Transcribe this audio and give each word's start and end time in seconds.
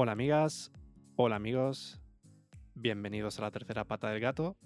Hola 0.00 0.12
amigas, 0.12 0.70
hola 1.16 1.34
amigos, 1.34 2.00
bienvenidos 2.76 3.36
a 3.40 3.42
la 3.42 3.50
tercera 3.50 3.82
pata 3.82 4.08
del 4.10 4.20
gato, 4.20 4.56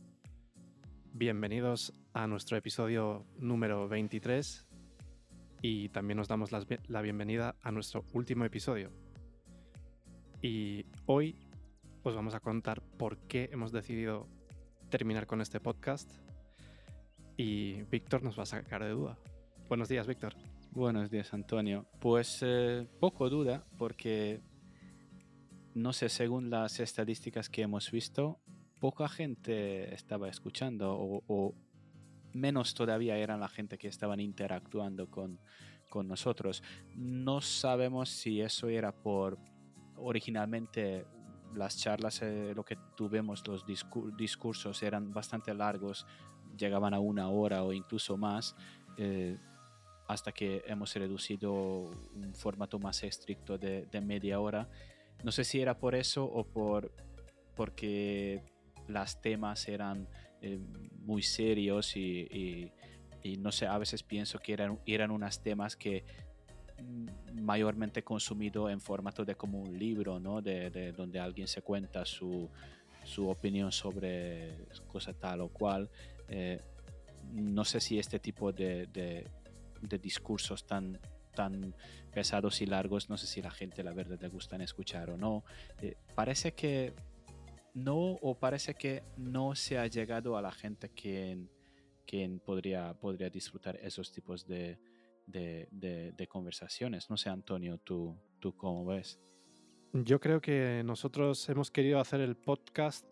bienvenidos 1.14 1.94
a 2.12 2.26
nuestro 2.26 2.58
episodio 2.58 3.24
número 3.38 3.88
23 3.88 4.66
y 5.62 5.88
también 5.88 6.18
nos 6.18 6.28
damos 6.28 6.50
la 6.52 7.00
bienvenida 7.00 7.56
a 7.62 7.72
nuestro 7.72 8.04
último 8.12 8.44
episodio. 8.44 8.90
Y 10.42 10.84
hoy 11.06 11.38
os 12.02 12.14
vamos 12.14 12.34
a 12.34 12.40
contar 12.40 12.82
por 12.82 13.16
qué 13.16 13.48
hemos 13.54 13.72
decidido 13.72 14.28
terminar 14.90 15.26
con 15.26 15.40
este 15.40 15.60
podcast 15.60 16.10
y 17.38 17.84
Víctor 17.84 18.22
nos 18.22 18.38
va 18.38 18.42
a 18.42 18.44
sacar 18.44 18.84
de 18.84 18.90
duda. 18.90 19.16
Buenos 19.66 19.88
días, 19.88 20.06
Víctor. 20.06 20.34
Buenos 20.72 21.10
días, 21.10 21.32
Antonio. 21.32 21.86
Pues 22.00 22.40
eh, 22.42 22.86
poco 23.00 23.30
duda, 23.30 23.64
porque 23.78 24.42
no 25.74 25.92
sé, 25.92 26.08
según 26.08 26.50
las 26.50 26.80
estadísticas 26.80 27.48
que 27.48 27.62
hemos 27.62 27.90
visto, 27.90 28.38
poca 28.78 29.08
gente 29.08 29.94
estaba 29.94 30.28
escuchando 30.28 30.94
o, 30.96 31.54
menos 32.34 32.74
todavía 32.74 33.16
eran 33.18 33.40
la 33.40 33.48
gente 33.48 33.76
que 33.76 33.88
estaban 33.88 34.18
interactuando 34.18 35.10
con, 35.10 35.38
con 35.90 36.08
nosotros. 36.08 36.62
No 36.94 37.40
sabemos 37.40 38.08
si 38.08 38.40
eso 38.40 38.68
era 38.68 38.90
por 38.92 39.38
originalmente 39.96 41.06
las 41.54 41.76
charlas, 41.76 42.22
eh, 42.22 42.54
lo 42.56 42.64
que 42.64 42.78
tuvimos, 42.96 43.46
los 43.46 43.66
discur- 43.66 44.16
discursos 44.16 44.82
eran 44.82 45.12
bastante 45.12 45.52
largos, 45.52 46.06
llegaban 46.56 46.94
a 46.94 47.00
una 47.00 47.28
hora 47.28 47.62
o 47.62 47.72
incluso 47.72 48.16
más. 48.16 48.56
eh, 48.96 49.38
hasta 50.08 50.32
que 50.32 50.62
hemos 50.66 50.94
reducido 50.94 51.52
un 51.54 52.34
formato 52.34 52.78
más 52.78 53.02
estricto 53.02 53.56
de 53.56 54.00
media 54.02 54.40
hora. 54.40 54.68
No 55.22 55.30
sé 55.32 55.44
si 55.44 55.60
era 55.60 55.78
por 55.78 55.94
eso 55.94 56.24
o 56.24 56.44
por 56.44 56.92
porque 57.54 58.42
las 58.88 59.20
temas 59.20 59.68
eran 59.68 60.08
eh, 60.40 60.58
muy 61.04 61.22
serios 61.22 61.96
y, 61.96 62.70
no 63.38 63.52
sé, 63.52 63.66
a 63.66 63.78
veces 63.78 64.02
pienso 64.02 64.38
que 64.38 64.52
eran, 64.54 64.78
eran 64.86 65.10
unos 65.10 65.40
temas 65.42 65.76
que 65.76 66.04
mm, 66.82 67.42
mayormente 67.42 68.02
consumido 68.02 68.68
en 68.70 68.80
formato 68.80 69.24
de 69.24 69.34
como 69.34 69.60
un 69.60 69.78
libro, 69.78 70.18
¿no? 70.18 70.40
De, 70.42 70.70
de 70.70 70.92
donde 70.92 71.20
alguien 71.20 71.46
se 71.46 71.62
cuenta 71.62 72.04
su, 72.04 72.48
su 73.04 73.28
opinión 73.28 73.70
sobre 73.70 74.66
cosa 74.88 75.12
tal 75.12 75.42
o 75.42 75.48
cual. 75.48 75.88
Eh, 76.28 76.58
no 77.32 77.64
sé 77.64 77.80
si 77.80 77.98
este 77.98 78.18
tipo 78.18 78.52
de, 78.52 78.86
de- 78.86 79.28
de 79.80 79.98
discursos 79.98 80.64
tan, 80.66 80.98
tan 81.32 81.74
pesados 82.12 82.60
y 82.62 82.66
largos, 82.66 83.08
no 83.10 83.16
sé 83.16 83.26
si 83.26 83.42
la 83.42 83.50
gente 83.50 83.82
la 83.82 83.92
verdad 83.92 84.18
le 84.20 84.28
gustan 84.28 84.60
escuchar 84.60 85.10
o 85.10 85.16
no. 85.16 85.44
Eh, 85.80 85.96
parece 86.14 86.52
que 86.52 86.92
no 87.74 87.96
o 87.98 88.38
parece 88.38 88.74
que 88.74 89.02
no 89.16 89.54
se 89.54 89.78
ha 89.78 89.86
llegado 89.86 90.36
a 90.36 90.42
la 90.42 90.52
gente 90.52 90.90
quien, 90.90 91.50
quien 92.06 92.38
podría, 92.38 92.94
podría 92.94 93.30
disfrutar 93.30 93.76
esos 93.82 94.12
tipos 94.12 94.46
de, 94.46 94.78
de, 95.26 95.68
de- 95.70 96.26
conversaciones. 96.28 97.08
No 97.08 97.16
sé, 97.16 97.30
Antonio, 97.30 97.78
¿tú, 97.78 98.16
tú 98.40 98.54
cómo 98.56 98.84
ves? 98.84 99.18
Yo 99.94 100.20
creo 100.20 100.40
que 100.40 100.82
nosotros 100.84 101.48
hemos 101.48 101.70
querido 101.70 101.98
hacer 102.00 102.20
el 102.20 102.36
podcast 102.36 103.06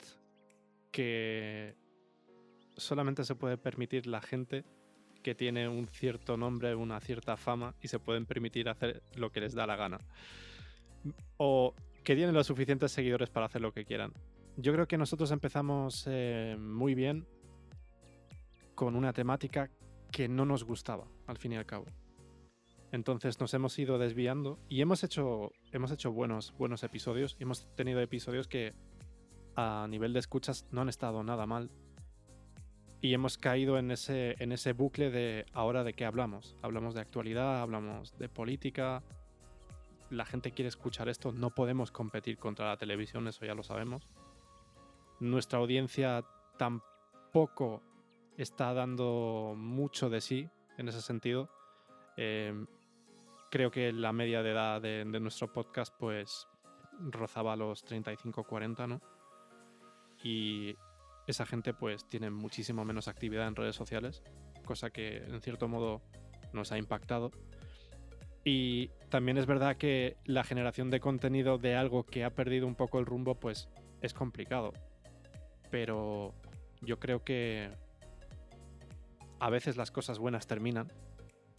que 0.91 1.76
solamente 2.76 3.24
se 3.24 3.34
puede 3.34 3.56
permitir 3.58 4.06
la 4.06 4.20
gente 4.20 4.64
que 5.22 5.34
tiene 5.34 5.68
un 5.68 5.86
cierto 5.88 6.36
nombre, 6.36 6.74
una 6.74 7.00
cierta 7.00 7.36
fama 7.36 7.74
y 7.80 7.88
se 7.88 7.98
pueden 7.98 8.26
permitir 8.26 8.68
hacer 8.68 9.02
lo 9.16 9.30
que 9.30 9.40
les 9.40 9.54
da 9.54 9.66
la 9.66 9.76
gana. 9.76 9.98
O 11.36 11.75
que 12.04 12.14
tienen 12.14 12.34
los 12.34 12.47
suficientes 12.47 12.92
seguidores 12.92 13.31
para 13.31 13.47
hacer 13.47 13.60
lo 13.60 13.72
que 13.72 13.84
quieran. 13.84 14.12
Yo 14.56 14.72
creo 14.72 14.86
que 14.86 14.98
nosotros 14.98 15.31
empezamos 15.31 16.04
eh, 16.06 16.56
muy 16.58 16.94
bien 16.94 17.26
con 18.75 18.97
una 18.97 19.12
temática 19.12 19.70
que 20.10 20.28
no 20.28 20.44
nos 20.44 20.64
gustaba, 20.64 21.06
al 21.26 21.38
fin 21.38 21.52
y 21.52 21.56
al 21.56 21.66
cabo. 21.66 21.87
Entonces 22.92 23.38
nos 23.38 23.54
hemos 23.54 23.78
ido 23.78 23.98
desviando 23.98 24.58
y 24.69 24.81
hemos 24.81 25.04
hecho, 25.04 25.52
hemos 25.70 25.92
hecho 25.92 26.10
buenos, 26.12 26.52
buenos 26.58 26.82
episodios. 26.82 27.37
Hemos 27.38 27.69
tenido 27.76 28.00
episodios 28.00 28.48
que 28.48 28.75
a 29.54 29.87
nivel 29.88 30.12
de 30.12 30.19
escuchas 30.19 30.66
no 30.72 30.81
han 30.81 30.88
estado 30.88 31.22
nada 31.22 31.47
mal. 31.47 31.70
Y 33.03 33.15
hemos 33.15 33.38
caído 33.38 33.78
en 33.78 33.91
ese, 33.91 34.37
en 34.41 34.53
ese 34.53 34.75
bucle 34.75 35.11
de 35.11 35.47
ahora 35.55 35.84
de 35.84 35.94
qué 35.94 36.05
hablamos. 36.05 36.56
Hablamos 36.61 36.94
de 36.94 37.00
actualidad, 37.00 37.62
hablamos 37.62 38.16
de 38.19 38.28
política. 38.28 39.03
La 40.11 40.27
gente 40.27 40.53
quiere 40.53 40.69
escuchar 40.69 41.09
esto. 41.09 41.33
No 41.33 41.50
podemos 41.55 41.91
competir 41.91 42.37
contra 42.37 42.69
la 42.69 42.77
televisión, 42.77 43.27
eso 43.27 43.47
ya 43.47 43.55
lo 43.55 43.62
sabemos. 43.62 44.06
Nuestra 45.19 45.61
audiencia 45.61 46.25
tampoco 46.59 47.83
está 48.37 48.75
dando 48.75 49.55
mucho 49.56 50.11
de 50.11 50.21
sí 50.21 50.50
en 50.77 50.88
ese 50.88 51.00
sentido. 51.00 51.49
Eh, 52.19 52.67
creo 53.50 53.71
que 53.71 53.93
la 53.93 54.12
media 54.12 54.43
de 54.43 54.50
edad 54.50 54.82
de, 54.82 55.06
de 55.06 55.21
nuestro 55.21 55.50
podcast 55.50 55.94
pues 55.99 56.47
rozaba 57.00 57.56
los 57.56 57.82
35-40, 57.87 58.88
¿no? 58.88 59.00
Y 60.22 60.77
esa 61.30 61.46
gente 61.46 61.72
pues 61.72 62.06
tiene 62.08 62.30
muchísimo 62.30 62.84
menos 62.84 63.08
actividad 63.08 63.48
en 63.48 63.56
redes 63.56 63.76
sociales, 63.76 64.22
cosa 64.64 64.91
que 64.91 65.18
en 65.18 65.41
cierto 65.41 65.68
modo 65.68 66.02
nos 66.52 66.72
ha 66.72 66.78
impactado. 66.78 67.30
Y 68.44 68.88
también 69.10 69.36
es 69.38 69.46
verdad 69.46 69.76
que 69.76 70.16
la 70.24 70.44
generación 70.44 70.90
de 70.90 71.00
contenido 71.00 71.58
de 71.58 71.76
algo 71.76 72.04
que 72.04 72.24
ha 72.24 72.30
perdido 72.30 72.66
un 72.66 72.74
poco 72.74 72.98
el 72.98 73.06
rumbo 73.06 73.34
pues 73.34 73.69
es 74.00 74.14
complicado. 74.14 74.72
Pero 75.70 76.34
yo 76.80 76.98
creo 76.98 77.22
que 77.22 77.70
a 79.38 79.50
veces 79.50 79.76
las 79.76 79.90
cosas 79.90 80.19
buenas 80.19 80.46
terminan 80.46 80.90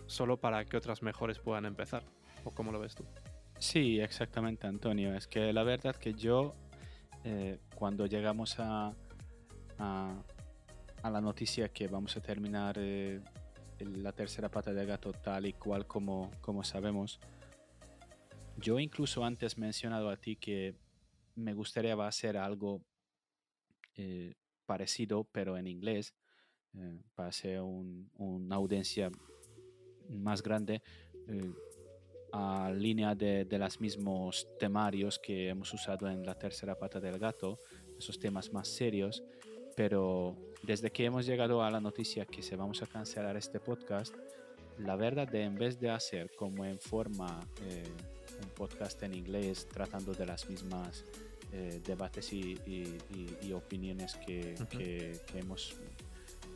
solo 0.07 0.37
para 0.37 0.65
que 0.65 0.77
otras 0.77 1.01
mejores 1.03 1.39
puedan 1.39 1.65
empezar. 1.65 2.03
¿O 2.43 2.51
cómo 2.51 2.71
lo 2.71 2.79
ves 2.79 2.95
tú? 2.95 3.05
Sí, 3.59 3.99
exactamente, 3.99 4.65
Antonio. 4.65 5.13
Es 5.13 5.27
que 5.27 5.53
la 5.53 5.63
verdad 5.63 5.95
que 5.95 6.13
yo, 6.13 6.55
eh, 7.23 7.59
cuando 7.75 8.07
llegamos 8.07 8.59
a, 8.59 8.95
a, 9.81 10.23
a 11.01 11.09
la 11.09 11.19
noticia 11.21 11.69
que 11.69 11.87
vamos 11.87 12.15
a 12.15 12.21
terminar 12.21 12.75
eh, 12.77 13.19
la 13.79 14.11
tercera 14.11 14.49
pata 14.49 14.71
del 14.73 14.85
gato 14.87 15.11
tal 15.11 15.47
y 15.47 15.53
cual 15.53 15.85
como, 15.87 16.29
como 16.41 16.63
sabemos, 16.63 17.19
yo 18.57 18.79
incluso 18.79 19.23
antes 19.25 19.57
mencionado 19.57 20.09
a 20.09 20.17
ti 20.17 20.35
que 20.35 20.75
me 21.35 21.53
gustaría 21.53 21.95
hacer 22.05 22.37
algo 22.37 22.81
eh, 23.95 24.33
parecido, 24.65 25.23
pero 25.31 25.57
en 25.57 25.67
inglés, 25.67 26.13
eh, 26.75 27.01
para 27.15 27.29
hacer 27.29 27.59
un- 27.61 28.09
una 28.17 28.55
audiencia 28.55 29.09
más 30.09 30.41
grande. 30.41 30.81
eh, 31.27 31.53
a 32.33 32.71
línea 32.71 33.13
de, 33.13 33.43
de 33.43 33.59
los 33.59 33.81
mismos 33.81 34.47
temarios 34.57 35.19
que 35.19 35.49
hemos 35.49 35.73
usado 35.73 36.09
en 36.09 36.25
la 36.25 36.33
tercera 36.33 36.75
pata 36.75 36.99
del 37.01 37.19
gato, 37.19 37.59
esos 37.99 38.17
temas 38.17 38.53
más 38.53 38.69
serios, 38.69 39.21
pero 39.75 40.35
desde 40.63 40.91
que 40.91 41.05
hemos 41.05 41.25
llegado 41.25 41.63
a 41.63 41.71
la 41.71 41.79
noticia 41.79 42.25
que 42.25 42.41
se 42.41 42.55
vamos 42.55 42.81
a 42.81 42.87
cancelar 42.87 43.35
este 43.37 43.59
podcast, 43.59 44.13
la 44.77 44.95
verdad 44.95 45.27
de 45.27 45.43
en 45.43 45.55
vez 45.55 45.79
de 45.79 45.89
hacer 45.89 46.31
como 46.35 46.65
en 46.65 46.79
forma 46.79 47.39
eh, 47.63 47.83
un 48.43 48.49
podcast 48.49 49.01
en 49.03 49.13
inglés 49.13 49.67
tratando 49.71 50.13
de 50.13 50.25
las 50.25 50.49
mismas 50.49 51.03
eh, 51.53 51.81
debates 51.85 52.31
y, 52.31 52.57
y- 52.65 52.97
y- 53.13 53.37
y 53.47 53.53
opiniones 53.53 54.15
que, 54.15 54.55
Ujú. 54.55 54.67
que- 54.77 55.19
que 55.27 55.39
hemos 55.39 55.75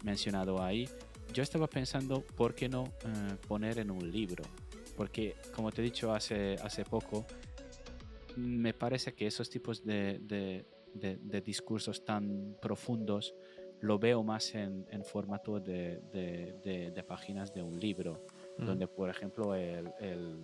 mencionado 0.04 0.62
ahí, 0.64 0.88
yo 1.34 1.44
estaba 1.44 1.68
pensando 1.68 2.22
por 2.22 2.56
qué 2.56 2.70
no 2.70 2.86
eh, 2.86 3.36
poner 3.48 3.80
en 3.80 3.92
un 3.92 4.10
libro 4.12 4.44
porque 4.96 5.36
como 5.54 5.72
te 5.72 5.82
he 5.82 5.84
dicho 5.84 6.14
hace, 6.14 6.56
hace 6.64 6.86
poco, 6.86 7.26
me 8.38 8.74
parece 8.74 9.14
que 9.14 9.28
esos 9.28 9.50
tipos 9.50 9.84
de, 9.84 10.20
de- 10.20 10.66
de- 10.96 11.18
de 11.18 11.42
discursos 11.42 12.04
tan 12.04 12.56
profundos 12.62 13.36
lo 13.82 14.00
veo 14.00 14.24
más 14.24 14.56
en, 14.56 14.86
en 14.90 15.04
formato 15.04 15.60
de, 15.60 16.00
de- 16.12 16.56
de- 16.64 16.92
de 16.92 17.04
páginas 17.04 17.54
de 17.54 17.62
un 17.62 17.80
libro, 17.80 18.26
donde 18.58 18.88
por 18.88 19.10
ejemplo 19.10 19.54
el, 19.54 19.92
el- 20.00 20.42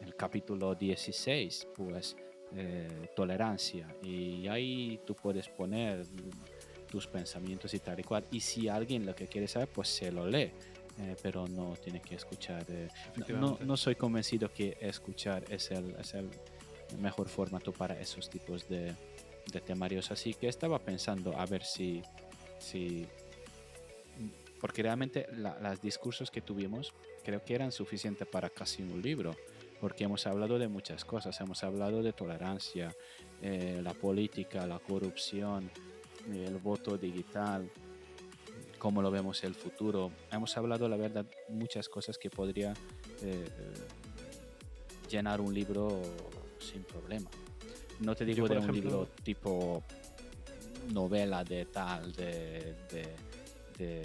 el 0.00 0.14
capítulo 0.16 0.74
16, 0.74 1.68
pues 1.76 2.16
eh, 2.56 3.08
tolerancia, 3.14 3.94
y 4.02 4.46
ahí 4.48 4.98
tú 5.06 5.14
puedes 5.14 5.48
poner 5.48 6.04
tus 6.90 7.06
pensamientos 7.06 7.74
y 7.74 7.78
tal 7.80 8.00
y 8.00 8.02
cual, 8.02 8.24
y 8.30 8.40
si 8.40 8.68
alguien 8.68 9.04
lo 9.04 9.14
que 9.14 9.26
quiere 9.26 9.46
saber, 9.48 9.68
pues 9.68 9.88
se 9.88 10.10
lo 10.10 10.26
lee. 10.26 10.50
eh, 11.00 11.16
pero 11.20 11.48
no 11.48 11.74
tiene 11.82 12.00
que 12.00 12.14
escuchar. 12.14 12.64
eh, 12.68 12.86
no- 13.40 13.58
no 13.66 13.76
soy 13.76 13.96
convencido 13.96 14.48
que 14.52 14.76
escuchar 14.80 15.44
es 15.50 15.72
el, 15.72 15.90
es 15.98 16.14
el 16.14 16.28
mejor 17.00 17.26
formato 17.28 17.72
para 17.72 17.98
esos 18.00 18.30
tipos 18.30 18.68
de, 18.68 18.94
de 19.52 19.60
temarios. 19.60 20.10
Así 20.10 20.34
que 20.34 20.48
estaba 20.48 20.78
pensando 20.78 21.36
a 21.38 21.46
ver 21.46 21.62
si, 21.64 22.02
si 22.58 23.06
porque 24.60 24.82
realmente 24.82 25.26
la- 25.36 25.58
los 25.60 25.80
discursos 25.82 26.30
que 26.30 26.40
tuvimos 26.40 26.92
creo 27.22 27.44
que 27.44 27.54
eran 27.54 27.72
suficientes 27.72 28.26
para 28.28 28.50
casi 28.50 28.82
un 28.82 29.00
libro. 29.02 29.34
porque 29.80 30.04
hemos 30.04 30.26
hablado 30.26 30.58
de 30.58 30.66
muchas 30.66 31.04
cosas, 31.04 31.38
hemos 31.42 31.62
hablado 31.62 32.02
de 32.02 32.14
tolerancia, 32.14 32.94
eh, 33.42 33.80
la 33.82 33.92
política, 33.92 34.66
la 34.66 34.78
corrupción, 34.78 35.70
el 36.32 36.56
voto 36.56 36.96
digital, 36.96 37.70
cómo 38.78 39.02
lo 39.02 39.10
vemos 39.10 39.44
el 39.44 39.54
futuro. 39.54 40.10
Hemos 40.32 40.56
hablado, 40.56 40.88
la 40.88 40.96
verdad, 40.96 41.26
muchas 41.48 41.90
cosas 41.90 42.16
que 42.16 42.30
podría 42.30 42.72
eh, 43.20 43.44
llenar 45.10 45.42
un 45.42 45.52
libro 45.52 46.00
sin 46.58 46.82
problema. 46.84 47.28
No 48.00 48.14
te 48.14 48.24
digo 48.24 48.46
de 48.48 48.54
un 48.60 48.66
libro 48.74 49.03
tipo 49.24 49.82
novela 50.92 51.42
de 51.44 51.64
tal, 51.66 52.12
de, 52.12 52.74
de, 53.78 54.02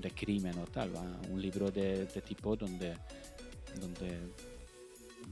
de, 0.00 0.10
crimen 0.10 0.58
o 0.58 0.64
tal, 0.66 0.92
un 1.30 1.40
libro 1.40 1.70
de, 1.70 2.06
tipo 2.06 2.56
donde, 2.56 2.94
donde 3.80 4.18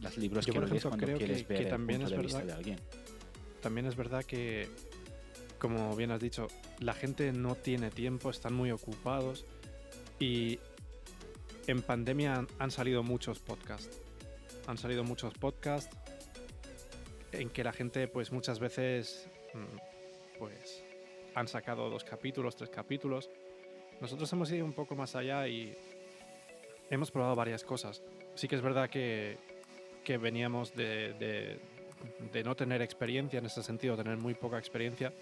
los 0.00 0.16
libros 0.16 0.46
que 0.46 0.52
lees 0.52 0.84
cuando 0.84 1.06
quieres 1.18 1.46
ver 1.46 1.62
el 1.62 1.68
también 1.68 2.00
punto 2.00 2.16
de 2.16 2.22
vista 2.22 2.44
de 2.44 2.52
alguien. 2.52 2.78
También 3.60 3.86
es 3.86 3.96
verdad 3.96 4.24
que, 4.24 4.68
como 5.58 5.96
bien 5.96 6.12
has 6.12 6.20
dicho, 6.20 6.46
la 6.78 6.94
gente 6.94 7.32
no 7.32 7.56
tiene 7.56 7.90
tiempo, 7.90 8.30
están 8.30 8.54
muy 8.54 8.70
ocupados 8.70 9.44
y 10.20 10.60
en 11.66 11.82
pandemia 11.82 12.46
han 12.58 12.70
salido 12.70 13.02
muchos 13.02 13.40
podcasts. 13.40 14.00
Han 14.66 14.78
salido 14.78 15.02
muchos 15.02 15.34
podcasts 15.34 15.96
en 17.38 17.50
que 17.50 17.64
la 17.64 17.72
gente 17.72 18.08
pues 18.08 18.32
muchas 18.32 18.58
veces 18.58 19.28
mm, 19.54 20.38
pues 20.38 20.84
han 21.34 21.48
sacado 21.48 21.88
dos 21.88 22.04
capítulos, 22.04 22.56
tres 22.56 22.70
capítulos. 22.70 23.30
Nosotros 24.00 24.32
hemos 24.32 24.50
ido 24.50 24.64
un 24.64 24.72
poco 24.72 24.96
más 24.96 25.14
allá 25.14 25.46
y 25.46 25.76
hemos 26.90 27.10
probado 27.10 27.34
varias 27.36 27.64
cosas. 27.64 28.02
Sí 28.34 28.48
que 28.48 28.56
es 28.56 28.62
verdad 28.62 28.90
que, 28.90 29.38
veníamos 30.20 30.74
de, 30.74 31.60
no 32.44 32.54
tener 32.54 32.82
experiencia 32.82 33.38
en 33.38 33.46
ese 33.46 33.62
sentido, 33.62 33.96
tener 33.96 34.16
muy 34.16 34.34
poca 34.34 34.58
experiencia. 34.58 35.12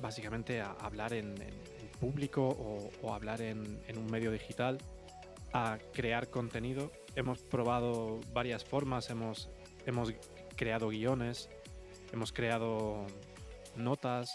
Básicamente 0.00 0.60
a 0.60 0.72
hablar 0.72 1.12
en, 1.12 1.34
público 2.00 2.90
o, 3.02 3.14
hablar 3.14 3.42
en 3.42 3.78
un 3.96 4.10
medio 4.10 4.32
digital, 4.32 4.78
a 5.52 5.78
crear 5.92 6.28
contenido 6.28 6.90
hemos 7.16 7.40
probado 7.40 8.20
varias 8.32 8.64
formas, 8.64 9.10
hemos, 9.10 9.50
hemos 9.86 10.12
creado 10.56 10.88
guiones, 10.88 11.48
hemos 12.12 12.32
creado 12.32 13.06
notas 13.76 14.34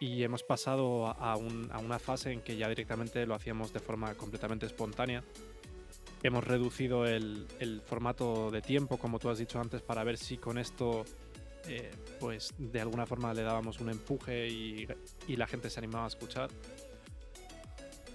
y 0.00 0.22
hemos 0.22 0.42
pasado 0.42 1.06
a, 1.06 1.36
una 1.36 1.98
fase 1.98 2.32
en 2.32 2.40
que 2.42 2.56
ya 2.56 2.68
directamente 2.68 3.26
lo 3.26 3.34
hacíamos 3.34 3.72
de 3.72 3.80
forma 3.80 4.14
completamente 4.14 4.66
espontánea. 4.66 5.22
Hemos 6.22 6.44
reducido 6.44 7.06
el, 7.06 7.82
formato 7.84 8.50
de 8.50 8.62
tiempo, 8.62 8.96
como 8.96 9.18
tú 9.18 9.28
has 9.28 9.38
dicho 9.38 9.60
antes, 9.60 9.82
para 9.82 10.04
ver 10.04 10.16
si 10.16 10.38
con 10.38 10.58
esto, 10.58 11.04
eh, 11.68 11.90
pues 12.18 12.54
de 12.56 12.80
alguna 12.80 13.06
forma 13.06 13.34
le 13.34 13.42
dábamos 13.42 13.80
un 13.80 13.90
empuje 13.90 14.48
y, 14.48 14.88
y 15.28 15.36
la 15.36 15.46
gente 15.46 15.68
se 15.68 15.80
animaba 15.80 16.04
a 16.04 16.08
escuchar. 16.08 16.50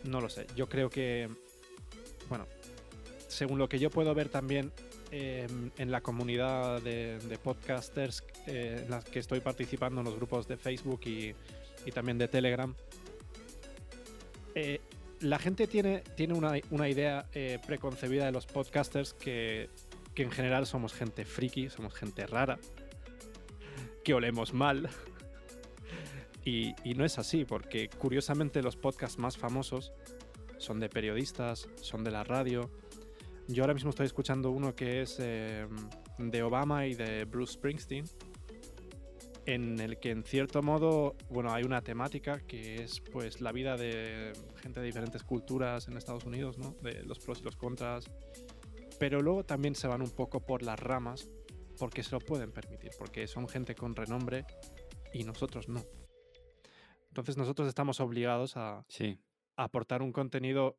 No 0.03 0.21
lo 0.21 0.29
sé, 0.29 0.47
yo 0.55 0.67
creo 0.67 0.89
que, 0.89 1.29
bueno, 2.29 2.47
según 3.29 3.59
lo 3.59 3.69
que 3.69 3.79
yo 3.79 3.89
puedo 3.89 4.13
ver 4.13 4.27
también 4.27 4.71
em, 5.11 5.69
en 5.77 5.91
la 5.91 6.01
comunidad 6.01 6.81
de, 6.81 7.39
podcasters 7.41 8.23
eh, 8.47 8.81
en 8.83 8.91
las 8.91 9.05
que 9.05 9.19
estoy 9.19 9.39
participando 9.39 10.01
en 10.01 10.05
los 10.05 10.15
grupos 10.15 10.47
de 10.47 10.57
Facebook 10.57 11.01
y, 11.05 11.33
también 11.93 12.19
de 12.19 12.27
Telegram, 12.27 12.75
eh, 14.53 14.79
la 15.21 15.39
gente 15.39 15.65
tiene, 15.65 16.03
tiene 16.15 16.33
una, 16.33 16.89
idea 16.89 17.25
eh, 17.33 17.57
preconcebida 17.65 18.25
de 18.25 18.31
los 18.31 18.45
podcasters 18.45 19.13
que, 19.13 19.69
que 20.13 20.23
en 20.23 20.31
general 20.31 20.67
somos 20.67 20.93
gente 20.93 21.25
friki, 21.25 21.69
somos 21.69 21.93
gente 21.95 22.27
rara, 22.27 22.59
que 24.03 24.13
olemos 24.13 24.53
mal. 24.53 24.89
Y, 26.45 26.73
y, 26.83 26.93
no 26.93 27.05
es 27.05 27.19
así, 27.19 27.43
porque 27.43 27.89
curiosamente 27.89 28.61
los 28.61 28.75
podcasts 28.75 29.19
más 29.19 29.37
famosos 29.37 29.91
son 30.57 30.79
de 30.79 30.89
periodistas, 30.89 31.67
son 31.81 32.03
de 32.03 32.11
la 32.11 32.23
radio, 32.23 32.69
yo 33.54 33.63
ahora 33.63 33.74
mismo 33.74 33.90
estoy 33.90 34.06
escuchando 34.06 34.51
uno 34.51 34.75
que 34.75 35.01
es 35.01 35.19
em, 35.19 35.69
de 36.19 36.44
Obama 36.44 36.86
y 36.86 36.94
de 36.94 37.25
Bruce 37.25 37.54
Springsteen, 37.54 38.06
en 39.48 39.80
el 39.80 39.98
que 39.98 40.12
en 40.12 40.24
cierto 40.24 40.62
modo, 40.62 41.16
bueno, 41.31 41.51
hay 41.51 41.63
una 41.63 41.81
temática 41.81 42.40
que 42.40 42.84
es 42.84 43.01
pues 43.01 43.42
la 43.42 43.51
vida 43.51 43.75
de 43.75 44.34
gente 44.62 44.80
de 44.80 44.86
diferentes 44.86 45.24
culturas 45.24 45.88
en 45.88 45.98
Estados 45.98 46.25
Unidos, 46.25 46.60
¿no? 46.60 46.75
De 46.84 47.04
los 47.04 47.18
pros 47.19 47.42
y 47.42 47.44
los 47.44 47.56
contras. 47.56 48.06
Pero 49.00 49.22
luego 49.22 49.44
también 49.44 49.74
se 49.74 49.88
van 49.88 50.04
un 50.04 50.12
poco 50.12 50.42
por 50.42 50.62
las 50.62 50.80
ramas 50.80 51.28
porque 51.80 52.04
se 52.04 52.12
lo 52.12 52.19
pueden 52.19 52.51
permitir, 52.51 52.92
porque 53.00 53.25
son 53.25 53.48
gente 53.48 53.74
con 53.74 53.96
renombre 53.96 54.46
y 55.12 55.24
nosotros 55.24 55.69
no. 55.69 55.81
Entonces 57.07 57.36
nosotros 57.36 57.68
estamos 57.68 58.00
obligados 58.00 58.57
a, 58.57 58.86
sí. 58.88 59.19
aportar 59.56 60.04
un 60.04 60.12
contenido 60.12 60.78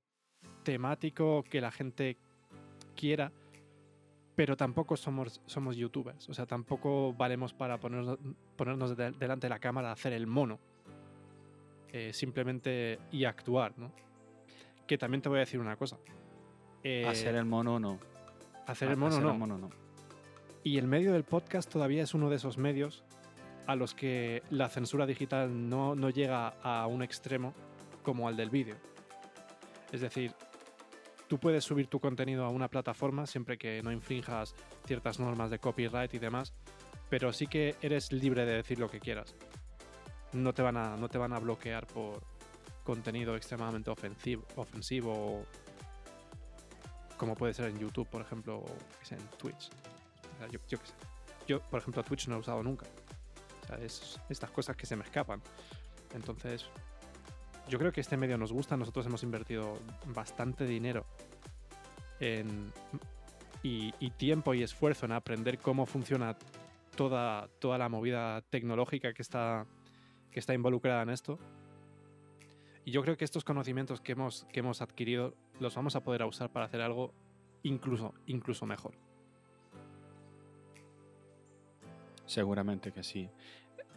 temático 0.63 1.43
que 1.43 1.61
la 1.61 1.73
gente 1.73 2.19
quiera, 2.91 3.33
pero 4.35 4.57
tampoco 4.57 4.97
somos, 4.97 5.41
somos 5.47 5.77
youtubers. 5.77 6.29
O 6.29 6.35
sea, 6.35 6.47
tampoco 6.47 7.13
valemos 7.15 7.53
para 7.53 7.79
ponernos, 7.79 8.19
ponernos 8.57 8.97
delante 8.97 9.47
de 9.47 9.49
la 9.49 9.59
cámara 9.59 9.93
hacer 9.93 10.13
el 10.13 10.27
mono. 10.27 10.59
Eh, 11.93 12.13
simplemente 12.13 13.01
y 13.11 13.25
actuar, 13.25 13.77
¿no? 13.77 13.91
Que 14.87 14.97
también 14.97 15.23
te 15.23 15.29
voy 15.29 15.39
a 15.39 15.41
decir 15.41 15.59
una 15.59 15.77
cosa. 15.77 15.99
Eh, 16.85 17.05
hacer 17.07 17.35
el 17.35 17.45
mono 17.45 17.81
no. 17.81 17.99
Hacer 18.67 18.91
el 18.91 18.97
mono, 18.97 19.21
no. 19.21 19.33
el 19.33 19.39
mono 19.39 19.59
no. 19.59 19.71
Y 20.63 20.79
el 20.79 20.87
medio 20.87 21.13
del 21.13 21.25
podcast 21.25 21.71
todavía 21.71 22.03
es 22.03 22.15
uno 22.15 22.31
de 22.31 22.37
esos 22.37 22.59
medios 22.59 23.03
a 23.67 23.77
los 23.77 23.95
que 23.95 24.43
la 24.51 24.69
censura 24.69 25.07
digital 25.07 25.69
no, 25.69 25.95
no 25.95 26.11
llega 26.11 26.49
a 26.63 26.87
un 26.87 27.03
extremo 27.03 27.55
como 28.03 28.29
al 28.29 28.37
del 28.37 28.51
vídeo. 28.51 28.77
Es 29.93 30.01
decir, 30.01 30.33
Tú 31.31 31.39
puedes 31.39 31.63
subir 31.63 31.87
tu 31.87 32.01
contenido 32.01 32.45
a 32.45 32.49
una 32.49 32.67
plataforma 32.67 33.25
siempre 33.25 33.57
que 33.57 33.85
no 33.85 33.93
infrinjas 33.93 34.53
ciertas 34.85 35.21
normas 35.21 35.49
de 35.49 35.61
copyright 35.61 36.13
y 36.13 36.19
demás, 36.19 36.53
pero 37.09 37.33
sí 37.33 37.47
que 37.47 37.77
eres 37.83 38.11
libre 38.11 38.45
de 38.45 38.57
decir 38.57 38.81
lo 38.81 38.91
que 38.91 38.99
quieras. 38.99 39.37
No 40.33 40.53
te 40.53 40.61
van 40.61 40.77
a, 40.77 40.97
no 40.97 41.09
te 41.09 41.19
van 41.19 41.33
a 41.33 41.39
bloquear 41.39 41.87
por 41.87 42.21
contenido 42.83 43.37
extremadamente 43.37 43.91
ofensivo, 43.91 44.45
ofensivo 44.57 45.45
como 47.17 47.37
puede 47.37 47.55
ser 47.55 47.67
en 47.67 47.79
YouTube, 47.79 48.09
por 48.09 48.23
ejemplo, 48.23 48.59
o 48.59 48.77
en 49.09 49.25
Twitch. 49.39 49.71
yo, 50.51 50.79
yo, 51.47 51.61
por 51.61 51.79
ejemplo, 51.79 52.03
Twitch 52.03 52.27
no 52.27 52.35
he 52.35 52.39
usado 52.41 52.61
nunca. 52.65 52.87
O 53.63 53.67
sea, 53.69 53.77
es 53.79 54.19
estas 54.29 54.51
cosas 54.51 54.77
que 54.77 54.85
se 54.85 54.97
me 54.97 55.05
escapan. 55.05 55.41
Entonces, 56.13 56.69
yo 57.69 57.79
creo 57.79 57.93
que 57.93 58.01
este 58.01 58.17
medio 58.17 58.37
nos 58.37 58.53
gusta. 58.53 58.77
Nosotros 58.77 59.07
hemos 59.07 59.23
invertido 59.23 59.79
bastante 60.07 60.65
dinero 60.65 61.07
y, 63.63 64.11
tiempo 64.17 64.55
y 64.55 64.63
esfuerzo 64.63 65.07
en 65.07 65.13
aprender 65.13 65.59
cómo 65.59 65.87
funciona 65.87 66.37
toda, 66.97 67.49
toda 67.59 67.79
la 67.79 67.89
movida 67.89 68.43
tecnológica 68.43 69.13
que 69.13 69.23
está, 69.23 69.67
que 70.31 70.41
está 70.41 70.55
involucrada 70.55 71.03
en 71.03 71.11
esto. 71.11 71.39
Y 72.85 72.93
yo 72.93 73.03
creo 73.03 73.17
que 73.17 73.25
estos 73.25 73.45
conocimientos 73.45 74.01
que 74.01 74.13
hemos, 74.13 74.45
que 74.53 74.61
hemos 74.61 74.81
adquirido 74.81 75.35
los 75.59 75.75
vamos 75.75 75.97
a 75.97 76.03
poder 76.03 76.23
usar 76.25 76.51
para 76.51 76.67
hacer 76.67 76.81
algo 76.81 77.13
incluso, 77.63 78.15
incluso 78.27 78.67
mejor. 78.67 78.95
Seguramente 82.27 82.93
que 82.93 83.03
sí. 83.03 83.29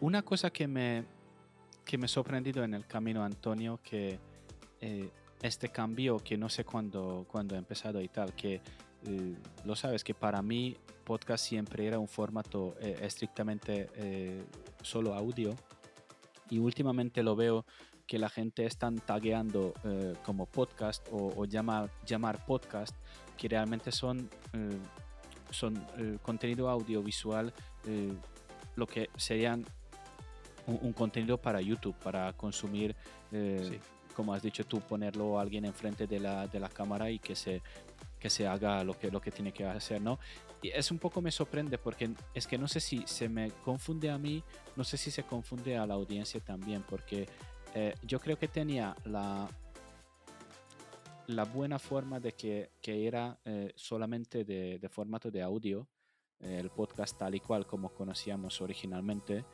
Una 0.00 0.22
cosa 0.22 0.50
que 0.50 0.66
me, 0.66 1.04
que 1.84 1.98
me 1.98 2.06
ha 2.06 2.08
sorprendido 2.08 2.64
en 2.64 2.74
el 2.74 2.86
camino, 2.86 3.22
Antonio, 3.22 3.78
que 3.82 4.18
eh, 4.80 5.10
este 5.46 5.68
cambio, 5.68 6.18
que 6.18 6.36
no 6.36 6.48
sé 6.48 6.64
cuándo, 6.64 7.26
cuándo 7.28 7.54
ha 7.54 7.58
empezado 7.58 8.00
y 8.00 8.08
tal, 8.08 8.34
que 8.34 8.60
eh, 9.06 9.36
lo 9.64 9.76
sabes, 9.76 10.02
que 10.02 10.14
para 10.14 10.42
mí 10.42 10.76
podcast 11.04 11.44
siempre 11.44 11.86
era 11.86 11.98
un 11.98 12.08
formato 12.08 12.74
eh, 12.80 12.98
estrictamente 13.02 13.88
solo 14.82 15.14
audio. 15.14 15.54
Y 16.50 16.58
últimamente 16.58 17.22
lo 17.22 17.36
veo 17.36 17.64
que 18.06 18.18
la 18.18 18.28
gente 18.28 18.66
están 18.66 18.96
tagueando 18.96 19.72
como 20.24 20.44
podcast 20.44 21.06
o, 21.10 21.46
llamar, 21.46 21.90
llamar 22.06 22.44
podcast 22.44 22.94
que 23.38 23.48
realmente 23.48 23.90
son, 23.90 24.28
son 25.50 25.82
contenido 26.22 26.68
audiovisual 26.68 27.52
lo 28.76 28.86
que 28.86 29.10
serían 29.16 29.64
un, 30.66 30.92
contenido 30.92 31.38
para 31.38 31.60
YouTube, 31.60 31.94
para 32.02 32.32
consumir, 32.32 32.96
eh, 33.32 33.78
como 34.14 34.32
has 34.32 34.42
dicho 34.42 34.64
tú, 34.64 34.80
ponerlo 34.80 35.38
a 35.38 35.42
alguien 35.42 35.64
enfrente 35.64 36.06
de 36.06 36.20
la, 36.20 36.46
de 36.46 36.60
la 36.60 36.68
cámara 36.68 37.10
y 37.10 37.18
que 37.18 37.36
se, 37.36 37.62
que 38.18 38.30
se 38.30 38.46
haga 38.46 38.82
lo 38.84 38.98
que, 38.98 39.10
lo 39.10 39.20
que 39.20 39.30
tiene 39.30 39.52
que 39.52 39.66
hacer, 39.66 40.00
¿no? 40.00 40.18
Y 40.62 40.70
es 40.70 40.90
un 40.90 40.98
poco 40.98 41.20
me 41.20 41.30
sorprende 41.30 41.76
porque 41.76 42.10
es 42.32 42.46
que 42.46 42.56
no 42.56 42.68
sé 42.68 42.80
si 42.80 43.02
se 43.06 43.28
me 43.28 43.50
confunde 43.50 44.10
a 44.10 44.16
mí, 44.16 44.42
no 44.76 44.84
sé 44.84 44.96
si 44.96 45.10
se 45.10 45.24
confunde 45.24 45.76
a 45.76 45.86
la 45.86 45.94
audiencia 45.94 46.40
también, 46.40 46.82
porque 46.88 47.28
eh, 47.74 47.94
yo 48.02 48.18
creo 48.20 48.38
que 48.38 48.48
tenía 48.48 48.96
la, 49.04 49.46
la 51.26 51.44
buena 51.44 51.78
forma 51.78 52.20
de 52.20 52.32
que, 52.32 52.70
que 52.80 53.06
era 53.06 53.38
eh, 53.44 53.72
solamente 53.76 54.44
de, 54.44 54.78
de, 54.78 54.88
formato 54.88 55.30
de 55.30 55.42
audio, 55.42 55.86
eh, 56.40 56.58
el 56.60 56.70
podcast 56.70 57.18
tal 57.18 57.34
y 57.34 57.40
cual 57.40 57.66
como 57.66 57.90
conocíamos 57.90 58.60
originalmente, 58.60 59.44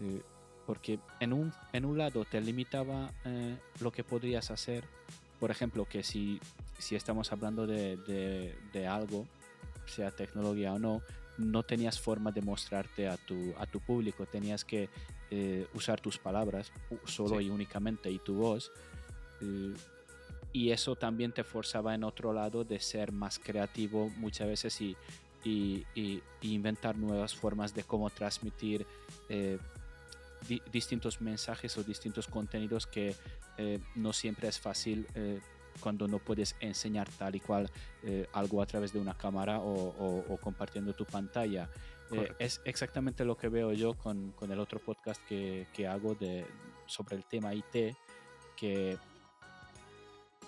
eh, 0.00 0.22
porque 0.66 0.98
en 1.20 1.32
un, 1.32 1.52
en 1.72 1.84
un 1.84 1.98
lado 1.98 2.24
te 2.24 2.40
limitaba 2.40 3.10
lo 3.80 3.90
que 3.92 4.04
podrías 4.04 4.50
hacer, 4.50 4.84
por 5.40 5.50
ejemplo, 5.50 5.84
que 5.86 6.02
si, 6.02 6.40
si 6.78 6.94
estamos 6.96 7.32
hablando 7.32 7.66
de, 7.66 7.96
de, 7.96 8.56
de 8.72 8.86
algo, 8.86 9.26
sea 9.86 10.10
tecnología 10.10 10.72
o 10.74 10.78
no, 10.78 11.02
no 11.38 11.62
tenías 11.62 12.00
forma 12.00 12.30
de 12.30 12.42
mostrarte 12.42 13.08
a 13.08 13.16
tu, 13.16 13.54
a 13.58 13.66
tu 13.66 13.80
público, 13.80 14.26
tenías 14.26 14.64
que 14.64 14.88
eh, 15.30 15.66
usar 15.74 16.00
tus 16.00 16.18
palabras 16.18 16.70
solo 17.06 17.38
Sí. 17.38 17.46
y 17.46 17.50
únicamente 17.50 18.10
y 18.10 18.18
tu 18.18 18.34
voz. 18.34 18.70
eh, 19.40 19.74
y 20.54 20.70
eso 20.70 20.94
también 20.96 21.32
te 21.32 21.44
forzaba 21.44 21.94
en 21.94 22.04
otro 22.04 22.34
lado 22.34 22.62
de 22.62 22.78
ser 22.78 23.10
más 23.10 23.38
creativo 23.38 24.10
muchas 24.18 24.46
veces 24.48 24.78
y, 24.82 24.94
y- 25.42 25.86
y- 25.94 26.22
y 26.42 26.52
inventar 26.52 26.94
nuevas 26.98 27.34
formas 27.34 27.74
de 27.74 27.82
cómo 27.84 28.10
transmitir 28.10 28.86
eh, 29.30 29.58
di- 30.48 30.62
distintos 30.70 31.20
mensajes 31.20 31.76
o 31.78 31.82
distintos 31.82 32.26
contenidos 32.28 32.86
que 32.86 33.14
eh, 33.58 33.80
no 33.96 34.12
siempre 34.12 34.48
es 34.48 34.58
fácil 34.58 35.06
eh, 35.14 35.40
cuando 35.80 36.06
no 36.08 36.18
puedes 36.18 36.54
enseñar 36.60 37.08
tal 37.10 37.34
y 37.36 37.40
cual 37.40 37.70
eh, 38.02 38.26
algo 38.32 38.60
a 38.62 38.66
través 38.66 38.92
de 38.92 38.98
una 38.98 39.16
cámara 39.16 39.60
o, 39.60 39.72
o- 39.72 40.24
o 40.34 40.36
compartiendo 40.38 40.92
tu 40.94 41.04
pantalla. 41.04 41.68
Eh, 42.10 42.30
es 42.38 42.60
exactamente 42.66 43.24
lo 43.24 43.36
que 43.38 43.48
veo 43.48 43.72
yo 43.72 43.94
con, 43.94 44.32
con 44.32 44.52
el 44.52 44.60
otro 44.60 44.78
podcast 44.80 45.22
que, 45.26 45.66
que 45.72 45.86
hago 45.86 46.14
de, 46.14 46.46
sobre 46.86 47.16
el 47.16 47.24
tema 47.24 47.54
IT, 47.54 47.96
que 48.54 48.98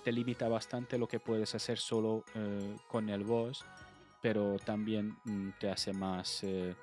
te 0.05 0.13
limita 0.13 0.47
bastante 0.49 0.99
lo 0.99 1.09
que 1.09 1.19
puedes 1.21 1.55
hacer 1.55 1.79
solo 1.79 2.25
eh, 2.35 2.77
con 2.87 3.09
el 3.09 3.25
voz, 3.25 3.65
pero 4.21 4.57
también 4.63 5.17
mm, 5.25 5.51
te 5.59 5.71
hace 5.71 5.95
más, 5.95 6.41
eh, 6.45 6.75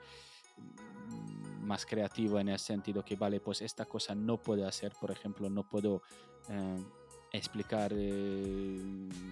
mm, 0.57 1.40
más 1.61 1.85
creativo 1.85 2.39
en 2.39 2.49
el 2.49 2.59
sentido 2.59 3.03
que, 3.03 3.15
vale, 3.15 3.39
pues 3.39 3.61
esta 3.61 3.85
cosa 3.85 4.15
no 4.15 4.37
puedo 4.37 4.67
hacer, 4.67 4.93
por 4.99 5.11
ejemplo, 5.11 5.49
no 5.49 5.63
puedo 5.63 6.01
eh, 6.49 6.83
explicar, 7.31 7.91
eh, 7.95 8.79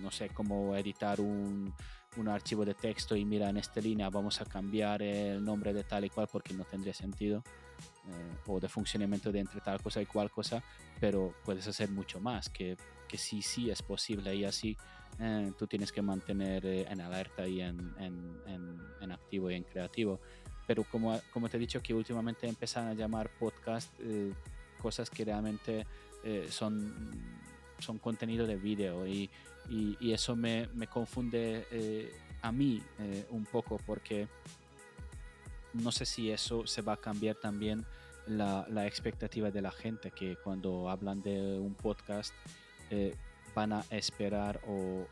no 0.01 0.12
sé, 0.12 0.29
cómo 0.29 0.75
editar 0.75 1.19
un, 1.19 1.74
un 2.17 2.27
archivo 2.27 2.63
de 2.65 2.74
texto 2.75 3.15
y 3.15 3.25
mira 3.25 3.50
en 3.50 3.57
esta 3.57 3.81
línea 3.81 4.09
vamos 4.09 4.39
a 4.41 4.45
cambiar 4.45 5.01
el 5.01 5.43
nombre 5.43 5.74
de 5.74 5.83
tal 5.83 6.05
y 6.05 6.09
cual 6.09 6.27
porque 6.31 6.53
no 6.53 6.63
tendría 6.65 6.93
sentido. 6.93 7.43
eh, 8.07 8.36
o 8.48 8.59
de 8.59 8.67
funcionamiento 8.67 9.31
de 9.31 9.39
entre 9.39 9.62
tal 9.62 9.81
cosa 9.81 10.01
y 10.01 10.05
cual 10.05 10.29
cosa, 10.31 10.63
pero 11.00 11.33
puedes 11.45 11.67
hacer 11.67 11.89
mucho 11.91 12.19
más, 12.19 12.50
que, 12.50 12.75
que 13.07 13.17
sí, 13.17 13.41
sí 13.41 13.69
es 13.69 13.81
posible 13.83 14.36
y 14.36 14.43
así 14.45 14.75
eh, 15.19 15.51
tú 15.57 15.67
tienes 15.67 15.91
que 15.91 16.01
mantener 16.01 16.65
eh, 16.65 16.86
en 16.89 17.01
alerta 17.01 17.48
y 17.48 17.62
en, 17.62 17.93
en- 18.00 18.41
en- 18.48 18.81
en 19.01 19.12
activo 19.12 19.50
y 19.51 19.55
en 19.55 19.63
creativo. 19.63 20.19
Pero 20.70 20.84
como, 20.84 21.20
como 21.34 21.50
te 21.50 21.58
he 21.58 21.60
dicho 21.60 21.82
que 21.82 21.96
últimamente 21.96 22.48
empiezan 22.48 22.86
a 22.90 22.94
llamar 22.94 23.28
podcast 23.40 23.90
eh, 24.02 24.32
cosas 24.80 25.10
que 25.10 25.26
realmente 25.26 25.88
eh, 26.24 26.46
son, 26.52 26.94
son 27.80 27.98
contenido 27.98 28.46
de 28.46 28.56
vídeo 28.56 29.08
y, 29.08 29.28
y- 29.68 30.12
eso 30.14 30.36
me, 30.36 30.68
me 30.76 30.86
confunde 30.86 31.66
eh, 31.72 32.14
a 32.44 32.52
mí 32.52 32.84
eh, 33.00 33.26
un 33.32 33.46
poco 33.46 33.80
porque 33.84 34.28
no 35.74 35.92
sé 35.92 36.06
si 36.06 36.30
eso 36.30 36.68
se 36.68 36.84
va 36.84 36.94
a 36.94 36.98
cambiar 36.98 37.36
también 37.38 37.84
la, 38.28 38.68
la 38.70 38.86
expectativa 38.86 39.50
de 39.50 39.64
la 39.64 39.72
gente, 39.72 40.12
que 40.12 40.36
cuando 40.44 40.88
hablan 40.88 41.24
de 41.24 41.58
un 41.60 41.74
podcast 41.74 42.32
eh, 42.92 43.16
van 43.56 43.74
a 43.74 43.84
esperar 43.90 44.62
o- 44.68 45.08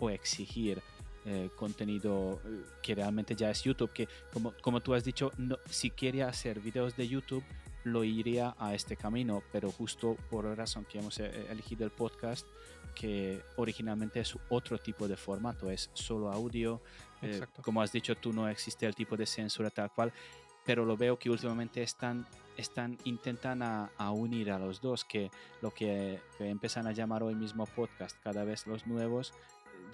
o 0.00 0.08
exigir 0.10 0.80
eh, 1.26 1.50
contenido 1.56 2.40
eh, 2.44 2.62
que 2.82 2.94
realmente 2.94 3.34
ya 3.34 3.50
es 3.50 3.62
YouTube, 3.62 3.92
que 3.92 4.08
como, 4.32 4.54
como 4.62 4.80
tú 4.80 4.94
has 4.94 5.04
dicho, 5.04 5.32
no, 5.36 5.58
si 5.68 5.90
quería 5.90 6.28
hacer 6.28 6.60
videos 6.60 6.96
de 6.96 7.08
YouTube, 7.08 7.44
lo 7.86 8.02
iría 8.02 8.56
a 8.58 8.74
este 8.74 8.96
camino, 8.96 9.44
pero 9.52 9.70
justo 9.70 10.16
por 10.28 10.44
la 10.44 10.56
razón 10.56 10.84
que 10.84 10.98
hemos 10.98 11.20
eh, 11.20 11.46
elegido 11.48 11.84
el 11.84 11.92
podcast, 11.92 12.44
que 12.96 13.40
originalmente 13.56 14.20
es 14.20 14.36
otro 14.48 14.78
tipo 14.78 15.06
de 15.06 15.16
formato, 15.16 15.70
es 15.70 15.90
solo 15.94 16.32
audio, 16.32 16.80
eh, 17.22 17.40
como 17.62 17.80
has 17.80 17.92
dicho 17.92 18.16
tú, 18.16 18.32
no 18.32 18.48
existe 18.48 18.86
el 18.86 18.94
tipo 18.94 19.16
de 19.16 19.24
censura 19.24 19.70
tal 19.70 19.92
cual, 19.92 20.12
pero 20.64 20.84
lo 20.84 20.96
veo 20.96 21.16
que 21.16 21.30
últimamente 21.30 21.80
están, 21.82 22.26
están 22.56 22.98
intentan 23.04 23.62
a, 23.62 23.92
a 23.96 24.10
unir 24.10 24.50
a 24.50 24.58
los 24.58 24.80
dos, 24.80 25.04
que 25.04 25.30
lo 25.62 25.72
que, 25.72 26.20
que 26.38 26.48
empiezan 26.48 26.88
a 26.88 26.92
llamar 26.92 27.22
hoy 27.22 27.36
mismo 27.36 27.66
podcast, 27.66 28.16
cada 28.20 28.42
vez 28.42 28.66
los 28.66 28.84
nuevos 28.88 29.32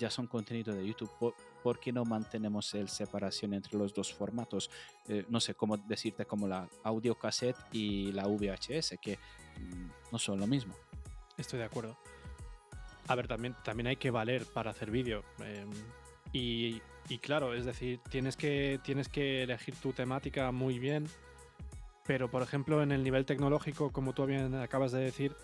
ya 0.03 0.11
son 0.11 0.27
contenido 0.27 0.75
de 0.75 0.85
YouTube. 0.85 1.35
¿Por, 1.63 1.79
qué 1.79 1.93
no 1.93 2.05
mantenemos 2.05 2.75
el 2.75 2.89
separación 2.89 3.55
entre 3.55 3.79
los 3.79 3.95
dos 3.95 4.13
formatos? 4.13 4.69
Eh, 5.07 5.25
no 5.29 5.39
sé 5.39 5.55
cómo 5.55 5.77
decirte 5.77 6.27
como 6.27 6.49
la 6.49 6.69
audio 6.83 7.15
cassette 7.15 7.57
y 7.71 8.11
la 8.11 8.27
VHS, 8.27 8.99
que 9.01 9.17
mm, 9.17 10.11
no 10.11 10.19
son 10.19 10.41
lo 10.41 10.49
mismo. 10.49 10.75
Estoy 11.39 11.61
de 11.61 11.67
acuerdo. 11.67 11.97
A 13.07 13.15
ver, 13.15 13.29
también, 13.29 13.55
también 13.63 13.87
hay 13.87 13.97
que 13.97 14.11
valer 14.11 14.45
para 14.45 14.73
hacer 14.73 14.91
vídeo. 14.91 15.23
y, 16.33 16.83
y 17.09 17.19
claro, 17.19 17.55
es 17.55 17.65
decir, 17.65 18.01
tienes 18.11 18.37
que, 18.37 18.81
tienes 18.83 19.09
que 19.09 19.45
elegir 19.45 19.77
tu 19.77 19.93
temática 19.93 20.51
muy 20.51 20.81
bien. 20.81 21.07
Pero, 22.05 22.29
por 22.29 22.43
ejemplo, 22.43 22.83
en 22.83 22.91
el 22.91 23.05
nivel 23.05 23.25
tecnológico, 23.25 23.93
como 23.93 24.15
tú 24.15 24.27
bien 24.27 24.53
acabas 24.57 24.91
de 24.91 24.99
decir, 24.99 25.37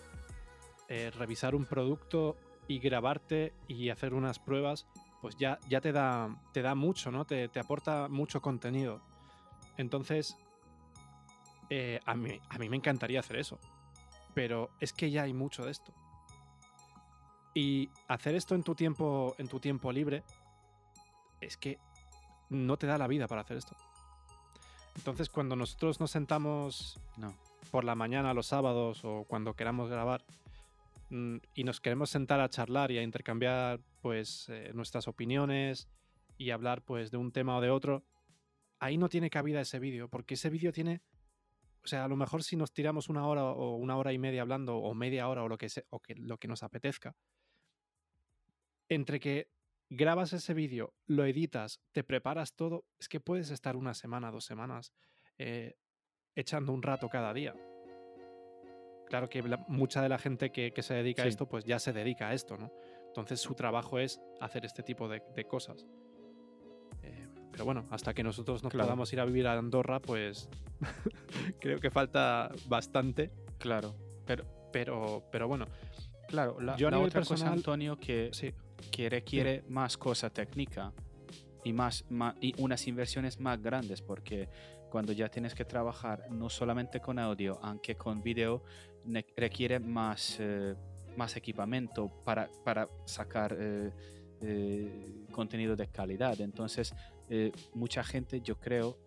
eh, 0.89 1.11
revisar 1.17 1.55
un 1.55 1.63
producto 1.63 2.35
y 2.69 2.79
grabarte 2.79 3.51
y 3.67 3.89
hacer 3.89 4.13
unas 4.13 4.39
pruebas, 4.39 4.85
pues 5.21 5.35
ya, 5.37 5.59
ya 5.67 5.81
te, 5.81 5.91
da, 5.91 6.29
te 6.53 6.61
da 6.61 6.75
mucho, 6.75 7.11
¿no? 7.11 7.25
Te, 7.25 7.49
te 7.49 7.59
aporta 7.59 8.07
mucho 8.07 8.41
contenido. 8.41 9.01
Entonces, 9.75 10.37
eh, 11.71 11.99
a, 12.05 12.13
mí, 12.15 12.39
a 12.47 12.57
mí 12.59 12.69
me 12.69 12.77
encantaría 12.77 13.19
hacer 13.19 13.37
eso. 13.37 13.59
Pero 14.35 14.69
es 14.79 14.93
que 14.93 15.09
ya 15.09 15.23
hay 15.23 15.33
mucho 15.33 15.65
de 15.65 15.71
esto. 15.71 15.91
Y 17.55 17.89
hacer 18.07 18.35
esto 18.35 18.53
en 18.55 18.63
tu 18.63 18.75
tiempo, 18.75 19.33
en 19.39 19.47
tu 19.47 19.59
tiempo 19.59 19.91
libre, 19.91 20.23
es 21.41 21.57
que 21.57 21.79
no 22.49 22.77
te 22.77 22.85
da 22.87 22.97
la 22.99 23.07
vida 23.07 23.27
para 23.27 23.41
hacer 23.41 23.57
esto. 23.57 23.75
Entonces, 24.95 25.29
cuando 25.29 25.55
nosotros 25.55 25.99
nos 25.99 26.11
sentamos 26.11 26.99
No. 27.17 27.33
por 27.71 27.83
la 27.83 27.95
mañana, 27.95 28.33
los 28.35 28.45
sábados 28.47 29.03
o 29.03 29.25
cuando 29.27 29.55
queramos 29.55 29.89
grabar 29.89 30.23
y 31.09 31.63
nos 31.63 31.81
queremos 31.81 32.09
sentar 32.09 32.39
a 32.39 32.49
charlar 32.49 32.91
y 32.91 32.97
a 32.97 33.03
intercambiar 33.03 33.81
pues 34.01 34.47
eh, 34.49 34.71
nuestras 34.73 35.07
opiniones 35.07 35.89
y 36.37 36.51
hablar 36.51 36.83
pues 36.83 37.11
de 37.11 37.17
un 37.17 37.31
tema 37.31 37.57
o 37.57 37.61
de 37.61 37.69
otro, 37.69 38.03
ahí 38.79 38.97
no 38.97 39.09
tiene 39.09 39.29
cabida 39.29 39.61
ese 39.61 39.79
vídeo, 39.79 40.07
porque 40.07 40.35
ese 40.35 40.49
vídeo 40.49 40.71
tiene, 40.71 41.01
o 41.83 41.87
sea, 41.87 42.05
a 42.05 42.07
lo 42.07 42.15
mejor 42.15 42.43
si 42.43 42.55
nos 42.55 42.71
tiramos 42.71 43.09
una 43.09 43.27
hora 43.27 43.43
o 43.43 43.75
una 43.75 43.97
hora 43.97 44.13
y 44.13 44.17
media 44.17 44.41
hablando 44.41 44.77
o 44.77 44.93
media 44.93 45.27
hora 45.27 45.43
o 45.43 45.49
lo 45.49 45.57
que, 45.57 45.69
se, 45.69 45.85
o 45.89 45.99
que, 45.99 46.15
lo 46.15 46.37
que 46.37 46.47
nos 46.47 46.63
apetezca, 46.63 47.15
entre 48.87 49.19
que 49.19 49.51
grabas 49.89 50.33
ese 50.33 50.53
vídeo, 50.53 50.93
lo 51.07 51.25
editas, 51.25 51.81
te 51.91 52.03
preparas 52.03 52.55
todo, 52.55 52.85
es 52.99 53.09
que 53.09 53.19
puedes 53.19 53.49
estar 53.49 53.75
una 53.75 53.93
semana, 53.93 54.31
dos 54.31 54.45
semanas 54.45 54.93
eh, 55.37 55.75
echando 56.35 56.71
un 56.71 56.83
rato 56.83 57.09
cada 57.09 57.33
día. 57.33 57.55
Claro 59.09 59.27
que 59.29 59.41
la- 59.43 59.57
mucha 59.67 60.01
de 60.01 60.09
la 60.09 60.17
gente 60.17 60.51
que, 60.51 60.71
que 60.71 60.83
se 60.83 60.93
dedica 60.93 61.23
a 61.23 61.27
esto, 61.27 61.47
pues 61.47 61.65
ya 61.65 61.79
se 61.79 61.91
dedica 61.93 62.29
a 62.29 62.33
esto, 62.33 62.57
¿no? 62.57 62.71
Entonces 63.07 63.39
su 63.41 63.55
trabajo 63.55 63.97
es 63.99 64.21
hacer 64.39 64.65
este 64.65 64.83
tipo 64.83 65.09
de, 65.09 65.21
de 65.35 65.45
cosas. 65.45 65.87
Eh, 67.01 67.27
pero 67.51 67.65
bueno, 67.65 67.87
hasta 67.89 68.13
que 68.13 68.23
nosotros 68.23 68.61
nos 68.63 68.71
Claro. 68.71 68.85
podamos 68.87 69.11
ir 69.11 69.19
a 69.19 69.25
vivir 69.25 69.47
a 69.47 69.57
Andorra, 69.57 69.99
pues 69.99 70.47
creo 71.59 71.79
que 71.79 71.89
falta 71.89 72.51
bastante, 72.67 73.31
Claro, 73.57 73.95
pero 74.25 74.45
pero, 74.71 75.23
pero 75.31 75.47
bueno, 75.47 75.65
claro, 76.27 76.59
la, 76.61 76.75
Yo 76.77 76.91
la 76.91 76.99
otra 76.99 77.21
cosa, 77.21 77.29
personal- 77.29 77.53
Antonio, 77.55 77.97
que, 77.97 78.29
sí, 78.33 78.53
que 78.91 79.09
requiere 79.09 79.63
más 79.67 79.97
cosa 79.97 80.29
técnica 80.29 80.93
y, 81.63 81.73
más, 81.73 82.05
y 82.39 82.53
unas 82.61 82.85
inversiones 82.87 83.39
más 83.39 83.59
grandes 83.61 84.03
porque 84.03 84.47
cuando 84.89 85.13
ya 85.13 85.29
tienes 85.29 85.53
que 85.55 85.65
trabajar 85.65 86.29
no 86.31 86.49
solamente 86.49 86.99
con 86.99 87.19
audio, 87.19 87.59
aunque 87.61 87.95
con 87.95 88.21
video, 88.21 88.63
requiere 89.35 89.79
más, 89.79 90.37
eh, 90.39 90.75
más 91.15 91.35
equipamiento 91.35 92.09
para, 92.23 92.49
para 92.63 92.87
sacar 93.05 93.55
eh, 93.59 93.91
eh, 94.41 95.25
contenido 95.31 95.75
de 95.75 95.87
calidad. 95.87 96.39
Entonces, 96.41 96.93
mucha 97.75 98.03
gente, 98.03 98.41
yo 98.41 98.57
creo, 98.57 98.97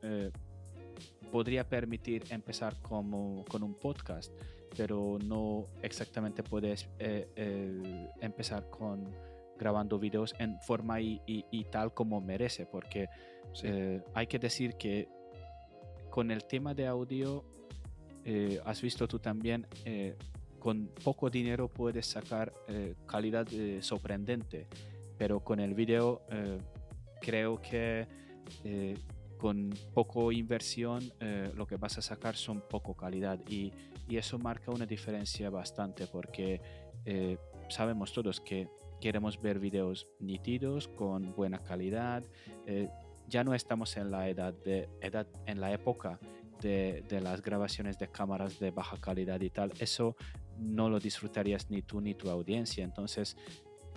podría 1.32 1.68
permitir 1.68 2.22
empezar 2.30 2.80
como, 2.80 3.44
con 3.48 3.62
un 3.64 3.74
podcast, 3.74 4.32
pero 4.76 5.18
no 5.24 5.66
exactamente 5.82 6.44
puedes 6.44 6.88
empezar 8.20 8.70
con 8.70 9.10
grabando 9.58 9.98
videos 9.98 10.34
en 10.38 10.60
forma 10.60 11.00
y, 11.00 11.20
y- 11.26 11.44
y 11.50 11.64
tal 11.64 11.92
como 11.94 12.20
merece, 12.20 12.66
porque 12.66 13.08
sí. 13.52 13.68
hay 14.14 14.26
que 14.26 14.38
decir 14.38 14.74
que 14.76 15.08
con 16.12 16.30
el 16.30 16.44
tema 16.44 16.74
de 16.74 16.86
audio, 16.86 17.42
eh, 18.26 18.60
has 18.66 18.82
visto 18.82 19.08
tú 19.08 19.18
también, 19.18 19.66
eh, 19.86 20.14
con 20.58 20.90
poco 21.02 21.30
dinero 21.30 21.68
puedes 21.68 22.04
sacar 22.04 22.52
eh, 22.68 22.96
calidad 23.06 23.48
sorprendente, 23.80 24.66
pero 25.16 25.40
con 25.40 25.58
el 25.58 25.72
video 25.72 26.20
creo 27.22 27.62
que 27.62 28.06
con 29.38 29.70
poco 29.94 30.30
inversión 30.32 31.00
lo 31.54 31.66
que 31.66 31.76
vas 31.76 31.96
a 31.96 32.02
sacar 32.02 32.36
son 32.36 32.60
poco 32.60 32.94
calidad 32.94 33.40
y, 33.48 33.72
y 34.06 34.18
eso 34.18 34.38
marca 34.38 34.70
una 34.70 34.84
diferencia 34.84 35.48
bastante 35.48 36.06
porque 36.06 36.60
sabemos 37.68 38.12
todos 38.12 38.40
que 38.40 38.68
queremos 39.00 39.40
ver 39.40 39.58
videos 39.58 40.06
nítidos 40.20 40.88
con 40.88 41.34
buena 41.34 41.58
calidad 41.60 42.22
ya 43.32 43.42
no 43.44 43.54
estamos 43.54 43.96
en 43.96 44.10
la 44.10 44.28
edad 44.28 44.52
de 44.52 44.90
edad 45.00 45.26
en 45.46 45.60
la 45.60 45.72
época 45.72 46.20
de, 46.60 47.02
de, 47.08 47.20
las 47.20 47.40
grabaciones 47.40 47.98
de 47.98 48.08
cámaras 48.08 48.60
de 48.60 48.70
baja 48.70 48.98
calidad 49.00 49.40
y 49.40 49.50
tal 49.50 49.72
eso 49.80 50.16
no 50.58 50.90
lo 50.90 51.00
disfrutarías 51.00 51.70
ni 51.70 51.82
tú 51.82 52.00
ni 52.00 52.14
tu 52.14 52.28
audiencia. 52.28 52.84
Entonces 52.84 53.36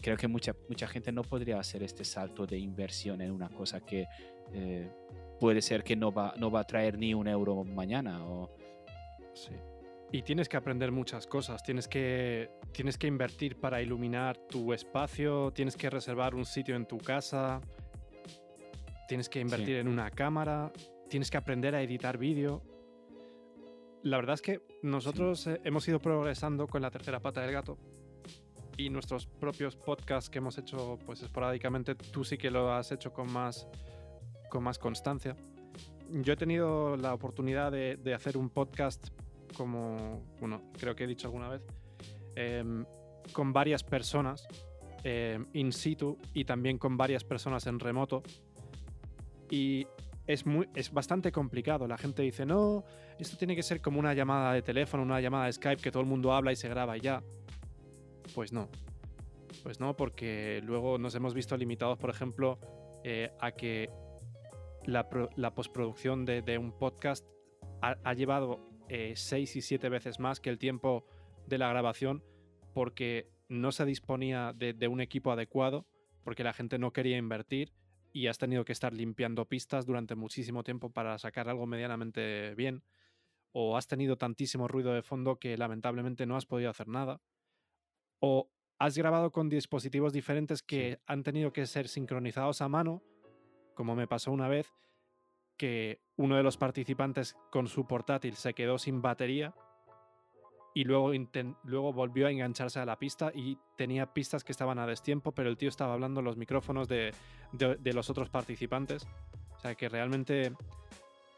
creo 0.02 0.16
que 0.16 0.28
mucha 0.28 0.56
mucha 0.70 0.88
gente 0.88 1.12
no 1.12 1.24
podría 1.24 1.60
hacer 1.60 1.84
este 1.84 2.06
salto 2.06 2.48
de 2.48 2.58
inversión 2.58 3.22
en 3.22 3.32
una 3.32 3.50
cosa 3.50 3.82
que 3.82 4.08
eh, 4.54 4.90
puede 5.40 5.62
ser 5.62 5.84
que 5.84 5.96
no 5.98 6.12
va 6.14 6.34
no 6.38 6.50
va 6.50 6.62
a 6.62 6.64
traer 6.64 6.98
ni 6.98 7.14
un 7.14 7.28
euro 7.28 7.64
mañana 7.66 8.26
o 8.26 8.50
sí. 9.34 9.52
Y 10.12 10.22
tienes 10.22 10.48
que 10.48 10.56
aprender 10.56 10.94
muchas 10.94 11.28
cosas, 11.28 11.62
tienes 11.62 11.90
que, 11.90 12.50
tienes 12.72 12.98
que 12.98 13.08
invertir 13.08 13.60
para 13.60 13.82
iluminar 13.82 14.38
tu 14.38 14.72
espacio, 14.72 15.52
tienes 15.52 15.76
que 15.76 15.90
reservar 15.90 16.36
un 16.36 16.46
sitio 16.46 16.76
en 16.78 16.86
tu 16.86 17.00
casa, 17.00 17.60
tienes 19.08 19.30
que 19.30 19.40
invertir 19.40 19.78
en 19.78 19.88
una 19.88 20.12
cámara, 20.12 20.72
tienes 21.10 21.30
que 21.30 21.38
aprender 21.38 21.76
a 21.76 21.82
editar 21.82 22.18
vídeo. 22.18 22.64
La 24.04 24.18
verdad 24.18 24.36
es 24.36 24.42
que 24.42 24.62
nosotros 24.84 25.48
eh, 25.48 25.60
hemos 25.64 25.88
ido 25.88 26.00
progresando 26.00 26.68
con 26.68 26.82
la 26.82 26.92
tercera 26.92 27.20
pata 27.20 27.42
del 27.42 27.52
gato 27.52 27.78
y 28.78 28.90
nuestros 28.90 29.26
propios 29.26 29.76
podcasts 29.76 30.30
que 30.30 30.40
hemos 30.40 30.58
hecho 30.58 31.00
pues 31.06 31.22
esporádicamente, 31.22 31.96
tú 31.96 32.24
sí 32.24 32.38
que 32.38 32.52
lo 32.52 32.72
has 32.74 32.92
hecho 32.92 33.14
con 33.14 33.32
más, 33.32 33.68
con 34.50 34.64
más 34.64 34.78
constancia. 34.78 35.36
Yo 36.12 36.34
he 36.34 36.38
tenido 36.38 36.98
la 36.98 37.14
oportunidad 37.14 37.72
de, 37.72 38.14
hacer 38.14 38.38
un 38.38 38.50
podcast 38.50 39.08
como, 39.58 40.22
bueno, 40.40 40.62
creo 40.78 40.96
que 40.96 41.06
he 41.06 41.08
dicho 41.08 41.28
alguna 41.28 41.50
vez, 41.50 41.66
em, 42.36 42.86
con 43.32 43.54
varias 43.54 43.84
personas 43.84 44.48
em, 45.04 45.48
in 45.54 45.72
situ 45.72 46.18
y 46.34 46.46
también 46.46 46.78
con 46.78 46.98
varias 46.98 47.24
personas 47.24 47.66
en 47.68 47.80
remoto 47.80 48.24
y 49.50 49.88
es, 50.28 50.46
muy, 50.46 50.68
es 50.76 50.92
bastante 50.92 51.32
complicado. 51.32 51.88
La 51.88 51.98
gente 51.98 52.24
dice, 52.24 52.46
no, 52.46 52.84
esto 53.20 53.38
tiene 53.38 53.56
que 53.56 53.64
ser 53.64 53.82
como 53.82 54.00
una 54.00 54.14
llamada 54.14 54.54
de 54.54 54.62
teléfono, 54.62 55.04
una 55.04 55.22
llamada 55.22 55.46
de 55.46 55.54
Skype 55.54 55.82
que 55.82 55.92
todo 55.92 56.02
el 56.02 56.10
mundo 56.10 56.34
habla 56.34 56.52
y 56.52 56.56
se 56.56 56.68
graba 56.68 56.98
y 56.98 57.02
ya. 57.02 57.24
Pues 58.34 58.52
no. 58.52 58.70
Pues 59.64 59.80
no, 59.80 59.96
porque 59.96 60.62
luego 60.64 60.98
nos 60.98 61.16
hemos 61.16 61.34
visto 61.34 61.56
limitados, 61.58 61.98
por 61.98 62.10
ejemplo, 62.10 62.60
eh, 63.04 63.32
a 63.40 63.52
que 63.52 63.90
la, 64.86 65.08
postproducción 65.56 66.26
de, 66.26 66.58
un 66.58 66.72
podcast 66.72 67.26
ha, 67.82 68.14
llevado 68.14 68.68
eh, 68.90 69.14
seis 69.16 69.56
y 69.56 69.62
siete 69.62 69.90
veces 69.90 70.20
más 70.20 70.40
que 70.40 70.50
el 70.50 70.58
tiempo 70.58 71.06
de 71.48 71.58
la 71.58 71.70
grabación 71.70 72.24
porque 72.74 73.30
no 73.48 73.72
se 73.72 73.86
disponía 73.86 74.54
de 74.54 74.88
un 74.88 75.02
equipo 75.02 75.32
adecuado, 75.32 75.86
porque 76.24 76.44
la 76.44 76.54
gente 76.54 76.78
no 76.78 76.92
quería 76.92 77.18
invertir 77.18 77.72
y 78.16 78.28
has 78.28 78.38
tenido 78.38 78.64
que 78.64 78.72
estar 78.72 78.94
limpiando 78.94 79.44
pistas 79.44 79.86
durante 79.86 80.16
muchísimo 80.16 80.64
tiempo 80.64 80.90
para 80.90 81.18
sacar 81.18 81.50
algo 81.50 81.68
medianamente 81.68 82.56
bien, 82.56 82.82
o 83.52 83.76
has 83.76 83.88
tenido 83.88 84.16
tantísimo 84.16 84.70
ruido 84.70 84.94
de 84.94 85.02
fondo 85.02 85.38
que 85.38 85.58
lamentablemente 85.58 86.26
no 86.26 86.38
has 86.38 86.46
podido 86.46 86.70
hacer 86.70 86.88
nada, 86.88 87.20
o 88.20 88.50
has 88.80 88.98
grabado 88.98 89.34
con 89.34 89.50
dispositivos 89.50 90.14
diferentes 90.14 90.64
que 90.64 91.02
han 91.06 91.24
tenido 91.24 91.52
que 91.52 91.66
ser 91.66 91.90
sincronizados 91.90 92.62
a 92.62 92.70
mano, 92.70 93.04
como 93.74 93.98
me 93.98 94.08
pasó 94.08 94.32
una 94.32 94.48
vez, 94.48 94.74
que 95.58 96.00
uno 96.16 96.38
de 96.38 96.44
los 96.44 96.56
participantes 96.56 97.36
con 97.52 97.68
su 97.68 97.86
portátil 97.86 98.36
se 98.36 98.54
quedó 98.54 98.78
sin 98.78 99.02
batería 99.02 99.54
y 100.76 100.84
luego, 100.84 101.14
luego 101.64 101.94
volvió 101.94 102.28
a 102.28 102.32
engancharse 102.32 102.80
a 102.82 102.86
la 102.86 103.00
pista 103.00 103.32
y 103.34 103.58
tenía 103.78 104.14
pistas 104.14 104.44
que 104.44 104.52
estaban 104.52 104.78
a 104.78 104.86
destiempo, 104.86 105.32
pero 105.32 105.48
el 105.48 105.56
tío 105.56 105.70
estaba 105.70 105.94
hablando 105.94 106.20
en 106.20 106.26
los 106.26 106.36
micrófonos 106.36 106.90
de, 106.90 107.14
de, 107.54 107.94
los 107.94 108.10
otros 108.10 108.30
participantes. 108.30 109.08
O 109.56 109.60
sea 109.62 109.76
que 109.76 109.88
realmente 109.88 110.52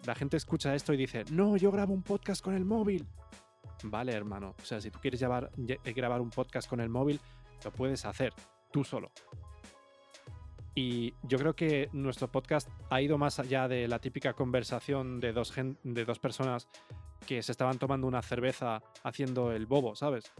la 0.07 0.15
gente 0.15 0.37
escucha 0.37 0.73
esto 0.73 0.91
y 0.91 0.97
dice, 0.97 1.23
no, 1.31 1.55
yo 1.55 1.71
grabo 1.71 1.93
un 1.93 2.01
podcast 2.01 2.43
con 2.43 2.55
el 2.55 2.65
móvil. 2.65 3.05
Vale, 3.83 4.11
hermano. 4.11 4.55
O 4.59 4.65
sea, 4.65 4.81
si 4.81 4.89
tú 4.89 4.97
quieres 4.99 5.19
llevar, 5.19 5.51
eh, 5.67 5.93
grabar 5.93 6.19
un 6.19 6.31
podcast 6.31 6.67
con 6.67 6.79
el 6.79 6.89
móvil, 6.89 7.19
lo 7.63 7.71
puedes 7.71 8.05
hacer 8.05 8.33
tú 8.71 8.83
solo. 8.83 9.11
Y 10.77 11.15
yo 11.23 11.39
creo 11.39 11.55
que 11.55 11.89
nuestro 11.91 12.31
podcast 12.31 12.69
ha 12.91 13.01
ido 13.01 13.17
más 13.17 13.39
allá 13.39 13.67
de 13.67 13.87
la 13.87 13.97
típica 13.97 14.33
conversación 14.33 15.19
de 15.19 15.33
dos, 15.33 15.51
de 15.83 16.05
dos 16.05 16.19
personas 16.19 16.67
que 17.25 17.41
se 17.41 17.51
estaban 17.51 17.79
tomando 17.79 18.05
una 18.05 18.21
cerveza 18.21 18.83
haciendo 19.03 19.51
el 19.51 19.65
bobo, 19.65 19.95
¿sabes? 19.95 20.31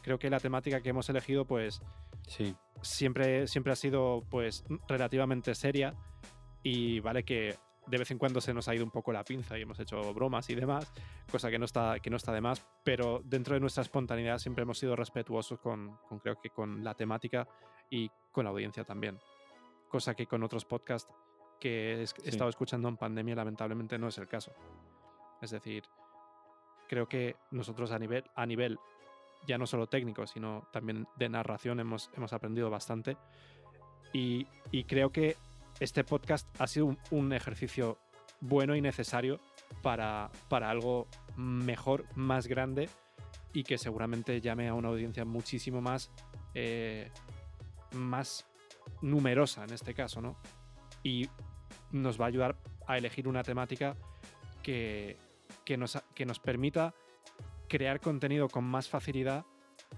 Creo 0.00 0.18
que 0.18 0.30
la 0.30 0.40
temática 0.40 0.80
que 0.80 0.88
hemos 0.88 1.10
elegido, 1.10 1.44
pues, 1.44 1.82
sí. 2.26 2.56
siempre, 2.80 3.46
siempre 3.46 3.74
ha 3.74 3.76
sido, 3.76 4.24
pues, 4.30 4.64
relativamente 4.88 5.54
seria 5.54 5.94
y 6.62 7.00
vale 7.00 7.22
que 7.24 7.54
de 7.88 7.98
vez 7.98 8.10
en 8.10 8.16
cuando 8.16 8.40
se 8.40 8.54
nos 8.54 8.68
ha 8.68 8.74
ido 8.74 8.86
un 8.86 8.90
poco 8.90 9.12
la 9.12 9.22
pinza 9.22 9.58
y 9.58 9.62
hemos 9.62 9.78
hecho 9.80 10.14
bromas 10.14 10.48
y 10.48 10.54
demás, 10.54 10.90
cosa 11.30 11.50
que 11.50 11.58
no 11.58 11.66
está, 11.66 12.00
que 12.00 12.08
no 12.08 12.16
está 12.16 12.32
de 12.32 12.40
más, 12.40 12.66
pero 12.84 13.20
dentro 13.22 13.52
de 13.52 13.60
nuestra 13.60 13.82
espontaneidad 13.82 14.38
siempre 14.38 14.62
hemos 14.62 14.78
sido 14.78 14.96
respetuosos 14.96 15.58
con, 15.58 15.98
creo 16.22 16.40
que 16.40 16.48
con 16.48 16.82
la 16.82 16.94
temática 16.94 17.46
y 17.90 18.10
con 18.32 18.44
la 18.44 18.50
audiencia 18.50 18.84
también, 18.84 19.18
cosa 19.88 20.14
que 20.14 20.26
con 20.26 20.42
otros 20.42 20.64
podcasts 20.64 21.12
que 21.58 21.94
he 21.94 22.02
estado 22.02 22.50
escuchando 22.50 22.88
en 22.88 22.96
pandemia 22.96 23.34
lamentablemente 23.34 23.98
no 23.98 24.08
es 24.08 24.18
el 24.18 24.28
caso. 24.28 24.52
Es 25.42 25.50
decir, 25.50 25.84
creo 26.88 27.08
que 27.08 27.36
nosotros 27.50 27.90
a 27.90 27.98
nivel, 27.98 28.24
a 28.34 28.46
nivel 28.46 28.78
ya 29.46 29.58
no 29.58 29.66
solo 29.66 29.86
técnico, 29.86 30.26
sino 30.26 30.68
también 30.72 31.06
de 31.16 31.28
narración 31.28 31.80
hemos, 31.80 32.10
hemos 32.16 32.32
aprendido 32.32 32.70
bastante. 32.70 33.16
Y, 34.12 34.46
creo 34.84 35.10
que 35.10 35.36
este 35.80 36.02
podcast 36.02 36.48
ha 36.60 36.66
sido 36.66 36.96
un, 37.10 37.32
ejercicio 37.32 37.98
bueno 38.40 38.74
y 38.74 38.80
necesario 38.80 39.38
para, 39.82 40.30
para, 40.48 40.70
algo 40.70 41.06
mejor, 41.36 42.04
más 42.16 42.46
grande 42.46 42.88
y 43.52 43.64
que 43.64 43.76
seguramente 43.76 44.40
llame 44.40 44.68
a 44.68 44.74
una 44.74 44.88
audiencia 44.88 45.24
muchísimo 45.24 45.80
más, 45.80 46.10
eh, 46.54 47.10
más 47.92 48.47
numerosa 49.02 49.64
en 49.64 49.72
este 49.72 49.94
caso, 49.94 50.20
¿no? 50.20 50.36
Y 51.02 51.28
nos 51.90 52.20
va 52.20 52.26
a 52.26 52.28
ayudar 52.28 52.56
a 52.86 52.98
elegir 52.98 53.28
una 53.28 53.42
temática 53.42 53.96
que, 54.62 55.16
que 55.64 55.76
nos, 55.76 55.98
que 56.14 56.26
nos 56.26 56.38
permita 56.38 56.94
crear 57.68 58.00
contenido 58.00 58.48
con 58.48 58.64
más 58.64 58.88
facilidad 58.88 59.44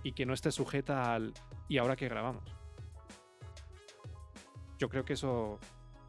y 0.03 0.13
que 0.13 0.27
no 0.27 0.35
esté 0.35 0.53
sujeta 0.53 1.15
al 1.15 1.33
y 1.69 1.79
ahora 1.79 1.97
que 1.97 2.09
grabamos. 2.09 2.45
Yo 4.79 4.89
creo 4.89 5.05
que 5.05 5.13
eso, 5.13 5.59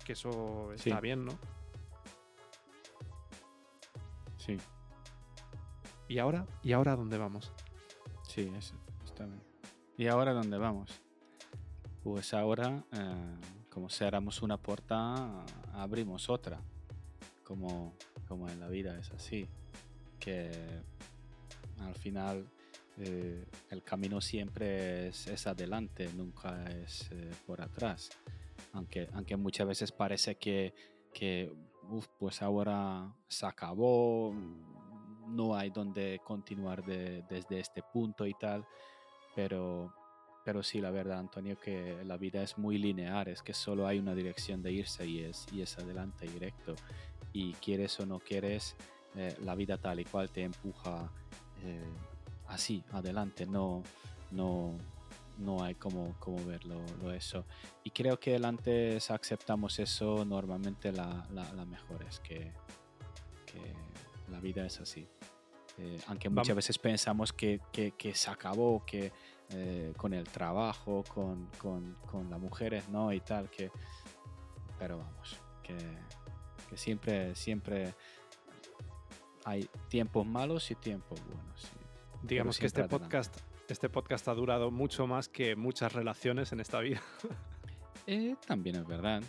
que 0.03 0.13
eso 0.13 0.71
está 0.73 0.99
bien, 1.01 1.25
¿no? 1.25 1.33
Sí. 4.37 4.57
¿Y 6.07 6.17
ahora? 6.19 6.45
¿Y 6.63 6.73
ahora 6.73 6.95
dónde 6.95 7.17
vamos? 7.17 7.53
Sí, 8.23 8.51
eso 8.57 8.75
está 9.03 9.25
bien. 9.25 9.43
¿Y 9.97 10.07
ahora 10.07 10.33
dónde 10.33 10.57
vamos? 10.57 11.01
Pues 12.03 12.33
ahora, 12.33 12.83
eh, 12.93 13.35
como 13.69 13.89
cerramos 13.89 14.41
una 14.41 14.57
puerta, 14.57 15.45
abrimos 15.73 16.29
otra. 16.29 16.59
Como 17.43 17.93
como 18.31 18.47
en 18.47 18.61
la 18.61 18.69
vida 18.69 18.97
es 18.97 19.11
así, 19.11 19.45
que 20.17 20.49
al 21.81 21.93
final 21.95 22.47
eh, 22.97 23.45
el 23.69 23.83
camino 23.83 24.21
siempre 24.21 25.09
es, 25.09 25.47
adelante, 25.47 26.07
nunca 26.15 26.63
es 26.71 27.11
eh, 27.11 27.29
por 27.45 27.59
atrás. 27.59 28.09
Aunque, 28.71 29.09
aunque 29.11 29.35
muchas 29.35 29.67
veces 29.67 29.91
parece 29.91 30.35
que, 30.35 30.73
que 31.13 31.53
pues 32.17 32.41
ahora 32.41 33.13
se 33.27 33.45
acabó, 33.45 34.33
no 35.27 35.53
hay 35.53 35.69
donde 35.69 36.21
continuar 36.23 36.85
desde 36.85 37.59
este 37.59 37.83
punto 37.83 38.25
y 38.25 38.33
tal, 38.35 38.65
pero, 39.35 39.93
pero 40.43 40.63
sí, 40.63 40.81
la 40.81 40.91
verdad, 40.91 41.19
Antonio, 41.19 41.59
que 41.59 41.97
la 42.05 42.17
vida 42.17 42.41
es 42.41 42.57
muy 42.57 42.77
lineal, 42.77 43.27
es 43.27 43.41
que 43.41 43.53
solo 43.53 43.87
hay 43.87 43.99
una 43.99 44.15
dirección 44.15 44.61
de 44.61 44.71
irse 44.71 45.05
y 45.05 45.19
es, 45.19 45.45
y 45.51 45.61
es 45.61 45.77
adelante 45.77 46.27
directo 46.27 46.75
y 47.33 47.53
quieres 47.53 47.99
o 47.99 48.05
no 48.05 48.19
quieres, 48.19 48.75
eh, 49.15 49.35
la 49.43 49.55
vida 49.55 49.77
tal 49.77 49.99
y 49.99 50.05
cual 50.05 50.29
te 50.29 50.43
empuja 50.43 51.11
eh, 51.63 51.83
así, 52.47 52.83
adelante, 52.91 53.45
no, 53.45 53.83
no, 54.31 54.77
no 55.37 55.63
hay 55.63 55.75
como, 55.75 56.15
como 56.19 56.43
verlo 56.45 56.81
eso. 57.13 57.45
Y 57.83 57.91
creo 57.91 58.19
que 58.19 58.35
antes 58.35 59.11
aceptamos 59.11 59.79
eso, 59.79 60.23
normalmente 60.25 60.91
la, 60.91 61.27
la, 61.31 61.65
mejor 61.65 62.03
es 62.03 62.19
que, 62.19 62.51
que, 63.45 63.73
la 64.29 64.39
vida 64.39 64.65
es 64.65 64.79
así. 64.79 65.07
Eh, 65.77 65.99
aunque 66.07 66.29
muchas 66.29 66.55
veces 66.55 66.77
pensamos 66.77 67.33
que, 67.33 67.59
que, 67.71 67.91
que, 67.91 68.13
se 68.13 68.29
acabó, 68.29 68.85
que 68.85 69.11
eh, 69.53 69.93
con 69.97 70.13
el 70.13 70.27
trabajo, 70.27 71.03
con, 71.13 71.47
con, 71.57 71.95
con, 72.09 72.29
las 72.29 72.39
mujeres, 72.39 72.87
¿no? 72.89 73.11
Y 73.13 73.19
tal, 73.19 73.49
que... 73.49 73.71
Pero 74.79 74.97
vamos, 74.97 75.37
que, 75.61 75.77
que 76.69 76.77
siempre, 76.77 77.35
siempre 77.35 77.93
hay 79.45 79.69
tiempos 79.89 80.25
malos 80.25 80.71
y 80.71 80.75
tiempos 80.75 81.19
buenos. 81.25 81.71
Digamos 82.23 82.57
que 82.59 82.65
este 82.65 82.83
podcast, 82.85 83.35
este 83.67 83.89
podcast 83.89 84.27
ha 84.27 84.33
durado 84.33 84.71
mucho 84.71 85.07
más 85.07 85.27
que 85.27 85.55
muchas 85.55 85.93
relaciones 85.93 86.51
en 86.51 86.59
esta 86.59 86.79
vida. 86.79 87.01
Eh, 88.07 88.35
también 88.47 88.77
es 88.77 88.87
verdad. 88.87 89.21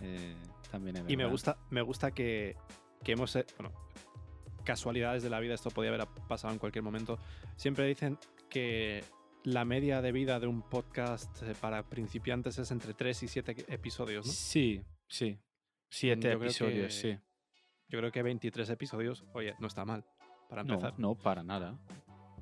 Eh, 0.00 0.34
también 0.72 0.96
es 0.96 1.02
verdad. 1.02 1.12
Y 1.12 1.16
me 1.16 1.24
gusta, 1.24 1.56
me 1.70 1.82
gusta 1.82 2.10
que, 2.10 2.56
que 3.04 3.12
hemos. 3.12 3.36
eh, 3.36 3.46
Bueno, 3.58 3.72
casualidades 4.64 5.22
de 5.22 5.30
la 5.30 5.38
vida, 5.38 5.54
esto 5.54 5.70
podía 5.70 5.90
haber 5.90 6.04
pasado 6.28 6.52
en 6.52 6.58
cualquier 6.58 6.82
momento. 6.82 7.20
Siempre 7.54 7.86
dicen 7.86 8.18
que 8.50 9.02
la 9.44 9.64
media 9.64 10.02
de 10.02 10.12
vida 10.12 10.38
de 10.40 10.46
un 10.46 10.60
podcast 10.62 11.42
eh, 11.42 11.54
para 11.58 11.88
principiantes 11.88 12.58
es 12.58 12.70
entre 12.70 12.92
3 12.92 13.22
y 13.22 13.28
7 13.28 13.64
episodios, 13.68 14.26
¿no? 14.26 14.32
Sí, 14.32 14.82
sí. 15.08 15.38
Siete 15.88 16.30
Yo 16.32 16.38
creo 16.38 16.42
episodios, 16.50 16.86
que- 16.86 16.90
sí. 17.14 17.18
Yo 17.88 17.98
creo 17.98 18.12
que 18.12 18.22
23 18.22 18.68
episodios, 18.70 19.24
oye, 19.32 19.54
no 19.58 19.66
está 19.66 19.84
mal 19.84 20.04
para 20.48 20.62
No, 20.62 20.74
empezar. 20.74 20.98
no, 20.98 21.14
para 21.16 21.42
nada. 21.42 21.78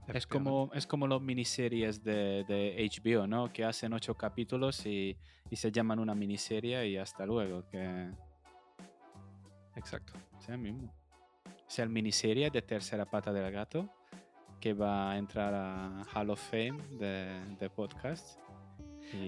Es 0.09 0.27
como, 0.27 0.71
es 0.75 0.87
como 0.87 1.07
las 1.07 1.21
miniseries 1.21 2.03
de, 2.03 2.45
de 2.49 2.91
HBO, 2.91 3.27
¿no? 3.27 3.53
Que 3.53 3.65
hacen 3.65 3.93
ocho 3.93 4.15
capítulos 4.15 4.85
y, 4.87 5.17
y 5.51 5.57
se 5.57 5.71
llaman 5.71 5.99
una 5.99 6.15
miniserie 6.15 6.87
y 6.89 6.97
hasta 6.97 7.25
luego. 7.27 7.67
Que 7.69 8.11
Exacto. 9.77 10.15
sea 10.39 10.55
el 10.55 10.61
mismo. 10.61 10.95
Es 11.69 11.79
el 11.79 11.89
miniserie 11.91 12.51
de 12.51 12.63
Tercera 12.63 13.05
Pata 13.05 13.33
del 13.33 13.53
Gato 13.53 13.91
que 14.61 14.73
va 14.75 15.13
a 15.13 15.19
entrar 15.19 15.55
a 15.55 16.05
Hall 16.15 16.31
of 16.31 16.41
Fame 16.41 16.79
de, 16.99 17.71
podcast. 17.71 18.39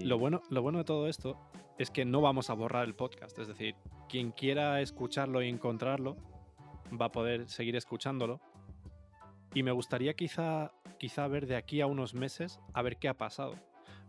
Lo 0.03 0.19
bueno, 0.19 0.41
lo 0.49 0.61
bueno 0.61 0.79
de 0.79 0.83
todo 0.83 1.07
esto 1.07 1.39
es 1.77 1.89
que 1.89 2.05
no 2.05 2.21
vamos 2.21 2.49
a 2.49 2.53
borrar 2.53 2.85
el 2.85 2.95
podcast. 2.95 3.37
Es 3.39 3.47
decir, 3.47 3.75
quien 4.09 4.31
quiera 4.31 4.81
escucharlo 4.81 5.41
y 5.41 5.49
encontrarlo 5.49 6.17
va 6.99 7.07
a 7.07 7.11
poder 7.11 7.49
seguir 7.49 7.75
escuchándolo. 7.75 8.39
Y 9.53 9.63
me 9.63 9.71
gustaría 9.71 10.13
quizá, 10.13 10.71
quizá 10.97 11.27
ver 11.27 11.47
de 11.47 11.55
aquí 11.55 11.81
a 11.81 11.87
unos 11.87 12.13
meses 12.13 12.59
a 12.73 12.81
ver 12.81 12.97
qué 12.97 13.07
ha 13.07 13.17
pasado. 13.17 13.55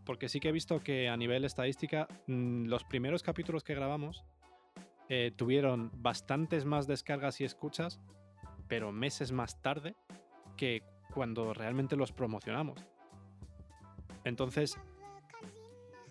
Porque 0.05 0.29
sí 0.29 0.41
que 0.41 0.49
he 0.49 0.53
visto 0.53 0.81
que 0.81 1.09
a 1.09 1.17
nivel 1.17 1.45
estadística, 1.45 2.09
mm, 2.27 2.67
los 2.67 2.85
primeros 2.85 3.23
capítulos 3.23 3.63
que 3.63 3.75
grabamos 3.75 4.25
eh, 5.09 5.33
tuvieron 5.35 5.91
bastantes 5.95 6.65
más 6.65 6.87
descargas 6.87 7.41
y 7.41 7.45
escuchas, 7.45 8.01
pero 8.69 8.93
meses 8.93 9.33
más 9.33 9.61
tarde 9.63 9.95
que 10.57 10.83
cuando 11.13 11.53
realmente 11.55 11.97
los 11.97 12.13
promocionamos. 12.13 12.85
Entonces, 14.25 14.79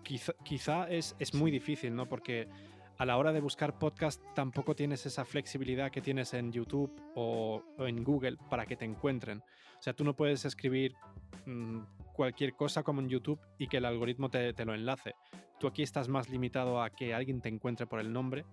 quizá, 0.02 0.32
quizá 0.44 0.88
es, 0.88 1.16
es 1.18 1.34
muy 1.34 1.50
difícil, 1.50 1.94
¿no? 1.94 2.08
Porque 2.08 2.48
a 2.98 3.04
la 3.04 3.16
hora 3.16 3.32
de 3.32 3.40
buscar 3.40 3.78
podcast 3.78 4.22
tampoco 4.34 4.74
tienes 4.74 5.06
esa 5.06 5.24
flexibilidad 5.24 5.90
que 5.90 6.00
tienes 6.00 6.34
en 6.34 6.52
YouTube 6.52 6.92
o, 7.14 7.62
o 7.78 7.86
en 7.86 8.04
Google 8.04 8.36
para 8.48 8.66
que 8.66 8.76
te 8.76 8.84
encuentren. 8.84 9.38
O 9.38 9.82
sea, 9.82 9.92
tú 9.92 10.04
no 10.04 10.14
puedes 10.14 10.44
escribir 10.44 10.94
mm, 11.46 11.80
cualquier 12.12 12.54
cosa 12.54 12.82
como 12.82 13.00
en 13.00 13.08
YouTube 13.08 13.40
y 13.58 13.66
que 13.66 13.78
el 13.78 13.84
algoritmo 13.84 14.30
te, 14.30 14.52
te 14.52 14.64
lo 14.64 14.74
enlace. 14.74 15.14
Tú 15.58 15.66
aquí 15.66 15.82
estás 15.82 16.08
más 16.08 16.28
limitado 16.28 16.82
a 16.82 16.90
que 16.90 17.14
alguien 17.14 17.40
te 17.40 17.48
encuentre 17.48 17.86
por 17.86 18.00
el 18.00 18.12
nombre 18.12 18.44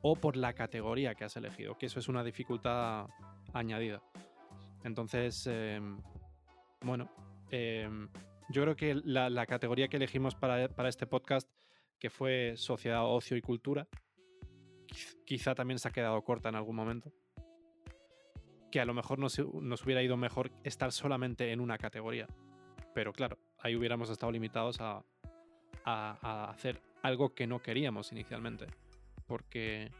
o 0.00 0.16
por 0.16 0.36
la 0.36 0.52
categoría 0.52 1.14
que 1.14 1.24
has 1.24 1.36
elegido, 1.36 1.76
que 1.76 1.86
eso 1.86 1.98
es 1.98 2.08
una 2.08 2.22
dificultad 2.22 3.06
añadida. 3.52 4.02
Entonces, 4.84 5.46
em, 5.46 5.98
bueno, 6.82 7.10
em, 7.50 8.08
yo 8.50 8.62
creo 8.62 8.76
que 8.76 8.94
la, 8.94 9.30
la 9.30 9.46
categoría 9.46 9.88
que 9.88 9.96
elegimos 9.96 10.34
para, 10.34 10.68
para 10.68 10.88
este 10.88 11.06
podcast, 11.06 11.48
que 11.98 12.10
fue 12.10 12.52
Sociedad, 12.56 13.04
Ocio 13.06 13.36
y 13.36 13.40
Cultura, 13.42 13.88
quiz- 14.86 15.16
quizá 15.24 15.54
también 15.54 15.78
se 15.78 15.88
ha 15.88 15.92
quedado 15.92 16.22
corta 16.22 16.50
en 16.50 16.54
algún 16.56 16.76
momento. 16.76 17.12
Que 18.70 18.80
a 18.80 18.84
lo 18.84 18.92
mejor 18.94 19.18
nos, 19.18 19.38
nos 19.38 19.84
hubiera 19.84 20.02
ido 20.02 20.16
mejor 20.16 20.50
estar 20.64 20.92
solamente 20.92 21.52
en 21.52 21.60
una 21.60 21.78
categoría. 21.78 22.26
Pero 22.94 23.12
claro, 23.12 23.38
ahí 23.58 23.76
hubiéramos 23.76 24.10
estado 24.10 24.32
limitados 24.32 24.80
a, 24.80 25.02
a- 25.84 26.18
a 26.20 26.50
hacer 26.50 26.80
algo 27.02 27.34
que 27.34 27.46
no 27.46 27.62
queríamos 27.62 28.12
inicialmente. 28.12 28.66
Porque, 29.26 29.90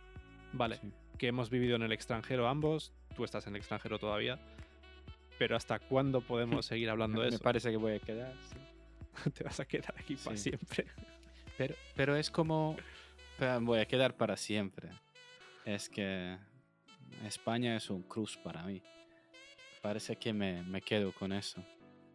vale, 0.53 0.77
Sí. 0.77 0.93
que 1.19 1.29
hemos 1.29 1.49
vivido 1.51 1.77
en 1.77 1.83
el 1.83 1.93
extranjero 1.93 2.49
ambos, 2.49 2.93
tú 3.15 3.25
estás 3.25 3.47
en 3.47 3.55
el 3.55 3.61
extranjero 3.61 3.99
todavía, 3.99 4.39
pero 5.39 5.57
¿hasta 5.57 5.79
cuándo 5.79 6.21
podemos 6.21 6.67
seguir 6.67 6.91
hablando 6.91 7.21
de 7.21 7.29
me 7.31 7.35
eso? 7.37 7.43
parece 7.45 7.71
que 7.71 7.77
voy 7.77 7.95
a 7.95 7.99
quedar. 8.01 8.33
sí. 8.51 9.31
Te 9.31 9.45
vas 9.45 9.61
a 9.61 9.65
quedar 9.65 9.95
aquí 9.99 10.17
para 10.17 10.37
siempre. 10.37 10.87
Pero, 11.57 11.75
pero 11.95 12.17
es 12.17 12.31
como. 12.31 12.77
Voy 13.61 13.79
a 13.79 13.87
quedar 13.87 14.17
para 14.17 14.37
siempre. 14.37 14.89
Es 15.65 15.89
que 15.89 16.37
España 17.25 17.77
es 17.77 17.91
un 17.91 18.03
cruz 18.03 18.37
para 18.37 18.63
mí. 18.65 18.83
Parece 19.83 20.17
que 20.17 20.33
me, 20.33 20.63
me 20.65 20.81
quedo 20.81 21.13
con 21.13 21.33
eso. 21.33 21.63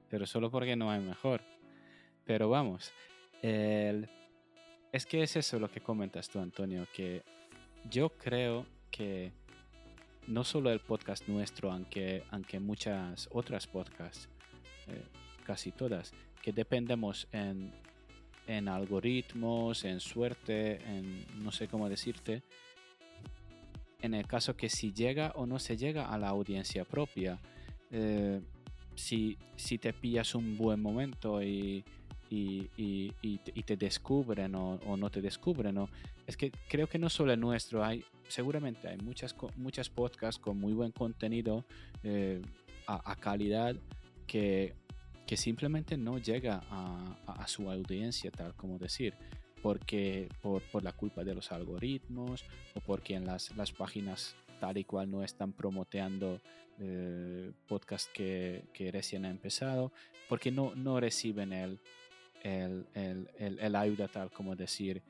Pero 0.09 0.25
solo 0.25 0.49
porque 0.51 0.75
no 0.75 0.91
hay 0.91 0.99
mejor. 1.01 1.41
Pero 2.25 2.49
vamos. 2.49 2.91
el- 3.41 4.09
es 4.91 5.05
que 5.05 5.21
es 5.23 5.35
eso 5.35 5.59
lo 5.59 5.69
que 5.69 5.81
comentas 5.81 6.27
tú, 6.29 6.39
Antonio. 6.39 6.85
Que 6.93 7.23
yo 7.89 8.09
creo 8.09 8.65
que 8.91 9.31
no 10.29 10.43
solo 10.43 10.71
el 10.71 10.79
podcast 10.79 11.27
nuestro, 11.27 11.71
aunque, 11.71 12.23
aunque 12.31 12.59
muchas 12.59 13.27
otras 13.31 13.67
podcasts, 13.67 14.29
eh, 14.87 15.03
casi 15.43 15.71
todas, 15.71 16.13
que 16.41 16.51
dependemos 16.53 17.27
en, 17.31 17.71
en 18.47 18.67
algoritmos, 18.69 19.83
en 19.85 19.99
suerte, 19.99 20.75
en 20.85 21.25
no 21.43 21.51
sé 21.51 21.67
cómo 21.67 21.89
decirte, 21.89 22.43
en 24.01 24.13
el 24.13 24.25
caso 24.27 24.55
que 24.55 24.69
si 24.69 24.93
llega 24.93 25.33
o 25.35 25.45
no 25.45 25.59
se 25.59 25.75
llega 25.75 26.05
a 26.09 26.17
la 26.17 26.29
audiencia 26.29 26.85
propia, 26.85 27.39
eh, 27.91 28.39
si, 28.95 29.37
si 29.55 29.77
te 29.77 29.91
pillas 29.93 30.35
un 30.35 30.57
buen 30.57 30.81
momento 30.81 31.41
y, 31.41 31.83
y, 32.29 32.69
te 33.65 33.75
descubren 33.77 34.55
o, 34.55 34.75
o 34.85 34.95
no 34.97 35.09
te 35.09 35.21
descubren, 35.21 35.77
o- 35.79 35.89
es 36.27 36.37
que 36.37 36.51
creo 36.69 36.87
que 36.87 36.97
no 36.99 37.09
solo 37.09 37.33
el 37.33 37.39
nuestro, 37.39 37.83
hay 37.83 38.03
seguramente 38.29 38.87
hay 38.87 38.97
muchas, 38.99 39.35
muchas 39.57 39.89
podcasts 39.89 40.39
con 40.39 40.57
muy 40.59 40.73
buen 40.73 40.91
contenido 40.91 41.65
eh, 42.03 42.41
a, 42.87 43.11
a 43.11 43.15
calidad 43.15 43.75
que, 44.27 44.73
que 45.27 45.35
simplemente 45.37 45.97
no 45.97 46.17
llega 46.17 46.61
a, 46.69 47.15
a- 47.27 47.47
su 47.47 47.69
audiencia, 47.69 48.31
tal 48.31 48.53
como 48.55 48.77
decir, 48.79 49.13
porque 49.61 50.29
por, 50.41 50.61
por 50.71 50.83
la 50.83 50.93
culpa 50.93 51.23
de 51.23 51.35
los 51.35 51.51
algoritmos 51.51 52.45
o 52.75 52.79
porque 52.79 53.15
en 53.15 53.25
las, 53.25 53.55
las 53.57 53.71
páginas 53.71 54.35
tal 54.59 54.77
y 54.77 54.83
cual 54.85 55.09
no 55.09 55.23
están 55.23 55.51
promoteando 55.53 56.39
eh, 56.79 57.51
podcasts 57.67 58.09
que, 58.13 58.63
que 58.73 58.91
recién 58.91 59.25
han 59.25 59.31
empezado, 59.31 59.91
porque 60.27 60.51
no, 60.51 60.73
no 60.75 60.99
reciben 60.99 61.51
el, 61.53 61.79
el, 62.43 62.85
el, 62.93 63.29
el- 63.37 63.59
el 63.59 63.75
ayuda 63.75 64.07
tal 64.07 64.31
como 64.31 64.55
decir 64.55 65.01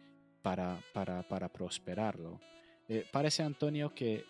para, 0.41 0.79
para, 0.93 1.21
para 1.23 1.49
prosperarlo. 1.49 2.39
Eh, 2.89 3.05
parece, 3.11 3.43
Antonio, 3.43 3.93
que 3.93 4.25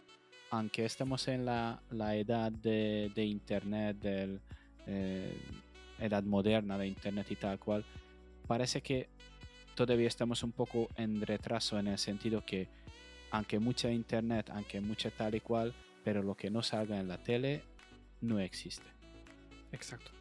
aunque 0.52 0.86
estamos 0.86 1.28
en 1.28 1.46
la, 1.46 1.82
la 1.92 2.16
edad 2.16 2.52
de, 2.52 3.12
de 3.16 3.24
Internet, 3.26 3.98
eh, 4.04 5.34
edad 6.00 6.24
moderna 6.24 6.78
de 6.78 6.88
Internet 6.88 7.28
y 7.30 7.36
tal 7.36 7.60
cual, 7.60 7.86
parece 8.48 8.82
que 8.82 9.08
todavía 9.76 10.08
estamos 10.08 10.44
un 10.44 10.52
poco 10.52 10.90
en 10.98 11.22
retraso 11.22 11.78
en 11.80 11.88
el 11.88 11.98
sentido 11.98 12.44
que 12.46 12.68
aunque 13.32 13.60
mucha 13.60 13.92
Internet, 13.92 14.50
aunque 14.52 14.82
mucha 14.82 15.12
tal 15.12 15.36
y 15.36 15.40
cual, 15.40 15.74
pero 16.04 16.24
lo 16.24 16.36
que 16.36 16.50
no 16.50 16.64
salga 16.64 17.00
en 17.00 17.08
la 17.08 17.18
tele 17.22 17.62
no 18.22 18.40
existe. 18.40 18.88
Exacto. 19.72 20.12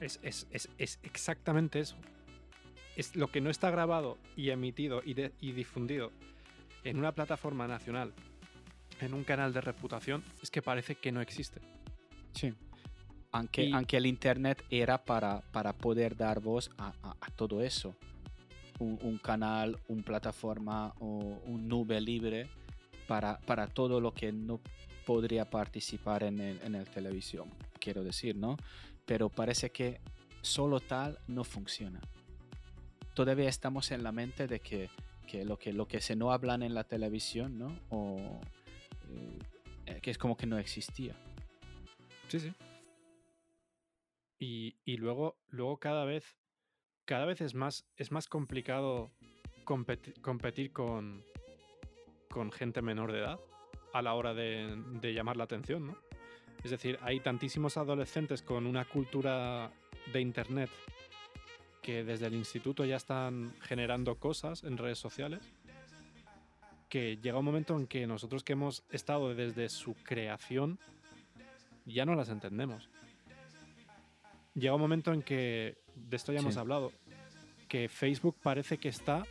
Es, 0.00 0.20
es- 0.22 0.46
es- 0.50 0.68
es 0.78 0.98
exactamente 1.02 1.80
eso. 1.80 1.96
Es 2.96 3.16
lo 3.16 3.28
que 3.32 3.40
no 3.40 3.48
está 3.48 3.70
grabado 3.70 4.18
y 4.36 4.50
emitido 4.50 5.02
y 5.04 5.52
difundido 5.52 6.12
en 6.84 6.98
una 6.98 7.12
plataforma 7.12 7.66
nacional, 7.68 8.12
en 9.00 9.14
un 9.14 9.24
canal 9.24 9.52
de 9.52 9.60
reputación, 9.60 10.22
es 10.42 10.50
que 10.50 10.62
parece 10.62 10.94
que 10.96 11.12
no 11.12 11.20
existe. 11.20 11.60
Sí. 12.34 12.52
Aunque, 13.32 13.64
Y- 13.64 13.72
aunque 13.72 13.96
el 13.96 14.06
Internet 14.06 14.62
era 14.70 15.02
para, 15.04 15.40
para 15.52 15.72
poder 15.72 16.16
dar 16.16 16.40
voz 16.40 16.70
a, 16.78 16.92
a- 17.02 17.16
a 17.20 17.30
todo 17.30 17.62
eso. 17.62 17.94
Un, 18.78 18.98
un 19.02 19.18
canal, 19.18 19.78
una 19.88 20.02
plataforma 20.02 20.92
o 20.98 21.40
un 21.46 21.68
nube 21.68 22.00
libre 22.00 22.48
para, 23.06 23.38
para 23.40 23.66
todo 23.68 24.00
lo 24.00 24.12
que 24.12 24.32
no 24.32 24.60
podría 25.06 25.48
participar 25.48 26.24
en 26.24 26.40
el, 26.40 26.60
en 26.62 26.74
el 26.74 26.88
televisión, 26.88 27.48
quiero 27.80 28.02
decir, 28.04 28.36
¿no? 28.36 28.56
Pero 29.04 29.28
parece 29.28 29.70
que 29.70 30.00
solo 30.40 30.80
tal 30.80 31.18
no 31.28 31.44
funciona. 31.44 32.00
Todavía 33.14 33.48
estamos 33.48 33.90
en 33.90 34.02
la 34.02 34.12
mente 34.12 34.46
de 34.46 34.60
que, 34.60 34.88
que 35.26 35.44
lo 35.44 35.58
que 35.58 35.72
lo 35.72 35.86
que 35.86 36.00
se 36.00 36.16
no 36.16 36.32
hablan 36.32 36.62
en 36.62 36.74
la 36.74 36.84
televisión, 36.84 37.58
¿no? 37.58 37.78
O 37.90 38.40
eh, 39.86 40.00
que 40.00 40.10
es 40.10 40.18
como 40.18 40.36
que 40.36 40.46
no 40.46 40.58
existía. 40.58 41.14
Sí, 42.28 42.40
sí. 42.40 42.52
Y, 44.38 44.76
y 44.84 44.96
luego, 44.96 45.36
luego 45.48 45.78
cada 45.78 46.04
vez, 46.04 46.36
cada 47.04 47.26
vez 47.26 47.40
es 47.40 47.54
más, 47.54 47.86
es 47.96 48.10
más 48.10 48.26
complicado 48.26 49.12
competi- 49.64 50.20
competir 50.20 50.72
con, 50.72 51.24
con 52.28 52.50
gente 52.50 52.82
menor 52.82 53.12
de 53.12 53.20
edad 53.20 53.40
a 53.92 54.02
la 54.02 54.14
hora 54.14 54.34
de, 54.34 54.82
de 55.00 55.14
llamar 55.14 55.36
la 55.36 55.44
atención, 55.44 55.86
¿no? 55.86 55.96
Es 56.64 56.70
decir, 56.70 56.98
hay 57.02 57.20
tantísimos 57.20 57.76
adolescentes 57.76 58.42
con 58.42 58.66
una 58.66 58.84
cultura 58.84 59.72
de 60.12 60.20
internet 60.20 60.70
que 61.82 62.04
desde 62.04 62.26
el 62.26 62.34
instituto 62.34 62.84
ya 62.84 62.96
están 62.96 63.52
generando 63.60 64.14
cosas 64.16 64.62
en 64.64 64.78
redes 64.78 64.98
sociales 64.98 65.40
que 66.88 67.16
llega 67.16 67.38
un 67.38 67.44
momento 67.44 67.76
en 67.78 67.86
que 67.86 68.06
nosotros 68.06 68.44
que 68.44 68.52
hemos 68.52 68.84
estado 68.90 69.34
desde 69.34 69.68
su 69.68 69.94
creación 69.94 70.78
ya 71.86 72.04
no 72.04 72.14
las 72.14 72.28
entendemos. 72.28 72.88
Llega 74.54 74.74
un 74.74 74.80
momento 74.80 75.12
en 75.14 75.22
que, 75.22 75.78
de 75.96 76.16
esto 76.16 76.32
ya 76.32 76.40
hemos 76.40 76.58
hablado, 76.58 76.92
que 77.68 77.88
Facebook 77.88 78.36
parece 78.42 78.76
que 78.76 78.90
está 78.90 79.24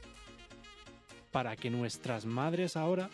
para 1.31 1.55
que 1.55 1.69
nuestras 1.69 2.25
madres 2.25 2.75
ahora 2.75 3.09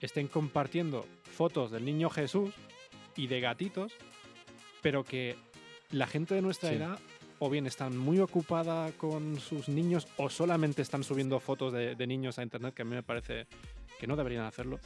estén 0.00 0.28
compartiendo 0.28 1.06
fotos 1.24 1.70
del 1.70 1.84
niño 1.86 2.10
Jesús 2.10 2.52
y 3.16 3.26
de 3.28 3.40
gatitos, 3.40 3.92
pero 4.82 5.02
que 5.04 5.36
la 5.90 6.06
gente 6.06 6.34
de 6.34 6.42
nuestra 6.42 6.68
Sí. 6.68 6.76
edad 6.76 6.98
o 7.38 7.50
bien 7.50 7.66
están 7.66 7.96
muy 7.96 8.18
ocupada 8.20 8.92
con 8.92 9.38
sus 9.38 9.68
niños 9.68 10.08
o 10.16 10.30
solamente 10.30 10.82
están 10.82 11.04
subiendo 11.04 11.38
fotos 11.40 11.72
de, 11.72 11.94
de 11.94 12.06
niños 12.06 12.38
a 12.38 12.42
internet, 12.42 12.74
que 12.74 12.82
a 12.82 12.84
mí 12.84 12.94
me 12.94 13.02
parece 13.02 13.46
que 13.98 14.06
no 14.06 14.16
deberían 14.16 14.44
hacerlo, 14.44 14.78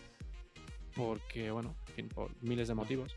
porque, 0.94 1.50
bueno, 1.50 1.74
en 1.88 1.94
fin, 1.94 2.08
por 2.08 2.30
miles 2.42 2.68
de 2.68 2.74
motivos. 2.74 3.16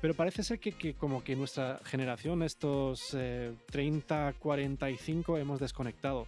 Pero 0.00 0.14
parece 0.14 0.42
ser 0.42 0.60
que, 0.60 0.72
que 0.72 0.94
como 0.94 1.24
que 1.24 1.34
nuestra 1.34 1.80
generación, 1.84 2.42
estos 2.42 3.14
eh, 3.14 3.54
30, 3.70 4.34
45, 4.38 5.38
hemos 5.38 5.60
desconectado. 5.60 6.26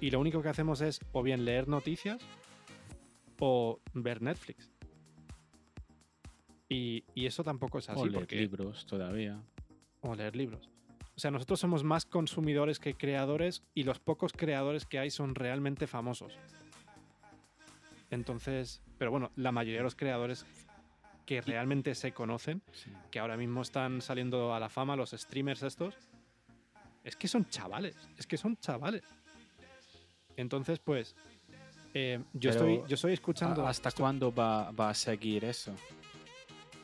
Y 0.00 0.10
lo 0.10 0.20
único 0.20 0.42
que 0.42 0.50
hacemos 0.50 0.80
es 0.80 1.00
o 1.12 1.22
bien 1.22 1.44
leer 1.44 1.68
noticias 1.68 2.18
o 3.38 3.80
ver 3.94 4.20
Netflix. 4.20 4.70
Y, 6.68 7.04
y 7.14 7.26
eso 7.26 7.42
tampoco 7.42 7.78
es 7.78 7.88
así. 7.88 7.98
o 7.98 8.04
leer 8.04 8.20
porque, 8.20 8.36
libros 8.36 8.84
todavía. 8.84 9.40
o 10.02 10.14
leer 10.14 10.36
libros. 10.36 10.68
O 11.18 11.20
sea, 11.20 11.32
nosotros 11.32 11.58
somos 11.58 11.82
más 11.82 12.04
consumidores 12.06 12.78
que 12.78 12.94
creadores 12.94 13.64
y 13.74 13.82
los 13.82 13.98
pocos 13.98 14.32
creadores 14.32 14.86
que 14.86 15.00
hay 15.00 15.10
son 15.10 15.34
realmente 15.34 15.88
famosos. 15.88 16.38
Entonces, 18.08 18.80
pero 18.98 19.10
bueno, 19.10 19.32
la 19.34 19.50
mayoría 19.50 19.78
de 19.80 19.82
los 19.82 19.96
creadores 19.96 20.46
que 21.26 21.40
realmente 21.40 21.96
se 21.96 22.12
conocen, 22.12 22.62
Sí. 22.70 22.92
que 23.10 23.18
ahora 23.18 23.36
mismo 23.36 23.62
están 23.62 24.00
saliendo 24.00 24.54
a 24.54 24.60
la 24.60 24.68
fama, 24.68 24.94
los 24.94 25.10
streamers 25.10 25.64
estos, 25.64 25.96
es 27.02 27.16
que 27.16 27.26
son 27.26 27.48
chavales, 27.48 27.96
es 28.16 28.24
que 28.28 28.36
son 28.36 28.56
chavales. 28.58 29.02
Entonces, 30.36 30.78
pues, 30.78 31.16
eh, 31.94 32.20
yo, 32.32 32.52
Pero, 32.52 32.64
estoy, 32.68 32.88
yo 32.88 32.94
estoy 32.94 33.12
escuchando 33.14 33.66
¿A- 33.66 33.70
¿Hasta 33.70 33.90
cuándo 33.90 34.32
va, 34.32 34.70
va 34.70 34.90
a 34.90 34.94
seguir 34.94 35.44
eso? 35.44 35.74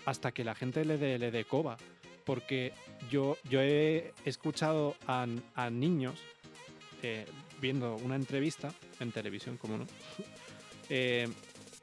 hasta 0.07 0.33
que 0.33 0.43
la 0.43 0.57
gente 0.57 0.85
le 0.85 0.99
dé 0.99 1.21
le 1.21 1.31
dé 1.31 1.45
coba. 1.45 1.77
Porque 2.25 2.73
yo, 3.11 3.37
yo 3.49 3.61
he 3.61 4.13
escuchado 4.25 4.97
a, 5.07 5.27
a 5.55 5.71
niños 5.71 6.15
eh, 7.03 7.27
viendo 7.61 7.97
una 7.97 8.17
entrevista 8.17 8.73
en 9.01 9.13
televisión, 9.13 9.59
como 9.59 9.79
no, 9.79 9.87
eh, 10.89 11.29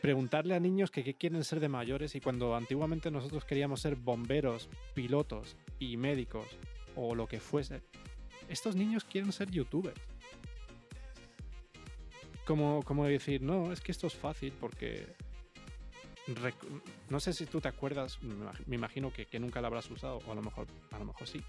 preguntarle 0.02 0.56
a 0.56 0.60
niños 0.60 0.90
que 0.90 1.04
qué 1.04 1.14
quieren 1.14 1.44
ser 1.44 1.60
de 1.60 1.70
mayores 1.70 2.16
y 2.16 2.22
cuando 2.22 2.56
antiguamente 2.56 3.12
nosotros 3.12 3.46
queríamos 3.46 3.82
ser 3.82 3.96
bomberos, 3.96 4.68
pilotos 4.96 5.56
y 5.80 5.96
médicos 5.98 6.46
o 6.96 7.14
lo 7.14 7.28
que 7.28 7.40
fuese, 7.40 7.82
estos 8.50 8.76
niños 8.76 9.04
quieren 9.04 9.32
ser 9.32 9.52
youtubers. 9.52 10.02
Como, 12.46 12.82
como 12.84 13.06
decir, 13.06 13.42
no, 13.42 13.72
es 13.72 13.80
que 13.80 13.92
esto 13.92 14.08
es 14.08 14.16
fácil 14.16 14.54
porque 14.60 15.06
no 17.10 17.20
sé 17.20 17.34
si 17.34 17.46
tú 17.46 17.60
te 17.62 17.68
acuerdas, 17.68 18.22
me 18.24 18.34
imag- 18.36 18.64
me 18.68 18.76
imagino 18.76 19.12
que, 19.14 19.26
que 19.26 19.40
nunca 19.40 19.62
la 19.62 19.68
habrás 19.68 19.90
usado, 19.92 20.20
o 20.26 20.32
a 20.32 20.36
lo 20.36 20.42
mejor, 20.42 20.68
a 20.92 21.00
lo 21.00 21.06
mejor 21.06 21.28
sí. 21.28 21.42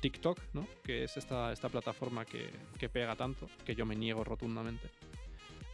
TikTok, 0.00 0.38
¿no? 0.52 0.66
Que 0.82 1.04
es 1.04 1.16
esta, 1.16 1.52
esta 1.52 1.68
plataforma 1.68 2.24
que, 2.24 2.50
que 2.78 2.88
pega 2.88 3.16
tanto, 3.16 3.48
que 3.64 3.74
yo 3.74 3.86
me 3.86 3.96
niego 3.96 4.22
rotundamente. 4.24 4.90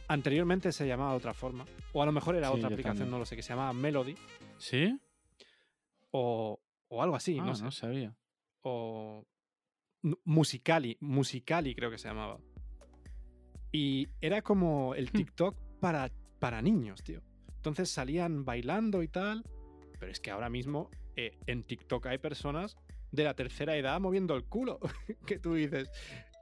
Anteriormente 0.07 0.71
se 0.71 0.87
llamaba 0.87 1.11
de 1.11 1.17
otra 1.17 1.33
forma, 1.33 1.65
o 1.93 2.01
a 2.01 2.05
lo 2.05 2.11
mejor 2.11 2.35
era 2.35 2.47
Sí, 2.49 2.53
otra 2.55 2.67
aplicación, 2.67 2.97
también. 2.99 3.11
no 3.11 3.19
lo 3.19 3.25
sé, 3.25 3.35
que 3.35 3.41
se 3.43 3.49
llamaba 3.49 3.73
Melody, 3.73 4.15
¿Sí? 4.57 4.97
o, 6.11 6.59
o 6.89 7.03
algo 7.03 7.15
así, 7.15 7.37
Ah, 7.39 7.45
no 7.45 7.55
sé. 7.55 7.63
no 7.63 7.71
sabía. 7.71 8.15
o 8.63 9.25
Musicali, 10.25 10.97
Musicali 10.99 11.75
creo 11.75 11.91
que 11.91 11.97
se 11.97 12.07
llamaba. 12.07 12.39
Y 13.71 14.07
era 14.19 14.41
como 14.41 14.95
el 14.95 15.09
Hmm. 15.09 15.17
TikTok 15.17 15.55
para, 15.79 16.11
para 16.39 16.61
niños, 16.61 17.01
tío. 17.03 17.21
Entonces 17.61 17.91
salían 17.91 18.43
bailando 18.43 19.03
y 19.03 19.07
tal, 19.07 19.43
pero 19.99 20.11
es 20.11 20.19
que 20.19 20.31
ahora 20.31 20.49
mismo 20.49 20.89
eh, 21.15 21.37
en 21.45 21.61
TikTok 21.61 22.07
hay 22.07 22.17
personas 22.17 22.75
de 23.11 23.23
la 23.23 23.35
tercera 23.35 23.77
edad 23.77 24.01
moviendo 24.01 24.35
el 24.35 24.45
culo, 24.45 24.79
que 25.27 25.37
tú 25.37 25.53
dices, 25.53 25.91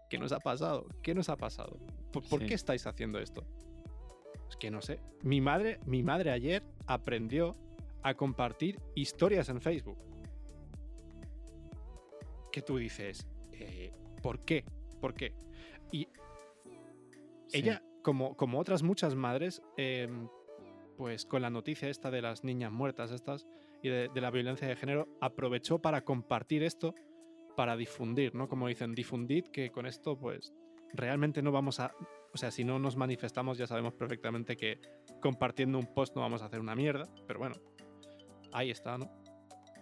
¿qué 0.10 0.18
nos 0.18 0.32
ha 0.32 0.40
pasado? 0.40 0.88
¿Qué 1.04 1.14
nos 1.14 1.28
ha 1.28 1.36
pasado? 1.36 1.78
¿Por, 2.14 2.46
qué 2.46 2.54
estáis 2.54 2.88
haciendo 2.88 3.20
esto? 3.20 3.46
Es 4.48 4.56
que 4.56 4.72
no 4.72 4.82
sé. 4.82 5.02
Mi 5.22 5.42
madre, 5.42 5.82
mi 5.86 6.04
madre 6.04 6.32
ayer 6.32 6.64
aprendió 6.88 7.58
a 8.02 8.14
compartir 8.14 8.80
historias 8.96 9.50
en 9.50 9.60
Facebook 9.60 9.98
que 12.50 12.62
tú 12.62 12.78
dices, 12.78 13.28
eh, 13.52 13.92
¿por 14.24 14.40
qué? 14.46 14.64
¿Por 15.02 15.14
qué? 15.14 15.34
Y 15.92 16.08
Sí. 17.48 17.58
ella, 17.58 17.84
como, 18.04 18.38
como 18.38 18.58
otras 18.58 18.84
muchas 18.84 19.16
madres, 19.16 19.62
em, 19.76 20.30
pues 21.00 21.26
con 21.26 21.42
la 21.42 21.50
noticia 21.50 21.88
esta 21.88 22.12
de 22.12 22.22
las 22.22 22.44
niñas 22.44 22.74
muertas 22.74 23.12
estas 23.12 23.48
y 23.82 23.88
de, 23.88 24.10
de 24.14 24.20
la 24.22 24.32
violencia 24.32 24.68
de 24.68 24.76
género, 24.76 25.08
aprovechó 25.22 25.80
para 25.80 26.02
compartir 26.04 26.62
esto, 26.62 26.94
para 27.56 27.78
difundir, 27.78 28.36
¿no? 28.36 28.50
Como 28.50 28.68
dicen, 28.68 28.94
difundid 28.94 29.46
que 29.46 29.70
con 29.72 29.86
esto, 29.86 30.20
pues, 30.20 30.52
realmente 30.94 31.42
no 31.42 31.54
vamos 31.54 31.80
a... 31.80 31.94
O 32.34 32.38
sea, 32.38 32.52
si 32.52 32.66
no 32.66 32.80
nos 32.80 32.98
manifestamos 32.98 33.58
ya 33.58 33.66
sabemos 33.66 33.94
perfectamente 33.94 34.58
que 34.58 34.82
compartiendo 35.22 35.80
un 35.80 35.88
post 35.94 36.16
no 36.18 36.22
vamos 36.22 36.42
a 36.42 36.48
hacer 36.48 36.60
una 36.60 36.76
mierda, 36.76 37.06
pero 37.26 37.40
bueno, 37.40 37.56
ahí 38.52 38.70
está, 38.70 38.98
¿no? 38.98 39.10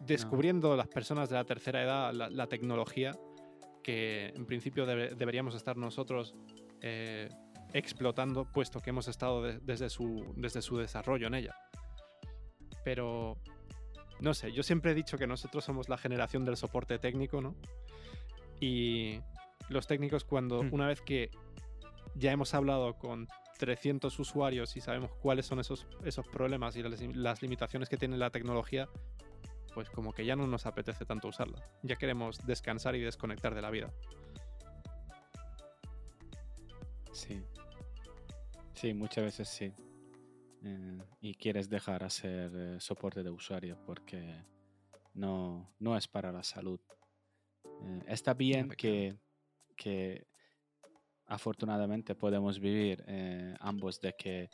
Descubriendo 0.06 0.76
las 0.76 0.88
personas 0.88 1.30
de 1.30 1.36
la 1.36 1.46
tercera 1.46 1.82
edad 1.82 2.14
la, 2.14 2.30
la 2.30 2.46
tecnología 2.46 3.12
que 3.82 4.28
en 4.36 4.46
principio 4.46 4.86
debe- 4.86 5.16
deberíamos 5.16 5.56
estar 5.56 5.78
nosotros 5.78 6.36
eh, 6.82 7.28
explotando, 7.74 8.46
puesto 8.46 8.80
que 8.80 8.90
hemos 8.92 9.08
estado 9.08 9.44
de- 9.44 9.60
desde, 9.60 9.90
su, 9.90 10.34
desde 10.36 10.62
su 10.62 10.78
desarrollo 10.78 11.28
en 11.28 11.36
ella. 11.36 11.56
Pero, 12.84 13.38
no 14.20 14.34
sé, 14.34 14.52
yo 14.52 14.64
siempre 14.64 14.92
he 14.92 14.96
dicho 14.96 15.18
que 15.18 15.28
nosotros 15.28 15.64
somos 15.66 15.90
la 15.90 15.98
generación 15.98 16.46
del 16.46 16.58
soporte 16.58 17.00
técnico, 17.00 17.42
¿no? 17.42 17.56
Y 18.60 19.20
los 19.70 19.88
técnicos 19.88 20.24
cuando 20.24 20.64
Hmm. 20.64 20.74
una 20.74 20.88
vez 20.88 21.02
que 21.02 21.30
ya 22.16 22.32
hemos 22.32 22.54
hablado 22.54 22.94
con 22.98 23.28
300 23.60 24.18
usuarios 24.20 24.76
y 24.78 24.82
sabemos 24.82 25.12
cuáles 25.22 25.46
son 25.46 25.60
esos, 25.60 25.88
esos 26.06 26.28
problemas 26.28 26.76
y 26.78 26.84
las, 26.84 27.02
las 27.16 27.42
limitaciones 27.42 27.90
que 27.90 27.98
tiene 27.98 28.18
la 28.18 28.30
tecnología, 28.30 28.88
pues 29.74 29.90
como 29.90 30.14
que 30.14 30.26
ya 30.26 30.36
no 30.36 30.48
nos 30.48 30.66
apetece 30.66 31.06
tanto 31.06 31.28
usarla. 31.28 31.62
Ya 31.84 31.96
queremos 31.98 32.40
descansar 32.46 32.96
y 32.96 33.02
desconectar 33.02 33.54
de 33.54 33.62
la 33.62 33.70
vida. 33.70 33.92
Sí. 37.18 37.42
Sí, 38.76 38.94
muchas 38.94 39.24
veces 39.24 39.50
sí. 39.50 39.74
Eh, 40.64 40.98
y 41.22 41.34
quieres 41.34 41.68
dejar 41.68 42.04
hacer 42.04 42.52
eh, 42.56 42.78
soporte 42.80 43.24
de 43.24 43.32
usuario 43.32 43.78
porque 43.86 44.44
no, 45.16 45.74
no 45.80 45.98
es 45.98 46.08
para 46.08 46.32
la 46.32 46.44
salud. 46.44 46.80
Eh, 47.66 48.04
está 48.08 48.36
bien 48.36 48.70
que, 48.70 49.18
que 49.76 50.28
afortunadamente 51.26 52.14
podemos 52.14 52.60
vivir 52.60 53.04
eh, 53.08 53.56
ambos 53.60 54.00
de 54.00 54.14
que 54.14 54.50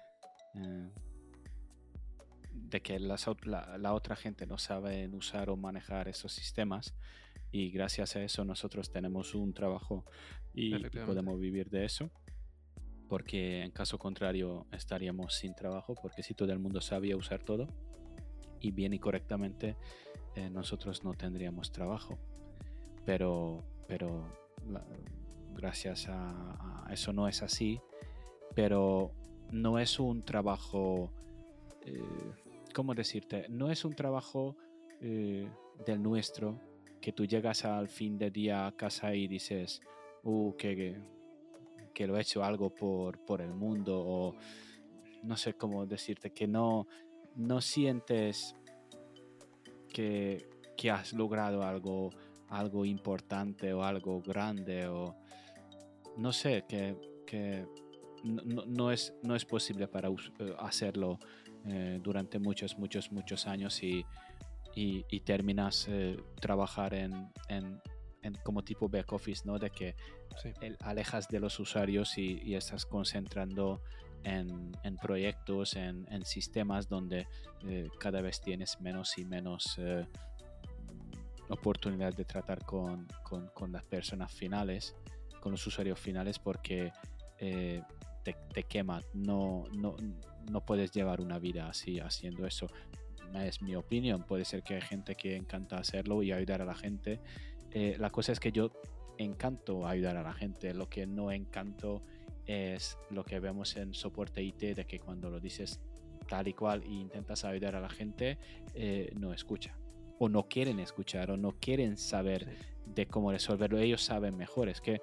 de 2.52 2.82
que 2.82 3.00
las 3.00 3.26
la, 3.46 3.78
la 3.78 3.94
otra 3.94 4.16
gente 4.16 4.46
no 4.46 4.58
sabe 4.58 5.08
usar 5.10 5.50
o 5.50 5.58
manejar 5.58 6.08
esos 6.08 6.32
sistemas 6.32 6.94
y 7.52 7.72
gracias 7.72 8.16
a 8.16 8.24
eso 8.24 8.46
nosotros 8.46 8.92
tenemos 8.92 9.34
un 9.36 9.54
trabajo 9.54 10.06
y- 10.54 10.76
podemos 11.06 11.40
vivir 11.40 11.70
de 11.70 11.86
eso 11.86 12.12
porque 13.14 13.62
en 13.62 13.70
caso 13.70 14.00
contrario 14.00 14.66
estaríamos 14.72 15.36
sin 15.36 15.54
trabajo 15.54 15.94
porque 16.02 16.24
si 16.24 16.34
todo 16.34 16.52
el 16.52 16.58
mundo 16.58 16.82
sabía 16.82 17.16
usar 17.16 17.44
todo 17.44 17.68
y 18.60 18.72
bien 18.72 18.92
y 18.92 18.98
correctamente 18.98 19.78
eh, 20.34 20.50
nosotros 20.50 21.04
no 21.04 21.14
tendríamos 21.14 21.72
trabajo. 21.72 22.18
Pero 23.06 23.64
pero 23.88 24.08
la- 24.68 24.84
gracias 25.54 26.08
a, 26.10 26.88
a 26.88 26.92
eso 26.92 27.14
no 27.14 27.28
es 27.28 27.44
así 27.44 27.80
pero 28.56 29.12
no 29.52 29.78
es 29.78 30.00
un 30.00 30.24
trabajo 30.24 31.12
eh, 31.86 32.02
cómo 32.74 32.96
decirte 32.96 33.46
no 33.48 33.70
es 33.70 33.86
un 33.86 33.94
trabajo 33.94 34.56
eh, 35.02 35.48
del 35.86 36.02
nuestro, 36.02 36.60
que 37.00 37.12
tú 37.12 37.26
llegas 37.26 37.64
al 37.64 37.90
fin 37.90 38.18
de 38.18 38.32
día 38.32 38.66
a 38.66 38.72
casa 38.72 39.14
y 39.14 39.28
dices, 39.28 39.82
uh, 40.24 40.56
que, 40.56 40.98
que 41.94 42.08
lo 42.08 42.18
he 42.18 42.22
hecho 42.22 42.44
algo 42.44 42.70
por, 42.70 43.24
por 43.26 43.42
el 43.42 43.54
mundo 43.54 44.00
o 44.00 44.36
no 45.24 45.38
sé 45.38 45.54
cómo 45.54 45.86
decirte, 45.86 46.32
que 46.32 46.48
no, 46.48 46.88
no 47.36 47.62
sientes 47.62 48.56
que, 49.90 50.50
que 50.76 50.92
has 50.92 51.14
logrado 51.14 51.64
algo, 51.64 52.10
algo 52.50 52.86
importante 52.86 53.74
o 53.74 53.84
algo 53.84 54.22
grande 54.22 54.88
o 54.88 55.16
no 56.18 56.32
sé, 56.34 56.66
que, 56.68 56.96
que 57.26 57.66
no, 58.24 58.92
es, 58.92 59.14
no 59.24 59.36
es 59.36 59.46
posible 59.46 59.88
para 59.88 60.10
eh, 60.10 60.56
hacerlo 60.60 61.20
eh, 61.66 62.00
durante 62.02 62.40
muchos, 62.40 62.78
muchos, 62.78 63.12
muchos 63.12 63.48
años 63.48 63.82
y, 63.84 64.06
y, 64.76 65.20
terminas 65.22 65.88
eh, 65.90 66.18
trabajar 66.40 66.94
en, 66.94 67.32
como 68.54 68.64
tipo 68.64 68.88
back 68.88 69.12
office, 69.14 69.42
¿no? 69.46 69.58
De 69.58 69.72
que 69.72 69.96
Sí. 70.42 70.52
el- 70.62 70.78
alejas 70.82 71.28
de 71.28 71.40
los 71.40 71.60
usuarios 71.60 72.18
y, 72.20 72.40
y 72.44 72.54
estás 72.54 72.86
concentrando 72.86 73.82
en, 74.24 74.72
en 74.84 74.96
proyectos, 74.98 75.76
en, 75.76 76.06
en 76.12 76.24
sistemas 76.24 76.88
donde 76.88 77.28
eh, 77.68 77.90
cada 78.00 78.22
vez 78.22 78.40
tienes 78.42 78.80
menos 78.80 79.18
y 79.18 79.26
menos 79.26 79.76
eh, 79.80 80.06
oportunidad 81.50 82.14
de 82.14 82.26
tratar 82.26 82.64
con, 82.64 83.08
con- 83.24 83.48
con 83.50 83.72
las 83.72 83.84
personas 83.84 84.32
finales, 84.32 84.96
con 85.42 85.52
los 85.52 85.66
usuarios 85.66 86.00
finales, 86.00 86.38
porque 86.40 86.92
eh, 87.40 87.82
te, 88.24 88.36
te 88.54 88.64
quema. 88.64 89.02
No, 89.14 89.64
no, 89.74 89.96
no 90.50 90.62
puedes 90.62 90.92
llevar 90.92 91.22
una 91.22 91.40
vida 91.40 91.68
así 91.70 92.00
haciendo 92.00 92.46
eso. 92.46 92.68
Es 93.34 93.64
mi 93.64 93.76
opinión. 93.76 94.22
Puede 94.24 94.46
ser 94.46 94.62
que 94.62 94.76
hay 94.76 94.82
gente 94.82 95.16
que 95.16 95.36
encanta 95.36 95.78
hacerlo 95.80 96.22
y 96.22 96.32
ayudar 96.32 96.62
a 96.62 96.66
la 96.66 96.76
gente. 96.76 97.20
Eh, 97.74 97.96
la 98.00 98.10
cosa 98.10 98.32
es 98.32 98.40
que 98.40 98.52
yo 98.52 98.72
encanto 99.18 99.86
ayudar 99.88 100.18
a 100.18 100.24
la 100.24 100.34
gente. 100.34 100.74
Lo 100.74 100.90
que 100.90 101.06
no 101.06 101.32
encanto 101.32 102.04
es 102.46 102.98
lo 103.10 103.24
que 103.24 103.40
vemos 103.40 103.76
en 103.78 103.94
soporte 103.94 104.42
IT, 104.44 104.76
de 104.76 104.86
que 104.86 105.00
cuando 105.00 105.30
lo 105.30 105.40
dices 105.40 105.80
tal 106.28 106.48
y 106.48 106.54
cual 106.54 106.84
e 106.84 106.92
intentas 106.92 107.44
ayudar 107.46 107.76
a 107.76 107.82
la 107.82 107.90
gente, 107.90 108.38
eh, 108.74 109.12
no 109.18 109.34
escucha. 109.34 109.78
O 110.20 110.30
no 110.30 110.48
quieren 110.48 110.80
escuchar, 110.80 111.32
o 111.32 111.38
no 111.38 111.52
quieren 111.60 111.98
saber 111.98 112.46
Sí. 112.46 112.92
de 112.96 113.06
cómo 113.08 113.32
resolverlo. 113.32 113.80
Ellos 113.80 114.02
saben 114.04 114.36
mejor. 114.38 114.70
Es 114.70 114.82
que 114.82 115.02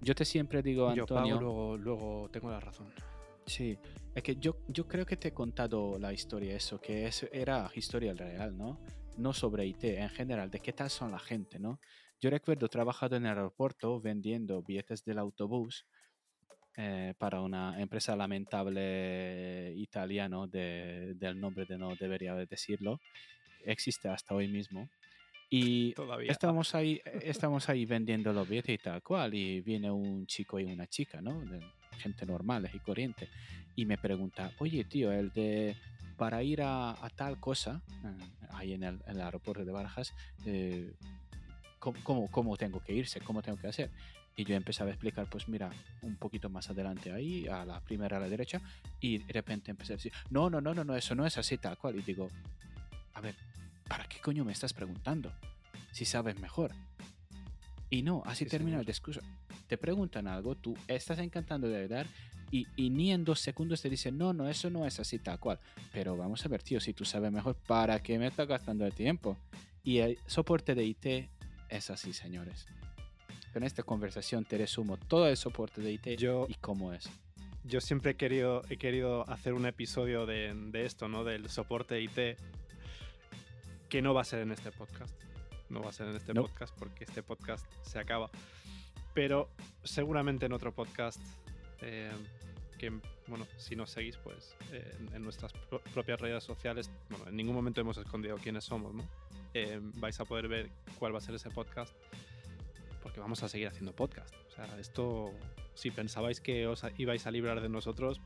yo 0.00 0.14
te 0.14 0.24
siempre 0.24 0.62
digo, 0.62 0.92
Yo 0.94 1.02
Antonio. 1.02 1.36
pago, 1.36 1.40
luego, 1.40 1.76
luego 1.76 2.28
tengo 2.30 2.50
la 2.50 2.60
razón. 2.60 2.92
Sí, 3.46 3.78
es 4.14 4.22
que 4.22 4.36
yo, 4.36 4.58
yo 4.68 4.86
creo 4.86 5.04
que 5.06 5.16
te 5.16 5.28
he 5.28 5.32
contado 5.32 5.98
la 5.98 6.12
historia, 6.12 6.54
eso, 6.54 6.80
que 6.80 7.06
es, 7.06 7.28
era 7.32 7.70
historia 7.74 8.12
real, 8.14 8.56
¿no? 8.56 8.78
No 9.16 9.32
sobre 9.32 9.66
IT, 9.66 9.84
en 9.98 10.08
general, 10.10 10.50
de 10.50 10.60
qué 10.60 10.72
tal 10.72 10.88
son 10.90 11.10
la 11.10 11.18
gente, 11.18 11.58
¿no? 11.58 11.80
Yo 12.20 12.28
recuerdo 12.28 12.68
trabajado 12.68 13.16
en 13.16 13.24
el 13.24 13.30
aeropuerto 13.30 13.98
vendiendo 14.00 14.62
billetes 14.62 15.04
del 15.04 15.18
autobús 15.18 15.86
eh, 16.76 17.14
para 17.18 17.40
una 17.40 17.80
empresa 17.80 18.14
lamentable 18.14 19.72
italiano 19.76 20.46
de, 20.46 21.14
del 21.14 21.40
nombre 21.40 21.64
de 21.64 21.78
no 21.78 21.96
debería 21.96 22.34
de 22.34 22.44
decirlo. 22.44 23.00
Existe 23.64 24.08
hasta 24.08 24.34
hoy 24.34 24.48
mismo. 24.48 24.88
Y 25.48 25.94
Todavía. 25.94 26.30
Estamos 26.30 26.74
ahí, 26.74 27.00
estamos 27.22 27.68
ahí 27.70 27.86
vendiendo 27.86 28.32
los 28.32 28.46
billetes 28.46 28.74
y 28.74 28.78
tal 28.78 29.02
cual, 29.02 29.34
y 29.34 29.62
viene 29.62 29.90
un 29.90 30.26
chico 30.26 30.60
y 30.60 30.64
una 30.64 30.86
chica, 30.86 31.22
¿no? 31.22 31.40
De 31.40 31.60
gente 31.98 32.26
normal 32.26 32.70
y 32.72 32.78
corriente, 32.80 33.28
y 33.76 33.84
me 33.84 33.98
pregunta, 33.98 34.52
oye, 34.58 34.84
tío, 34.84 35.10
el 35.12 35.30
de 35.32 35.76
para 36.16 36.42
ir 36.42 36.60
a, 36.62 36.90
a 36.90 37.10
tal 37.10 37.40
cosa, 37.40 37.82
eh, 38.04 38.46
ahí 38.50 38.74
en 38.74 38.84
el, 38.84 39.00
en 39.06 39.16
el 39.16 39.22
aeropuerto 39.22 39.64
de 39.64 39.72
Barajas, 39.72 40.14
eh, 40.44 40.92
¿cómo, 41.80 41.98
cómo, 42.04 42.30
cómo 42.30 42.56
tengo 42.56 42.80
que 42.80 42.92
irse? 42.94 43.20
¿Cómo 43.20 43.42
tengo 43.42 43.58
que 43.58 43.66
hacer? 43.66 43.90
Y 44.36 44.44
yo 44.44 44.54
empezaba 44.54 44.90
a 44.90 44.92
explicar, 44.92 45.28
pues 45.28 45.48
mira, 45.48 45.70
un 46.02 46.14
poquito 46.16 46.48
más 46.48 46.70
adelante 46.70 47.12
ahí, 47.12 47.48
a 47.48 47.64
la 47.64 47.80
primera 47.80 48.16
a 48.18 48.20
la 48.20 48.28
derecha, 48.28 48.60
y 49.00 49.18
de 49.18 49.32
repente 49.32 49.72
empecé 49.72 49.94
a 49.94 49.96
decir, 49.96 50.12
no, 50.30 50.48
no, 50.48 50.60
no, 50.60 50.72
no, 50.72 50.84
no, 50.84 50.94
eso 50.94 51.14
no 51.16 51.26
es 51.26 51.36
así 51.36 51.58
tal 51.58 51.76
cual. 51.76 51.96
Y 51.96 52.02
digo, 52.02 52.28
a 53.14 53.20
ver, 53.20 53.34
¿para 53.88 54.04
qué 54.08 54.20
coño 54.20 54.44
me 54.44 54.52
estás 54.52 54.72
preguntando? 54.72 55.32
Si 55.90 56.04
sabes 56.04 56.38
mejor. 56.38 56.70
Y 57.90 58.02
no, 58.02 58.22
así 58.24 58.44
Sí, 58.44 58.50
termina 58.50 58.76
señor. 58.76 58.80
el 58.82 58.86
discurso. 58.86 59.20
Te 59.66 59.76
preguntan 59.76 60.28
algo, 60.28 60.54
tú 60.54 60.76
estás 60.86 61.18
encantando 61.18 61.68
de 61.68 61.78
ayudar 61.78 62.06
y, 62.52 62.66
y 62.76 62.90
ni 62.90 63.12
en 63.12 63.24
dos 63.24 63.40
segundos 63.40 63.82
te 63.82 63.90
dicen, 63.90 64.16
no, 64.16 64.32
no, 64.32 64.48
eso 64.48 64.70
no 64.70 64.86
es 64.86 64.98
así 65.00 65.18
tal 65.18 65.38
cual. 65.40 65.58
Pero 65.92 66.16
vamos 66.16 66.44
a 66.44 66.48
ver, 66.48 66.62
tío, 66.62 66.80
si 66.80 66.92
tú 66.92 67.04
sabes 67.04 67.32
mejor, 67.32 67.56
¿para 67.66 68.00
qué 68.00 68.18
me 68.18 68.28
estás 68.28 68.46
gastando 68.46 68.86
el 68.86 68.92
tiempo? 68.92 69.36
Y 69.82 69.98
el 69.98 70.18
soporte 70.26 70.74
de 70.74 70.84
IT 70.84 71.28
es 71.70 71.90
así, 71.90 72.12
señores. 72.12 72.66
En 73.54 73.62
esta 73.64 73.82
conversación 73.82 74.44
te 74.44 74.58
resumo 74.58 74.96
todo 74.96 75.28
el 75.28 75.36
soporte 75.36 75.80
de 75.80 75.92
IT 75.92 76.06
Yo, 76.18 76.46
y 76.48 76.54
cómo 76.54 76.92
es. 76.92 77.08
yo 77.64 77.80
siempre 77.80 78.12
he 78.12 78.14
querido, 78.16 78.62
he 78.70 78.76
querido 78.76 79.28
hacer 79.28 79.54
un 79.54 79.66
episodio 79.66 80.24
de, 80.26 80.54
de 80.54 80.86
esto, 80.86 81.08
¿no? 81.08 81.24
Del 81.24 81.48
soporte 81.50 82.00
IT, 82.00 82.38
que 83.88 84.02
no 84.02 84.14
va 84.14 84.20
a 84.20 84.24
ser 84.24 84.40
en 84.40 84.52
este 84.52 84.70
podcast. 84.70 85.14
No 85.68 85.82
va 85.82 85.90
a 85.90 85.92
ser 85.92 86.08
en 86.08 86.16
este 86.16 86.32
No. 86.34 86.42
podcast 86.42 86.74
porque 86.78 87.04
este 87.04 87.22
podcast 87.22 87.64
se 87.82 87.98
acaba. 87.98 88.30
Pero 89.14 89.48
seguramente 89.82 90.46
en 90.46 90.52
otro 90.52 90.72
podcast, 90.72 91.20
eh, 91.80 92.10
que, 92.78 92.90
bueno, 93.26 93.46
si 93.56 93.74
nos 93.76 93.90
seguís, 93.90 94.16
pues 94.16 94.54
eh, 94.72 94.96
en, 95.00 95.16
en 95.16 95.22
nuestras 95.22 95.52
pro- 95.52 95.80
propias 95.92 96.20
redes 96.20 96.44
sociales, 96.44 96.90
bueno, 97.08 97.26
en 97.28 97.36
ningún 97.36 97.54
momento 97.54 97.80
hemos 97.80 97.98
escondido 97.98 98.36
quiénes 98.38 98.64
somos, 98.64 98.94
¿no? 98.94 99.04
Eh, 99.54 99.80
vais 99.82 100.18
a 100.20 100.24
poder 100.24 100.48
ver 100.48 100.70
cuál 100.98 101.12
va 101.14 101.18
a 101.18 101.20
ser 101.20 101.34
ese 101.34 101.50
podcast, 101.50 101.94
porque 103.02 103.20
vamos 103.20 103.42
a 103.42 103.48
seguir 103.48 103.68
haciendo 103.68 103.92
podcast. 103.94 104.34
O 104.48 104.50
sea, 104.52 104.66
esto, 104.78 105.32
si 105.74 105.90
pensabais 105.90 106.40
que 106.40 106.66
os 106.66 106.84
ibais 106.98 107.26
a 107.26 107.30
librar 107.30 107.60
de 107.60 107.68
nosotros, 107.68 108.20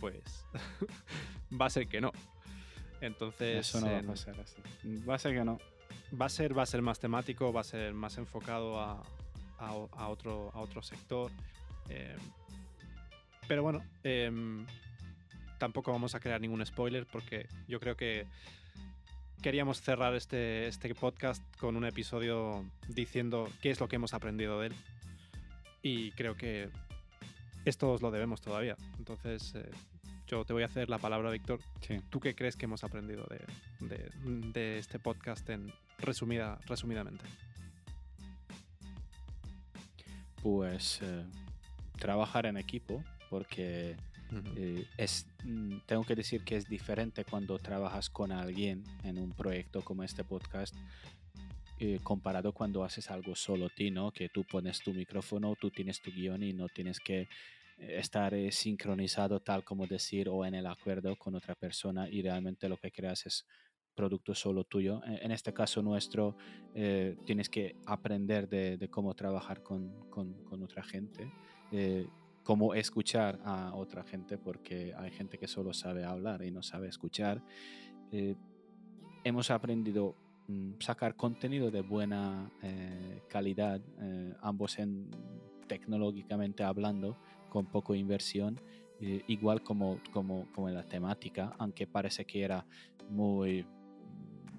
pues 0.00 0.46
va 1.60 1.66
a 1.66 1.70
ser 1.70 1.86
que 1.88 2.00
no. 2.00 2.12
Entonces, 3.00 3.68
Eso 3.68 3.80
no 3.80 3.86
va 3.86 3.92
a 3.96 3.98
en- 4.00 4.06
pasar 4.06 4.40
así. 4.40 4.62
Va 5.08 5.14
a 5.14 5.18
ser 5.18 5.34
que 5.34 5.44
no. 5.44 5.58
va 6.20 6.26
a 6.26 6.28
ser 6.28 6.56
va 6.56 6.62
a 6.62 6.66
ser 6.66 6.80
más 6.82 6.98
temático 7.00 7.52
va 7.52 7.60
a 7.60 7.64
ser 7.64 7.92
más 7.92 8.18
enfocado 8.18 8.80
a, 8.80 9.02
a 9.58 9.72
o- 9.74 9.90
a 9.96 10.08
otro 10.08 10.50
a 10.54 10.60
otro 10.60 10.80
sector 10.82 11.30
eh, 11.88 12.16
pero 13.48 13.62
bueno 13.62 13.82
em, 14.04 14.64
tampoco 15.58 15.90
vamos 15.92 16.14
a 16.14 16.20
crear 16.20 16.40
ningún 16.40 16.64
spoiler 16.64 17.04
porque 17.06 17.48
yo 17.68 17.80
creo 17.80 17.96
que 17.96 18.26
queríamos 19.44 19.82
cerrar 19.82 20.14
este 20.14 20.68
este 20.68 20.94
podcast 20.94 21.42
con 21.58 21.76
un 21.76 21.84
episodio 21.84 22.64
diciendo 22.88 23.46
qué 23.60 23.68
es 23.70 23.78
lo 23.78 23.88
que 23.88 23.96
hemos 23.96 24.14
aprendido 24.14 24.58
de 24.60 24.68
él 24.68 24.74
y 25.82 26.12
creo 26.12 26.34
que 26.34 26.70
esto 27.66 27.92
os 27.92 28.00
lo 28.00 28.10
debemos 28.10 28.40
todavía 28.40 28.74
entonces 28.96 29.54
eh, 29.54 29.70
yo 30.28 30.46
te 30.46 30.54
voy 30.54 30.62
a 30.62 30.66
hacer 30.66 30.88
la 30.88 30.96
palabra 30.96 31.30
Víctor 31.30 31.60
Sí. 31.86 32.00
¿Tú 32.08 32.20
qué 32.20 32.34
crees 32.34 32.56
que 32.56 32.64
hemos 32.64 32.84
aprendido 32.84 33.26
de, 33.26 33.86
de- 33.86 34.10
de 34.52 34.78
este 34.78 34.98
podcast 34.98 35.46
en 35.50 35.70
resumida, 35.98 36.58
resumidamente? 36.66 37.26
Pues 40.42 41.00
eh, 41.02 41.24
trabajar 41.98 42.46
en 42.46 42.56
equipo, 42.56 43.04
porque 43.28 43.96
Eh, 44.56 44.86
es, 44.96 45.26
mm, 45.44 45.78
tengo 45.86 46.04
que 46.04 46.14
decir 46.14 46.44
que 46.44 46.56
es 46.56 46.68
diferente 46.68 47.24
cuando 47.24 47.58
trabajas 47.58 48.10
con 48.10 48.32
alguien 48.32 48.84
en 49.02 49.18
un 49.18 49.32
proyecto 49.32 49.82
como 49.82 50.02
este 50.02 50.24
podcast 50.24 50.74
eh, 51.80 51.98
comparado 52.02 52.52
cuando 52.52 52.84
haces 52.84 53.10
algo 53.10 53.34
solo 53.34 53.68
ti. 53.68 53.92
Que 54.14 54.28
tú 54.28 54.44
pones 54.44 54.80
tu 54.80 54.94
micrófono, 54.94 55.54
tú 55.56 55.70
tienes 55.70 56.00
tu 56.00 56.10
guion 56.12 56.42
y 56.42 56.52
no 56.52 56.68
tienes 56.68 57.00
que 57.00 57.22
eh, 57.22 57.28
estar 57.78 58.32
eh, 58.32 58.52
sincronizado 58.52 59.40
tal 59.40 59.64
como 59.64 59.86
decir 59.86 60.28
o 60.28 60.44
en 60.44 60.54
el 60.54 60.66
acuerdo 60.66 61.16
con 61.16 61.34
otra 61.34 61.54
persona 61.54 62.08
y 62.08 62.22
realmente 62.22 62.68
lo 62.68 62.76
que 62.76 62.92
creas 62.92 63.26
es 63.26 63.44
producto 63.94 64.34
solo 64.34 64.64
tuyo. 64.64 65.02
En, 65.04 65.24
en 65.24 65.30
este 65.32 65.52
caso 65.52 65.82
nuestro, 65.82 66.36
tienes 67.24 67.48
que 67.48 67.76
aprender 67.86 68.48
de, 68.48 68.88
cómo 68.90 69.14
trabajar 69.14 69.62
con, 69.62 70.08
con- 70.10 70.62
otra 70.62 70.82
gente. 70.82 71.30
Cómo 72.44 72.74
escuchar 72.74 73.40
a 73.44 73.74
otra 73.74 74.04
gente, 74.04 74.38
porque 74.38 74.94
hay 74.96 75.10
gente 75.10 75.38
que 75.38 75.48
solo 75.48 75.72
sabe 75.72 76.04
hablar 76.04 76.42
y 76.44 76.50
no 76.50 76.62
sabe 76.62 76.88
escuchar. 76.88 77.42
Eh, 78.12 78.36
hemos 79.24 79.50
aprendido 79.50 80.14
mm, 80.46 80.74
sacar 80.78 81.16
contenido 81.16 81.70
de 81.70 81.80
buena 81.80 82.52
eh, 82.62 83.22
calidad, 83.28 83.80
eh, 84.00 84.34
ambos 84.42 84.78
en, 84.78 85.10
tecnológicamente 85.66 86.62
hablando, 86.62 87.16
con 87.48 87.66
poco 87.66 87.94
inversión, 87.94 88.60
eh, 89.00 89.22
igual 89.26 89.62
como, 89.62 90.00
como, 90.12 90.50
como 90.52 90.68
en 90.68 90.74
la 90.74 90.84
temática, 90.84 91.54
aunque 91.58 91.86
parece 91.86 92.24
que 92.24 92.42
era 92.42 92.66
muy, 93.08 93.66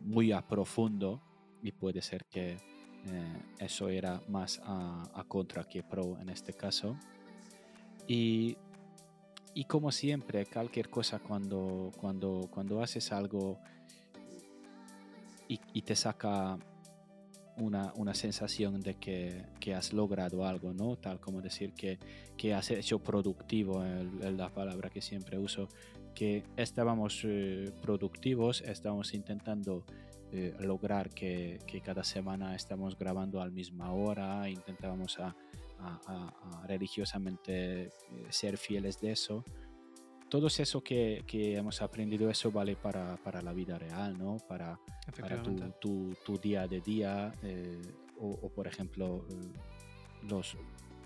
muy 0.04 0.32
a 0.32 0.46
profundo 0.46 1.22
y 1.62 1.72
puede 1.72 2.02
ser 2.02 2.26
que 2.26 2.58
eh, 3.08 3.42
eso 3.60 3.90
era 3.90 4.22
más 4.28 4.62
a, 4.64 5.04
a 5.14 5.24
contra 5.24 5.64
que 5.64 5.84
pro 5.84 6.20
en 6.20 6.30
este 6.30 6.54
caso. 6.54 6.98
Y, 8.08 8.58
y 9.54 9.64
como 9.66 9.92
siempre, 9.92 10.46
cualquier 10.46 10.90
cosa 10.90 11.20
cuando, 11.20 11.92
cuando, 12.00 12.50
cuando 12.52 12.82
haces 12.84 13.12
algo 13.12 13.58
y, 15.48 15.82
te 15.84 15.96
saca 15.96 16.58
una, 17.58 17.94
una 17.96 18.14
sensación 18.14 18.82
de 18.82 18.96
que, 18.96 19.46
que, 19.60 19.74
has 19.74 19.94
logrado 19.94 20.46
algo, 20.46 20.74
¿no? 20.74 20.98
Tal 20.98 21.20
como 21.20 21.42
decir 21.42 21.74
que, 21.74 22.00
que 22.36 22.54
has 22.54 22.72
hecho 22.72 23.00
productivo, 23.00 23.84
es 23.86 24.34
la 24.34 24.50
palabra 24.50 24.90
que 24.90 25.02
siempre 25.02 25.38
uso, 25.38 25.70
que 26.16 26.44
estábamos 26.58 27.22
eh, 27.24 27.72
productivos, 27.82 28.62
estábamos 28.62 29.14
intentando 29.14 29.86
eh, 30.32 30.54
lograr 30.60 31.10
que, 31.12 31.60
que, 31.68 31.80
cada 31.82 32.04
semana 32.04 32.56
estamos 32.56 32.98
grabando 32.98 33.40
a 33.40 33.46
la 33.46 33.52
misma 33.52 33.94
hora, 33.94 34.50
intentábamos 34.50 35.20
a, 35.86 36.28
a 36.62 36.68
religiosamente 36.68 37.84
eh, 37.84 37.92
ser 38.30 38.58
fieles 38.58 39.00
de 39.00 39.12
eso 39.12 39.44
todo 40.30 40.48
eso 40.48 40.84
que, 40.84 41.24
que, 41.28 41.56
hemos 41.56 41.82
aprendido, 41.82 42.30
eso 42.30 42.52
vale 42.52 42.76
para, 42.76 43.16
para 43.18 43.42
la 43.42 43.54
vida 43.54 43.78
real, 43.78 44.18
¿no? 44.18 44.38
Para, 44.48 44.80
para 45.20 45.42
tu, 45.42 45.56
tu, 45.80 46.14
tu, 46.26 46.38
día 46.38 46.68
de 46.68 46.82
día 46.82 47.32
eh, 47.44 47.82
o, 48.20 48.30
o, 48.42 48.50
por 48.50 48.68
ejemplo, 48.68 49.26
eh, 49.30 50.28
los 50.28 50.58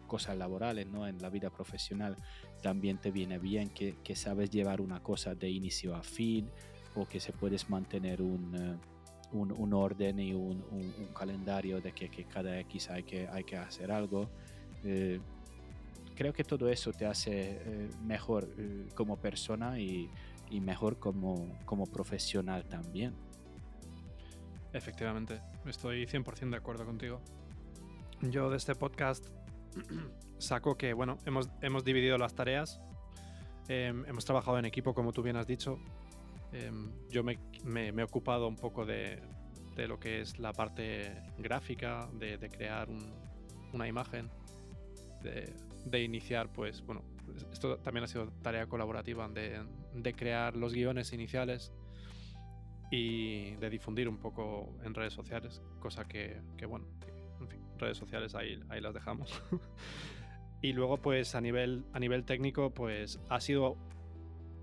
cosas 0.08 0.38
laborales, 0.38 0.88
¿no? 0.88 1.06
En 1.06 1.22
la 1.22 1.30
vida 1.30 1.50
profesional 1.50 2.16
también 2.62 2.98
te 2.98 3.12
viene 3.12 3.38
bien 3.38 3.70
que, 3.70 3.98
que 4.04 4.16
sabes 4.16 4.50
llevar 4.50 4.82
una 4.82 5.02
cosa 5.04 5.36
de 5.36 5.50
inicio 5.50 5.96
a 5.96 6.02
fin 6.02 6.50
o 6.96 7.08
que 7.08 7.20
se 7.20 7.32
puedes 7.32 7.70
mantener 7.70 8.22
un, 8.22 8.56
uh, 8.56 9.38
un, 9.38 9.52
un, 9.52 9.74
orden 9.74 10.20
y 10.20 10.34
un, 10.34 10.66
un, 10.72 10.94
un 10.98 11.14
calendario 11.14 11.82
de 11.82 11.92
que, 11.92 12.10
que, 12.10 12.26
cada 12.26 12.60
X 12.62 12.90
hay 12.90 13.04
que, 13.04 13.28
hay 13.28 13.44
que 13.44 13.58
hacer 13.58 13.92
algo. 13.92 14.30
Eh, 14.84 15.20
creo 16.16 16.34
que 16.34 16.44
todo 16.44 16.70
eso 16.70 16.92
te 16.92 17.06
hace 17.06 17.62
eh, 17.64 17.90
mejor 18.04 18.50
eh, 18.58 18.88
como 18.96 19.18
persona 19.18 19.80
y, 19.80 20.10
mejor 20.62 20.98
como, 20.98 21.60
como 21.66 21.86
profesional 21.86 22.66
también. 22.66 23.14
Efectivamente, 24.74 25.42
estoy 25.66 26.06
100% 26.06 26.50
de 26.50 26.58
acuerdo 26.58 26.86
contigo. 26.86 27.22
Yo 28.22 28.50
de 28.50 28.58
este 28.58 28.76
podcast 28.76 29.28
saco 30.38 30.76
que, 30.76 30.94
bueno, 30.94 31.18
hemos, 31.26 31.50
hemos 31.62 31.84
dividido 31.84 32.18
las 32.18 32.34
tareas, 32.36 32.82
eh, 33.70 33.94
hemos 34.08 34.26
trabajado 34.26 34.58
en 34.58 34.66
equipo, 34.66 34.94
como 34.94 35.14
tú 35.14 35.22
bien 35.22 35.38
has 35.38 35.48
dicho. 35.48 35.80
Eh, 36.52 36.72
yo 37.10 37.24
me, 37.24 37.40
me, 37.64 37.90
he 37.90 38.04
ocupado 38.04 38.48
un 38.48 38.56
poco 38.56 38.86
de, 38.86 39.22
de, 39.76 39.88
lo 39.88 40.00
que 40.00 40.22
es 40.22 40.40
la 40.40 40.52
parte 40.52 41.16
gráfica, 41.38 42.10
de, 42.14 42.38
crear 42.50 42.90
un, 42.90 43.14
una 43.72 43.88
imagen, 43.88 44.30
de, 45.22 45.54
de 45.86 46.04
iniciar, 46.04 46.52
pues 46.52 46.86
bueno, 46.86 47.04
esto 47.52 47.78
también 47.78 48.04
ha 48.04 48.08
sido 48.08 48.32
tarea 48.42 48.68
colaborativa 48.68 49.28
de, 49.28 49.62
de, 49.94 50.14
crear 50.14 50.56
los 50.56 50.74
guiones 50.74 51.14
iniciales 51.14 51.72
y 52.92 53.52
de 53.56 53.70
difundir 53.70 54.10
un 54.10 54.18
poco 54.18 54.76
en 54.84 54.94
redes 54.94 55.14
sociales, 55.14 55.62
cosa 55.80 56.06
que, 56.06 56.42
que 56.58 56.66
bueno, 56.66 56.88
en 57.40 57.80
redes 57.80 57.98
sociales 57.98 58.36
ahí, 58.36 58.60
ahí 58.70 58.82
las 58.82 58.94
dejamos. 58.94 59.42
y 60.62 60.74
luego 60.74 60.98
pues 60.98 61.36
a 61.36 61.42
nivel, 61.42 61.86
a 61.94 62.00
nivel 62.00 62.26
técnico 62.26 62.74
pues 62.74 63.20
ha 63.30 63.40
sido 63.40 63.78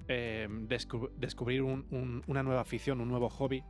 descu 0.07 1.11
descubrir 1.19 1.63
un, 1.63 1.87
un, 1.91 2.23
una 2.27 2.43
nueva 2.43 2.61
afición, 2.61 3.01
un 3.01 3.09
nuevo 3.09 3.29
hobby 3.29 3.65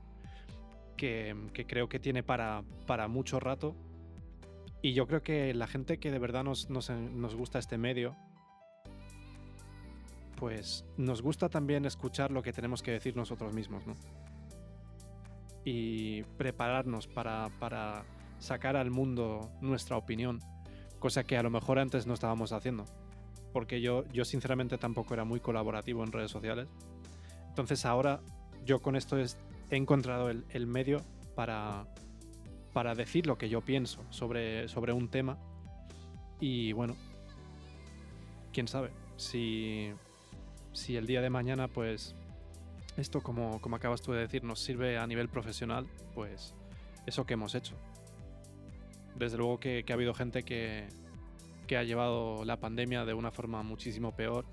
que, 0.96 1.34
que 1.52 1.66
creo 1.66 1.88
que 1.88 1.98
tiene 1.98 2.22
para, 2.22 2.62
para 2.86 3.08
mucho 3.08 3.40
rato 3.40 3.74
y 4.82 4.92
yo 4.92 5.06
creo 5.06 5.22
que 5.22 5.54
la 5.54 5.66
gente 5.66 5.98
que 5.98 6.10
de 6.10 6.18
verdad 6.18 6.44
nos, 6.44 6.70
nos, 6.70 6.90
nos, 6.90 7.34
gusta 7.34 7.58
este 7.58 7.78
medio, 7.78 8.14
pues 10.36 10.84
nos 10.96 11.22
gusta 11.22 11.48
también 11.48 11.86
escuchar 11.86 12.30
lo 12.30 12.42
que 12.42 12.52
tenemos 12.52 12.82
que 12.82 12.92
decir 12.92 13.16
nosotros 13.16 13.54
mismos, 13.54 13.86
¿no? 13.86 13.94
Y 15.64 16.22
prepararnos 16.36 17.08
para, 17.08 17.48
para 17.58 18.04
sacar 18.38 18.76
al 18.76 18.90
mundo 18.90 19.50
nuestra 19.60 19.96
opinión, 19.96 20.40
cosa 20.98 21.24
que 21.24 21.36
a 21.36 21.42
lo 21.42 21.50
mejor 21.50 21.78
antes 21.78 22.06
no 22.06 22.14
estábamos 22.14 22.52
haciendo. 22.52 22.84
Porque 23.52 23.80
yo, 23.80 24.04
yo 24.12 24.24
sinceramente 24.24 24.78
tampoco 24.78 25.14
era 25.14 25.24
muy 25.24 25.40
colaborativo 25.40 26.04
en 26.04 26.12
redes 26.12 26.30
sociales. 26.30 26.68
Entonces 27.48 27.86
ahora 27.86 28.20
yo 28.64 28.80
con 28.80 28.94
esto 28.94 29.16
es, 29.16 29.38
he 29.70 29.76
encontrado 29.76 30.28
el, 30.28 30.44
el 30.50 30.66
medio 30.66 31.00
para, 31.34 31.86
para 32.76 32.94
decir 32.94 33.26
lo 33.26 33.38
que 33.38 33.48
yo 33.48 33.62
pienso 33.62 34.04
sobre, 34.10 34.68
sobre 34.68 34.92
un 34.92 35.08
tema. 35.08 35.38
Y 36.40 36.72
bueno, 36.72 36.94
quién 38.52 38.68
sabe, 38.68 38.90
si, 39.16 39.94
si 40.74 40.94
el 40.94 41.06
día 41.06 41.22
de 41.22 41.30
mañana, 41.30 41.68
pues 41.68 42.14
esto, 42.98 43.22
como, 43.22 43.62
como 43.62 43.76
acabas 43.76 44.02
tú 44.02 44.12
de 44.12 44.20
decir, 44.20 44.44
nos 44.44 44.60
sirve 44.60 44.98
a 44.98 45.06
nivel 45.06 45.30
profesional, 45.30 45.86
pues 46.14 46.52
eso 47.06 47.24
que 47.24 47.32
hemos 47.32 47.54
hecho. 47.54 47.76
Desde 49.14 49.38
luego 49.38 49.58
que, 49.58 49.82
que 49.84 49.94
ha 49.94 49.96
habido 49.96 50.12
gente 50.12 50.42
que, 50.42 50.86
que 51.66 51.78
ha 51.78 51.82
llevado 51.82 52.44
la 52.44 52.60
pandemia 52.60 53.06
de 53.06 53.14
una 53.14 53.30
forma 53.30 53.62
muchísimo 53.62 54.14
peor 54.14 54.44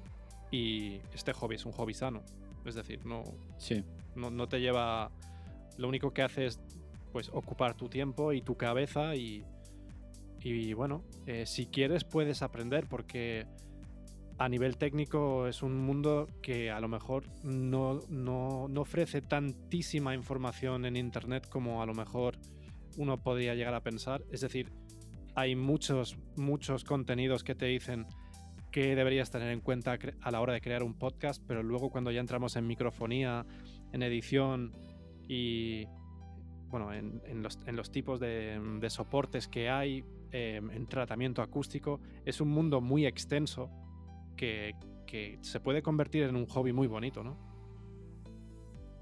y 0.49 1.01
este 1.13 1.33
hobby 1.33 1.55
es 1.55 1.65
un 1.65 1.73
hobby 1.73 1.93
sano. 1.93 2.23
Es 2.63 2.75
decir, 2.75 3.05
no, 3.05 3.25
sí. 3.57 3.83
no, 4.15 4.29
no 4.29 4.47
te 4.47 4.61
lleva... 4.61 5.11
Lo 5.75 5.89
único 5.89 6.13
que 6.13 6.21
hace 6.21 6.45
es 6.45 6.61
pues 7.13 7.29
ocupar 7.29 7.75
tu 7.75 7.87
tiempo 7.87 8.33
y 8.33 8.41
tu 8.41 8.57
cabeza 8.57 9.15
y, 9.15 9.45
y 10.41 10.73
bueno, 10.73 11.05
eh, 11.25 11.45
si 11.45 11.67
quieres 11.67 12.03
puedes 12.03 12.41
aprender 12.41 12.87
porque 12.89 13.45
a 14.39 14.49
nivel 14.49 14.77
técnico 14.77 15.47
es 15.47 15.61
un 15.61 15.79
mundo 15.79 16.27
que 16.41 16.71
a 16.71 16.79
lo 16.79 16.87
mejor 16.87 17.25
no, 17.43 18.01
no, 18.09 18.67
no, 18.67 18.81
ofrece 18.81 19.21
tantísima 19.21 20.15
información 20.15 20.85
en 20.85 20.97
Internet 20.97 21.47
como 21.47 21.81
a 21.81 21.85
lo 21.85 21.93
mejor 21.93 22.39
uno 22.97 23.21
podría 23.21 23.53
llegar 23.53 23.75
a 23.75 23.81
pensar. 23.81 24.23
Es 24.31 24.41
decir, 24.41 24.71
hay 25.35 25.55
muchos, 25.55 26.17
muchos 26.35 26.83
contenidos 26.83 27.43
que 27.43 27.55
te 27.55 27.67
dicen 27.67 28.07
que 28.71 28.95
deberías 28.95 29.29
tener 29.29 29.51
en 29.51 29.61
cuenta 29.61 29.99
a 30.21 30.31
la 30.31 30.41
hora 30.41 30.53
de 30.53 30.61
crear 30.61 30.81
un 30.81 30.95
podcast, 30.95 31.41
pero 31.47 31.61
luego 31.61 31.91
cuando 31.91 32.09
ya 32.09 32.19
entramos 32.19 32.55
en 32.55 32.65
microfonía, 32.65 33.45
en 33.91 34.01
edición 34.01 34.73
y 35.27 35.85
bueno, 36.73 36.91
en, 36.91 37.21
en, 37.25 37.43
los, 37.43 37.59
en 37.67 37.75
los, 37.75 37.91
tipos 37.91 38.19
de, 38.19 38.59
de, 38.79 38.89
soportes 38.89 39.47
que 39.47 39.69
hay, 39.69 40.03
eh, 40.31 40.55
en 40.57 40.87
tratamiento 40.87 41.43
acústico, 41.43 41.99
es 42.25 42.41
un 42.41 42.49
mundo 42.49 42.81
muy 42.81 43.05
extenso 43.05 43.69
que, 44.35 44.73
que, 45.05 45.37
se 45.41 45.59
puede 45.59 45.83
convertir 45.83 46.23
en 46.23 46.35
un 46.35 46.47
hobby 46.47 46.73
muy 46.73 46.87
bonito, 46.87 47.23
¿no? 47.23 47.37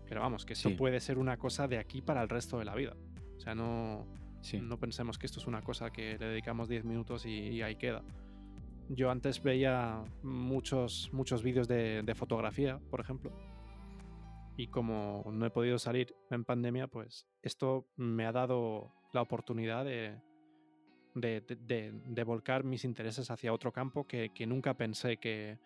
Pero 0.06 0.20
vamos, 0.20 0.44
que 0.44 0.52
eso 0.52 0.68
sí. 0.68 0.76
puede 0.76 1.00
ser 1.00 1.18
una 1.18 1.38
cosa 1.38 1.70
de 1.70 1.78
aquí 1.78 2.02
para 2.02 2.22
el 2.22 2.28
resto 2.28 2.60
de 2.60 2.66
la 2.66 2.76
vida. 2.76 2.98
O 3.38 3.40
sea, 3.40 3.56
no, 3.56 4.06
sí. 4.42 4.60
no 4.60 4.78
pensemos 4.78 5.18
que 5.18 5.26
esto 5.26 5.40
es 5.40 5.48
una 5.48 5.62
cosa 5.62 5.92
que 5.92 6.18
le 6.18 6.26
dedicamos 6.26 6.68
10 6.68 6.84
minutos 6.84 7.26
y, 7.26 7.30
y, 7.30 7.62
ahí 7.62 7.78
queda. 7.78 8.04
Yo 8.90 9.10
antes 9.10 9.42
veía 9.42 10.04
muchos, 10.24 11.10
muchos 11.14 11.42
vídeos 11.42 11.70
de, 11.70 12.04
de 12.04 12.16
fotografía, 12.16 12.82
por 12.90 13.00
ejemplo, 13.00 13.32
y 14.62 14.68
como 14.68 15.24
no 15.32 15.44
he 15.48 15.50
podido 15.50 15.80
salir 15.80 16.16
en 16.30 16.46
pandemia, 16.46 16.86
pues 16.86 17.26
esto 17.42 17.88
me 17.96 18.28
ha 18.28 18.32
dado 18.32 18.94
la 19.12 19.24
oportunidad 19.24 19.86
de, 19.86 20.22
de, 21.16 21.42
de, 21.42 21.92
de 21.92 22.24
volcar 22.24 22.64
mis 22.64 22.86
intereses 22.86 23.32
hacia 23.32 23.54
otro 23.54 23.72
campo 23.72 24.06
que, 24.06 24.30
que 24.30 24.46
nunca 24.46 24.76
pensé 24.76 25.18
que, 25.18 25.58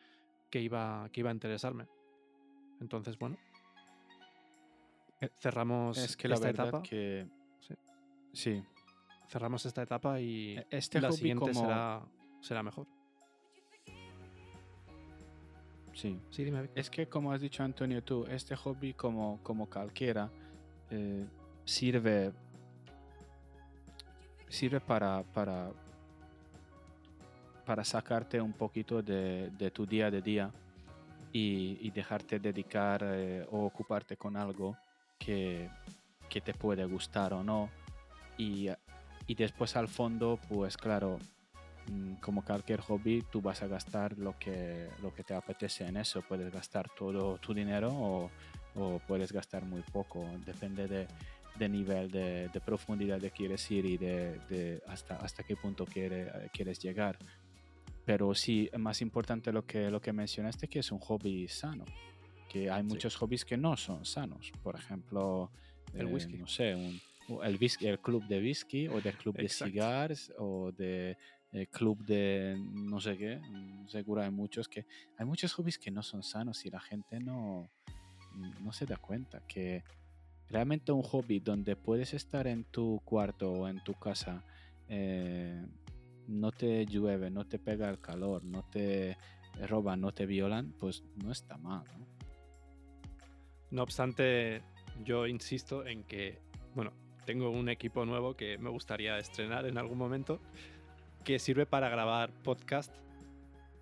que, 0.50 0.62
iba, 0.62 1.10
que 1.12 1.20
iba 1.20 1.30
a 1.30 1.34
interesarme. 1.34 1.88
Entonces, 2.80 3.20
bueno, 3.20 3.38
eh, 5.20 5.30
cerramos 5.40 5.98
es 5.98 6.16
que 6.16 6.30
la 6.30 6.36
esta 6.36 6.48
verdad 6.48 6.68
etapa. 6.70 6.84
Que... 6.84 7.28
Sí. 7.60 7.76
sí. 8.32 8.64
Cerramos 9.28 9.66
esta 9.66 9.82
etapa 9.82 10.22
y 10.22 10.58
este 10.70 11.02
la 11.02 11.12
siguiente 11.12 11.52
como... 11.52 11.60
será, 11.60 12.02
será 12.40 12.64
mejor. 12.64 12.88
Sí. 15.96 16.20
sí 16.30 16.44
dime. 16.44 16.70
Es 16.76 16.90
que 16.90 17.08
como 17.08 17.32
has 17.32 17.42
dicho 17.42 17.64
Antonio 17.64 18.04
tú, 18.04 18.26
este 18.30 18.56
hobby 18.56 18.94
como, 18.94 19.40
como 19.42 19.68
cualquiera 19.68 20.30
eh, 20.92 21.26
sirve 21.64 22.34
sirve 24.50 24.80
para, 24.80 25.24
para, 25.34 25.72
para 27.66 27.84
sacarte 27.84 28.40
un 28.40 28.54
poquito 28.54 29.02
de, 29.02 29.50
de 29.58 29.72
tu 29.72 29.86
día 29.86 30.12
de 30.12 30.22
día 30.22 30.52
y, 31.32 31.78
y 31.82 31.92
dejarte 31.92 32.40
dedicar 32.40 33.02
eh, 33.04 33.46
o 33.52 33.66
ocuparte 33.66 34.18
con 34.18 34.38
algo 34.38 34.78
que, 35.18 35.70
que, 36.30 36.42
te 36.42 36.54
puede 36.54 36.86
gustar 36.86 37.34
o 37.34 37.44
no. 37.44 37.70
Y, 38.38 38.70
y 39.28 39.36
después 39.36 39.76
al 39.76 39.88
fondo, 39.88 40.40
pues 40.48 40.78
claro, 40.78 41.20
como 42.22 42.44
cualquier 42.44 42.82
hobby, 42.82 43.24
tú 43.32 43.42
vas 43.42 43.62
a 43.62 43.68
gastar 43.68 44.18
lo 44.18 44.38
que, 44.38 44.90
lo 45.02 45.14
que 45.14 45.24
te 45.24 45.34
apetece 45.34 45.86
en 45.86 45.98
eso. 45.98 46.22
Puedes 46.22 46.52
gastar 46.52 46.90
todo 46.96 47.38
tu 47.38 47.54
dinero 47.54 47.90
o, 47.92 48.32
o 48.76 49.00
puedes 49.08 49.32
gastar 49.32 49.64
muy 49.64 49.82
poco. 49.82 50.28
Depende 50.46 50.88
de, 50.88 51.08
de 51.58 51.70
nivel 51.70 52.12
de, 52.12 52.50
de, 52.50 52.62
profundidad 52.62 53.20
que 53.20 53.32
quieres 53.32 53.70
ir 53.72 53.86
y 53.86 53.98
de, 53.98 54.40
de 54.50 54.82
hasta, 54.88 55.18
hasta 55.18 55.44
qué 55.44 55.56
punto 55.56 55.86
quiere, 55.86 56.50
quieres 56.54 56.80
llegar. 56.80 57.18
Pero 58.06 58.34
sí, 58.36 58.70
más 58.78 59.02
importante 59.02 59.52
lo 59.52 59.66
que, 59.66 59.90
lo 59.90 60.00
que 60.00 60.14
mencionaste, 60.14 60.68
que 60.68 60.80
es 60.80 60.92
un 60.92 61.00
hobby 61.00 61.48
sano. 61.48 61.86
Que 62.50 62.70
hay 62.70 62.84
muchos 62.84 63.14
sí. 63.14 63.20
hobbies 63.20 63.44
que 63.44 63.58
no 63.58 63.76
son 63.76 64.06
sanos. 64.06 64.52
Por 64.62 64.76
ejemplo, 64.76 65.52
el 65.94 66.08
eh, 66.08 66.14
whisky. 66.14 66.38
No 66.38 66.48
sé, 66.48 66.76
un, 66.76 67.00
el, 67.44 67.58
whisky, 67.60 67.88
el 67.88 68.00
club 68.00 68.24
de 68.28 68.40
whisky 68.40 68.88
o 68.88 69.02
del 69.02 69.16
club 69.16 69.36
de 69.36 69.50
cigars 69.50 70.32
o 70.38 70.72
de 70.72 71.18
eh, 71.56 71.68
club 71.68 72.06
de 72.06 72.58
no 72.60 73.00
sé 73.00 73.18
qué. 73.18 73.38
Mm, 73.38 73.88
seguro 73.88 74.22
hay 74.22 74.30
muchos 74.30 74.68
que 74.68 74.86
hay 75.18 75.26
muchos 75.26 75.54
hobbies 75.54 75.80
que 75.80 75.90
no 75.90 76.04
son 76.04 76.22
sanos 76.22 76.66
y 76.66 76.70
la 76.70 76.82
gente 76.82 77.18
no, 77.20 77.70
no 78.62 78.74
se 78.74 78.86
da 78.86 78.98
cuenta 78.98 79.42
que 79.48 79.84
realmente 80.50 80.92
un 80.92 81.02
hobby 81.02 81.40
donde 81.40 81.78
puedes 81.78 82.14
estar 82.14 82.46
en 82.48 82.66
tu 82.66 83.02
cuarto 83.06 83.52
o 83.52 83.68
en 83.70 83.82
tu 83.86 83.94
casa, 83.94 84.44
eh, 84.90 85.66
no 86.28 86.52
te 86.52 86.86
llueve, 86.86 87.32
no 87.32 87.46
te 87.46 87.58
pega 87.58 87.90
el 87.90 88.00
calor, 88.00 88.44
no 88.44 88.64
te 88.64 89.18
roban, 89.66 90.02
no 90.02 90.14
te 90.14 90.26
violan, 90.26 90.74
pues 90.78 91.04
no 91.24 91.32
está 91.32 91.58
mal. 91.58 91.86
¿no? 91.98 92.06
no 93.72 93.84
obstante, 93.84 94.62
yo 95.06 95.26
insisto 95.26 95.86
en 95.88 96.04
que, 96.04 96.42
bueno, 96.76 96.92
tengo 97.26 97.50
un 97.50 97.70
equipo 97.70 98.06
nuevo 98.06 98.36
que 98.36 98.58
me 98.58 98.70
gustaría 98.70 99.18
estrenar 99.18 99.66
en 99.66 99.78
algún 99.78 99.98
momento 99.98 100.42
que 101.26 101.40
sirve 101.40 101.66
para 101.66 101.90
grabar 101.90 102.32
podcast 102.44 102.94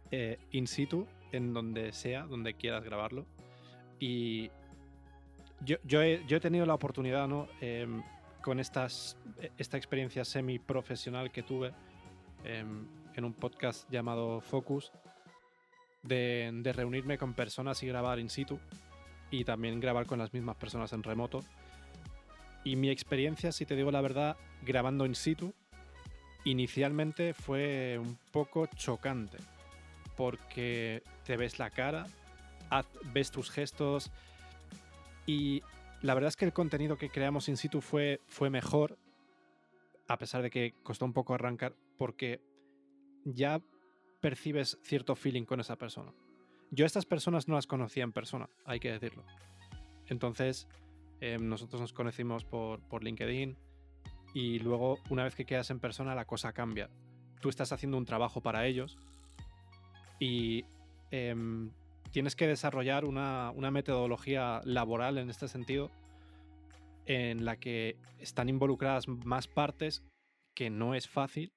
eh, 0.10 0.40
in 0.52 0.66
situ, 0.66 1.06
en 1.32 1.54
donde 1.54 1.92
sea, 1.92 2.24
donde 2.24 2.56
quieras 2.56 2.84
grabarlo. 2.84 3.26
Y 4.00 4.50
yo, 5.64 6.02
he, 6.02 6.40
tenido 6.40 6.66
la 6.66 6.74
oportunidad, 6.74 7.28
¿no? 7.28 7.48
Em, 7.62 8.02
con 8.42 8.60
estas, 8.60 9.18
esta 9.58 9.78
experiencia 9.78 10.26
semi-profesional 10.26 11.32
que 11.32 11.44
tuve 11.44 11.74
em, 12.44 12.88
en 13.14 13.26
un 13.26 13.34
podcast 13.34 13.90
llamado 13.92 14.42
Focus, 14.42 14.92
de, 16.02 16.72
reunirme 16.76 17.18
con 17.18 17.34
personas 17.34 17.82
y 17.84 17.88
grabar 17.88 18.20
in 18.20 18.30
situ, 18.30 18.60
y 19.32 19.44
también 19.44 19.80
grabar 19.80 20.06
con 20.06 20.20
las 20.20 20.34
mismas 20.34 20.56
personas 20.56 20.94
en 20.94 21.04
remoto. 21.04 21.40
Y 22.64 22.78
mi 22.78 22.90
experiencia, 22.90 23.52
si 23.52 23.66
te 23.66 23.76
digo 23.76 23.92
la 23.92 24.02
verdad, 24.02 24.38
grabando 24.62 25.06
in 25.06 25.16
situ, 25.16 25.54
inicialmente 26.44 27.34
fue 27.34 27.98
un 28.00 28.18
poco 28.32 28.68
chocante, 28.68 29.38
porque 30.16 31.04
te 31.26 31.38
ves 31.38 31.60
la 31.60 31.70
cara, 31.70 32.08
ves 33.14 33.32
tus 33.32 33.50
gestos, 33.50 34.12
y 35.26 35.62
la 36.02 36.14
verdad 36.14 36.30
es 36.30 36.36
que 36.36 36.46
el 36.46 36.54
contenido 36.54 36.98
que 36.98 37.10
creamos 37.10 37.48
in 37.48 37.58
situ 37.58 37.82
fue, 37.82 38.20
fue 38.28 38.50
mejor, 38.50 38.98
a 40.08 40.18
pesar 40.18 40.42
de 40.42 40.50
que 40.50 40.74
costó 40.84 41.06
un 41.06 41.14
poco 41.14 41.34
arrancar, 41.34 41.76
porque 41.98 42.42
ya 43.24 43.62
percibes 44.20 44.78
cierto 44.84 45.16
feeling 45.16 45.46
con 45.46 45.60
esa 45.60 45.78
persona. 45.78 46.14
Yo 46.72 46.86
estas 46.86 47.06
personas 47.06 47.48
no 47.48 47.56
las 47.56 47.68
conocía 47.68 48.04
en 48.04 48.12
persona, 48.12 48.50
hay 48.66 48.80
que 48.80 48.92
decirlo. 48.92 49.24
Entonces, 50.08 50.68
em, 51.22 51.48
nosotros 51.48 51.80
nos 51.80 51.94
conocimos 51.94 52.44
por, 52.44 52.82
por 52.82 53.04
LinkedIn 53.04 53.58
y 54.34 54.60
luego, 54.60 54.98
una 55.10 55.24
vez 55.24 55.36
que 55.36 55.46
quedas 55.46 55.70
en 55.70 55.80
persona, 55.80 56.16
la 56.16 56.26
cosa 56.26 56.54
cambia. 56.54 56.90
Tú 57.40 57.50
estás 57.50 57.72
haciendo 57.72 57.98
un 57.98 58.06
trabajo 58.06 58.42
para 58.42 58.66
ellos 58.66 58.98
y 60.20 60.66
em, 61.12 61.72
tienes 62.12 62.36
que 62.36 62.48
desarrollar 62.48 63.06
una, 63.06 63.52
metodología 63.72 64.62
laboral 64.64 65.18
en 65.18 65.30
este 65.30 65.48
sentido 65.48 65.92
en 67.06 67.44
la 67.44 67.58
que 67.58 67.98
están 68.20 68.50
involucradas 68.50 69.08
más 69.08 69.48
partes 69.48 70.04
que 70.56 70.70
no 70.70 70.96
es 70.96 71.10
fácil, 71.10 71.52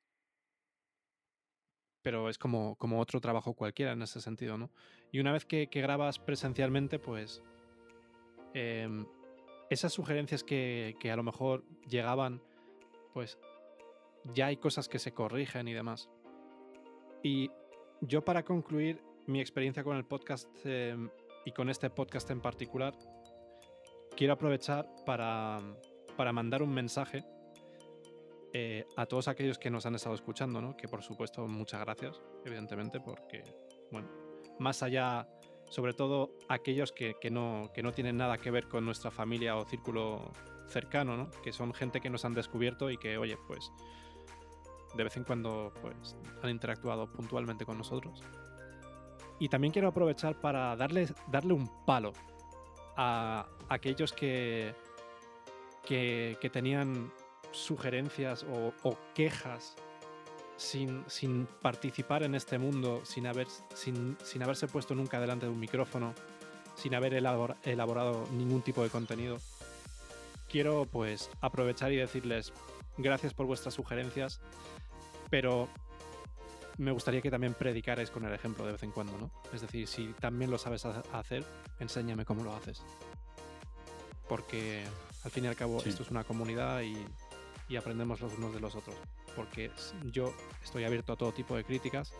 pero 2.02 2.28
es 2.28 2.38
como, 2.38 2.76
como 2.76 3.00
otro 3.00 3.20
trabajo 3.20 3.54
cualquiera 3.54 3.92
en 3.92 4.02
ese 4.02 4.20
sentido, 4.20 4.58
¿no? 4.58 4.70
Y 5.12 5.20
una 5.20 5.32
vez 5.32 5.44
que, 5.44 5.66
grabas 5.66 6.18
presencialmente, 6.18 6.98
pues 6.98 7.42
em, 8.54 9.06
esas 9.70 9.92
sugerencias 9.92 10.42
que, 10.42 10.96
que, 10.98 11.10
a 11.10 11.16
lo 11.16 11.22
mejor 11.22 11.64
llegaban, 11.88 12.42
pues 13.16 13.38
ya 14.34 14.48
hay 14.48 14.58
cosas 14.58 14.90
que 14.90 14.98
se 14.98 15.14
corrigen 15.14 15.68
y 15.68 15.72
demás. 15.72 16.10
Y 17.22 17.50
yo 18.02 18.22
para 18.22 18.42
concluir 18.44 19.02
mi 19.24 19.40
experiencia 19.40 19.82
con 19.82 19.96
el 19.96 20.04
podcast 20.04 20.50
em, 20.64 21.08
y 21.46 21.52
con 21.52 21.70
este 21.70 21.88
podcast 21.88 22.30
en 22.30 22.42
particular, 22.42 22.92
quiero 24.14 24.34
aprovechar 24.34 24.86
para, 25.06 25.60
para 26.14 26.34
mandar 26.34 26.62
un 26.62 26.74
mensaje 26.74 27.24
eh, 28.52 28.84
a 28.98 29.06
todos 29.06 29.28
aquellos 29.28 29.58
que 29.58 29.70
nos 29.70 29.86
han 29.86 29.94
estado 29.94 30.14
escuchando, 30.14 30.60
¿no? 30.60 30.76
que 30.76 30.86
por 30.86 31.02
supuesto 31.02 31.48
muchas 31.48 31.80
gracias, 31.80 32.20
evidentemente, 32.44 33.00
porque, 33.00 33.42
bueno, 33.90 34.10
más 34.58 34.82
allá, 34.82 35.26
sobre 35.70 35.94
todo 35.94 36.36
aquellos 36.50 36.92
que, 36.92 37.14
que, 37.18 37.30
no, 37.30 37.70
que 37.72 37.82
no 37.82 37.92
tienen 37.92 38.18
nada 38.18 38.36
que 38.36 38.50
ver 38.50 38.68
con 38.68 38.84
nuestra 38.84 39.10
familia 39.10 39.56
o 39.56 39.64
círculo 39.64 40.34
cercano, 40.68 41.16
¿no? 41.16 41.30
que 41.42 41.52
son 41.52 41.72
gente 41.72 42.00
que 42.00 42.10
nos 42.10 42.24
han 42.24 42.34
descubierto 42.34 42.90
y 42.90 42.96
que, 42.96 43.18
oye, 43.18 43.38
pues 43.46 43.72
de 44.96 45.04
vez 45.04 45.16
en 45.16 45.24
cuando 45.24 45.72
pues, 45.80 46.16
han 46.42 46.50
interactuado 46.50 47.06
puntualmente 47.06 47.64
con 47.64 47.78
nosotros. 47.78 48.22
Y 49.38 49.48
también 49.48 49.72
quiero 49.72 49.88
aprovechar 49.88 50.40
para 50.40 50.74
darle, 50.76 51.08
darle 51.28 51.52
un 51.52 51.70
palo 51.84 52.12
a 52.96 53.46
aquellos 53.68 54.12
que, 54.12 54.74
que, 55.84 56.50
tenían 56.50 57.12
sugerencias 57.52 58.46
o, 58.82 58.96
quejas 59.14 59.76
sin, 60.56 61.04
sin, 61.06 61.46
participar 61.60 62.22
en 62.22 62.34
este 62.34 62.58
mundo, 62.58 63.02
sin, 63.04 63.26
haber, 63.26 63.46
sin, 63.74 64.16
sin, 64.22 64.42
haberse 64.42 64.68
puesto 64.68 64.94
nunca 64.94 65.20
delante 65.20 65.44
de 65.44 65.52
un 65.52 65.60
micrófono, 65.60 66.14
sin 66.74 66.94
haber 66.94 67.12
elaborado 67.12 68.26
ningún 68.32 68.62
tipo 68.62 68.82
de 68.82 68.88
contenido. 68.88 69.36
Quiero 70.56 70.86
pues 70.86 71.28
aprovechar 71.42 71.92
y 71.92 71.96
decirles 71.96 72.50
gracias 72.96 73.34
por 73.34 73.44
vuestras 73.44 73.74
sugerencias, 73.74 74.40
pero 75.28 75.68
me 76.78 76.92
gustaría 76.92 77.20
que 77.20 77.30
también 77.30 77.52
predicarais 77.52 78.10
con 78.10 78.24
el 78.24 78.32
ejemplo 78.32 78.64
de 78.64 78.72
vez 78.72 78.82
en 78.82 78.90
cuando, 78.90 79.18
¿no? 79.18 79.30
Es 79.52 79.60
decir, 79.60 79.86
si 79.86 80.14
también 80.18 80.50
lo 80.50 80.56
sabes 80.56 80.86
hacer, 80.86 81.44
enséñame 81.78 82.24
cómo 82.24 82.42
lo 82.42 82.54
haces. 82.54 82.82
Porque 84.30 84.86
al 85.24 85.30
fin 85.30 85.44
y 85.44 85.48
al 85.48 85.56
cabo 85.56 85.82
esto 85.84 86.04
es 86.04 86.10
una 86.10 86.24
comunidad 86.24 86.80
y, 86.80 86.96
y, 87.68 87.76
aprendemos 87.76 88.22
los 88.22 88.32
unos 88.38 88.54
de 88.54 88.60
los 88.60 88.76
otros. 88.76 88.96
Porque 89.36 89.70
yo 90.10 90.32
estoy 90.64 90.84
abierto 90.84 91.12
a 91.12 91.16
todo 91.16 91.32
tipo 91.32 91.54
de 91.54 91.64
críticas, 91.64 92.14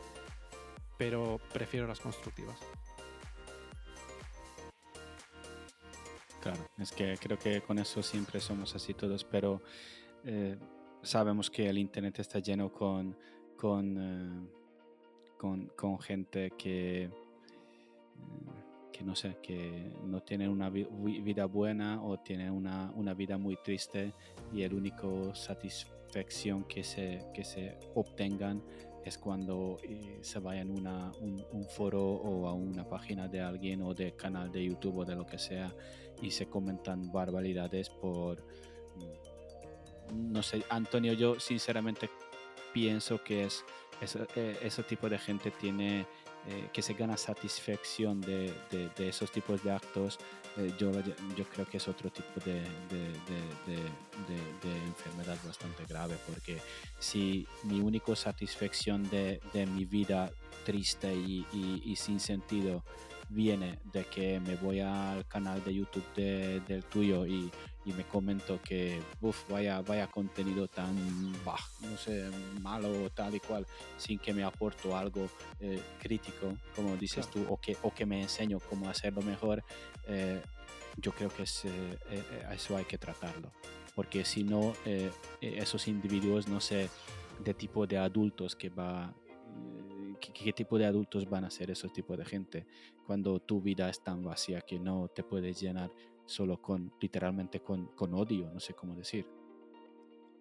pero 0.98 1.40
prefiero 1.54 1.86
las 1.86 2.00
constructivas. 2.00 2.58
Claro, 6.40 6.64
es 6.78 6.92
que 6.92 7.16
creo 7.20 7.38
que 7.38 7.60
con 7.60 7.78
eso 7.78 8.02
siempre 8.02 8.40
somos 8.40 8.74
así 8.74 8.94
todos, 8.94 9.24
pero 9.24 9.62
eh, 10.24 10.56
sabemos 11.02 11.50
que 11.50 11.68
el 11.68 11.78
Internet 11.78 12.18
está 12.20 12.38
lleno 12.38 12.72
con 12.72 13.16
con, 13.56 13.96
eh, 13.98 15.68
con, 15.74 15.98
gente 15.98 16.52
que, 16.56 17.04
eh, 17.04 17.10
que 18.92 19.04
no 19.04 19.16
sé, 19.16 19.38
que 19.42 19.92
no 20.04 20.22
tiene 20.22 20.48
una 20.48 20.70
vida 20.70 21.46
buena 21.46 22.02
o 22.02 22.18
tiene 22.18 22.50
una, 22.50 22.92
una 22.94 23.14
vida 23.14 23.38
muy 23.38 23.56
triste 23.56 24.12
y 24.52 24.62
el 24.62 24.74
único 24.74 25.34
satisfacción 25.34 26.64
que 26.64 26.84
se, 26.84 27.26
que 27.34 27.44
se 27.44 27.78
obtengan 27.94 28.62
es 29.08 29.18
cuando 29.18 29.78
eh, 29.82 30.18
se 30.22 30.40
vayan 30.40 30.70
a 30.70 30.72
una, 30.72 31.12
un, 31.20 31.44
un, 31.52 31.64
foro 31.64 32.02
o 32.04 32.48
a 32.48 32.52
una 32.52 32.88
página 32.88 33.28
de 33.28 33.40
alguien 33.40 33.82
o 33.82 33.94
de 33.94 34.16
canal 34.16 34.50
de 34.50 34.64
YouTube 34.64 34.98
o 34.98 35.04
de 35.04 35.14
lo 35.14 35.24
que 35.26 35.38
sea 35.38 35.72
y 36.20 36.30
se 36.30 36.46
comentan 36.46 37.12
barbaridades 37.12 37.88
por 37.88 38.42
mm, 38.42 40.32
no 40.32 40.42
sé 40.42 40.62
Antonio 40.70 41.12
yo 41.12 41.38
sinceramente 41.38 42.10
pienso 42.76 43.22
que 43.24 43.44
es, 43.44 43.64
eh, 44.00 44.58
ese 44.62 44.82
tipo 44.82 45.08
de 45.08 45.18
gente 45.18 45.50
tiene 45.50 46.06
eh, 46.48 46.68
que 46.72 46.82
se 46.82 46.94
gana 46.94 47.16
satisfacción 47.16 48.20
de, 48.20 48.52
esos 48.98 49.30
tipos 49.32 49.62
de 49.64 49.72
actos, 49.72 50.18
eh, 50.56 50.72
yo, 50.78 50.92
yo 51.36 51.44
creo 51.52 51.66
que 51.66 51.78
es 51.78 51.88
otro 51.88 52.10
tipo 52.10 52.40
de, 52.44 52.60
de, 52.90 53.80
enfermedad 54.86 55.36
bastante 55.44 55.84
grave, 55.86 56.16
porque 56.26 56.58
si 56.98 57.46
mi 57.64 57.80
única 57.80 58.14
satisfacción 58.14 59.08
de, 59.10 59.40
mi 59.74 59.84
vida 59.84 60.30
triste 60.64 61.12
y, 61.14 61.46
y 61.52 61.96
sin 61.96 62.20
sentido 62.20 62.84
viene 63.28 63.78
de 63.92 64.04
que 64.04 64.40
me 64.40 64.56
voy 64.56 64.80
al 64.80 65.26
canal 65.26 65.62
de 65.64 65.74
YouTube 65.74 66.14
del 66.14 66.84
tuyo 66.84 67.26
y, 67.26 67.50
y, 67.86 67.92
me 67.92 68.04
comento 68.04 68.60
que, 68.62 69.00
uff, 69.20 69.48
vaya, 69.48 69.80
vaya 69.80 70.06
contenido 70.08 70.68
tan, 70.68 70.94
bajo, 71.44 71.70
no 71.82 71.96
sé, 71.96 72.28
malo 72.60 73.10
tal 73.10 73.34
y 73.34 73.40
cual, 73.40 73.66
sin 73.96 74.18
que 74.18 74.34
me 74.34 74.44
aporto 74.44 74.96
algo 74.96 75.28
eh, 75.60 75.80
crítico, 76.00 76.54
como 76.74 76.96
dices 76.96 77.28
tú, 77.30 77.46
o 77.48 77.60
que, 77.60 77.76
o 77.82 77.94
que 77.94 78.04
me 78.04 78.20
enseño 78.22 78.58
cómo 78.60 78.88
hacerlo 78.88 79.22
mejor, 79.22 79.62
eh, 80.08 80.42
yo 80.96 81.12
creo 81.12 81.28
que 81.28 81.44
es, 81.44 81.64
eh, 81.64 81.98
eso 82.52 82.76
hay 82.76 82.84
que 82.84 82.98
tratarlo. 82.98 83.52
Porque 83.94 84.26
si 84.26 84.44
no, 84.44 84.74
esos 85.40 85.88
individuos, 85.88 86.48
no 86.48 86.60
sé, 86.60 86.90
de 87.42 87.54
tipo 87.54 87.86
de 87.86 87.96
adultos 87.96 88.54
que 88.54 88.68
va 88.68 89.14
¿qué, 90.20 90.52
tipo 90.52 90.78
de 90.78 90.86
adultos 90.86 91.28
van 91.28 91.44
a 91.44 91.50
ser 91.50 91.70
esos 91.70 91.92
tipos 91.92 92.16
de 92.18 92.24
gente 92.24 92.66
cuando 93.06 93.38
tu 93.40 93.60
vida 93.60 93.88
es 93.88 94.02
tan 94.02 94.22
vacía 94.22 94.60
que 94.60 94.78
no 94.78 95.08
te 95.08 95.22
puedes 95.22 95.60
llenar 95.60 95.90
solo 96.26 96.60
con, 96.60 96.92
literalmente 97.00 97.60
con, 97.60 97.86
con 97.94 98.14
odio, 98.14 98.50
no 98.52 98.60
sé 98.60 98.74
cómo 98.74 98.94
decir. 98.94 99.26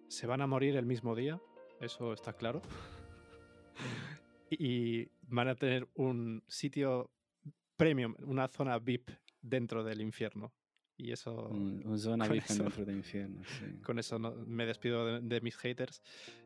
se 0.08 0.26
van 0.26 0.40
a 0.40 0.46
morir 0.46 0.76
el 0.76 0.86
mismo 0.86 1.14
día, 1.14 1.40
eso 1.80 2.12
está 2.12 2.32
claro. 2.32 2.60
y 4.50 5.08
van 5.28 5.48
a 5.48 5.54
tener 5.54 5.88
un 5.94 6.42
sitio 6.46 7.10
premium, 7.76 8.14
una 8.24 8.48
zona 8.48 8.78
VIP 8.78 9.10
dentro 9.40 9.84
del 9.84 10.00
infierno. 10.00 10.52
Y 10.98 11.12
eso. 11.12 11.48
Un, 11.48 11.98
zona 11.98 12.26
VIP 12.26 12.46
dentro 12.46 12.84
del 12.84 12.96
infierno. 12.96 13.42
Con 13.84 13.98
eso 13.98 14.18
me 14.18 14.64
despido 14.64 15.20
de, 15.20 15.40
mis 15.40 15.56
haters. 15.56 16.02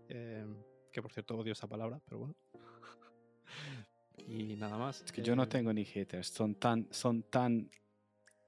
Eh, 0.09 0.45
que 0.93 1.01
por 1.01 1.13
cierto 1.13 1.37
odio 1.37 1.53
esa 1.53 1.69
palabra, 1.69 2.01
pero 2.05 2.19
bueno. 2.19 2.35
y 4.27 4.57
nada 4.57 4.77
más. 4.77 5.03
Es 5.03 5.13
que 5.13 5.23
yo 5.23 5.37
no 5.37 5.45
eh, 5.45 5.47
tengo 5.47 5.73
ni 5.73 5.85
haters. 5.85 6.29
Son 6.29 6.57
tan, 6.57 6.89
son 6.91 7.23
tan 7.23 7.71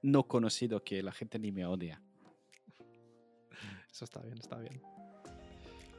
no 0.03 0.27
conocidos 0.27 0.83
que 0.83 1.01
la 1.01 1.11
gente 1.11 1.39
ni 1.39 1.51
me 1.51 1.65
odia. 1.65 2.01
Eso 3.89 4.05
está 4.05 4.21
bien, 4.21 4.37
está 4.37 4.57
bien. 4.57 4.81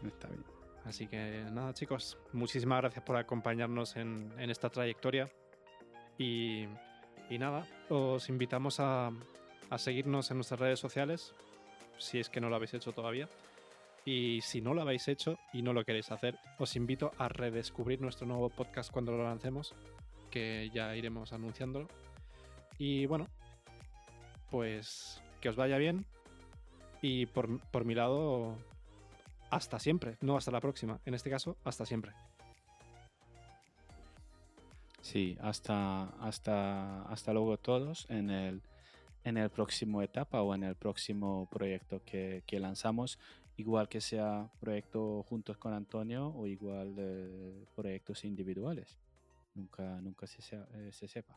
Está 0.06 0.28
bien. 0.28 0.44
Así 0.84 1.06
que 1.06 1.46
nada, 1.50 1.72
chicos, 1.72 2.18
muchísimas 2.32 2.80
gracias 2.82 3.04
por 3.04 3.16
acompañarnos 3.16 3.96
en, 3.96 4.32
en 4.38 4.50
esta 4.50 4.68
trayectoria. 4.68 5.32
Y, 6.18 6.66
y, 7.30 7.38
nada, 7.38 7.66
os 7.88 8.28
invitamos 8.28 8.78
a, 8.80 9.10
a 9.70 9.78
seguirnos 9.78 10.30
en 10.30 10.36
nuestras 10.36 10.60
redes 10.60 10.78
sociales, 10.78 11.34
si 11.98 12.20
es 12.20 12.28
que 12.28 12.40
no 12.40 12.50
lo 12.50 12.56
habéis 12.56 12.74
hecho 12.74 12.92
todavía. 12.92 13.28
Y 14.04 14.42
si 14.42 14.60
no 14.60 14.74
lo 14.74 14.82
habéis 14.82 15.08
hecho 15.08 15.38
y 15.54 15.62
no 15.62 15.72
lo 15.72 15.82
queréis 15.84 16.10
hacer, 16.10 16.38
os 16.58 16.76
invito 16.76 17.12
a 17.16 17.28
redescubrir 17.28 18.02
nuestro 18.02 18.26
nuevo 18.26 18.50
podcast 18.50 18.92
cuando 18.92 19.12
lo 19.12 19.24
lancemos, 19.24 19.74
que 20.30 20.70
ya 20.74 20.94
iremos 20.94 21.32
anunciándolo. 21.32 21.88
Y 22.76 23.06
bueno, 23.06 23.28
pues 24.54 25.20
que 25.40 25.48
os 25.48 25.56
vaya 25.56 25.78
bien. 25.78 26.06
Y 27.02 27.26
por, 27.26 27.58
por 27.72 27.84
mi 27.84 27.96
lado, 27.96 28.56
hasta 29.50 29.80
siempre, 29.80 30.16
no 30.20 30.36
hasta 30.36 30.52
la 30.52 30.60
próxima. 30.60 31.00
En 31.06 31.14
este 31.14 31.28
caso, 31.28 31.56
hasta 31.64 31.84
siempre. 31.84 32.12
Sí, 35.00 35.36
hasta, 35.40 36.04
hasta, 36.20 37.02
hasta 37.02 37.32
luego 37.32 37.56
todos 37.56 38.06
en 38.08 38.30
el, 38.30 38.62
en 39.24 39.38
el 39.38 39.50
próximo 39.50 40.02
etapa 40.02 40.40
o 40.40 40.54
en 40.54 40.62
el 40.62 40.76
próximo 40.76 41.48
proyecto 41.50 42.00
que, 42.04 42.44
que 42.46 42.60
lanzamos, 42.60 43.18
igual 43.56 43.88
que 43.88 44.00
sea 44.00 44.48
proyecto 44.60 45.24
juntos 45.24 45.58
con 45.58 45.72
Antonio 45.72 46.28
o 46.28 46.46
igual 46.46 46.94
proyectos 47.74 48.24
individuales. 48.24 48.98
Nunca, 49.56 50.00
nunca 50.00 50.28
se, 50.28 50.56
eh, 50.56 50.92
se 50.92 51.08
sepa. 51.08 51.36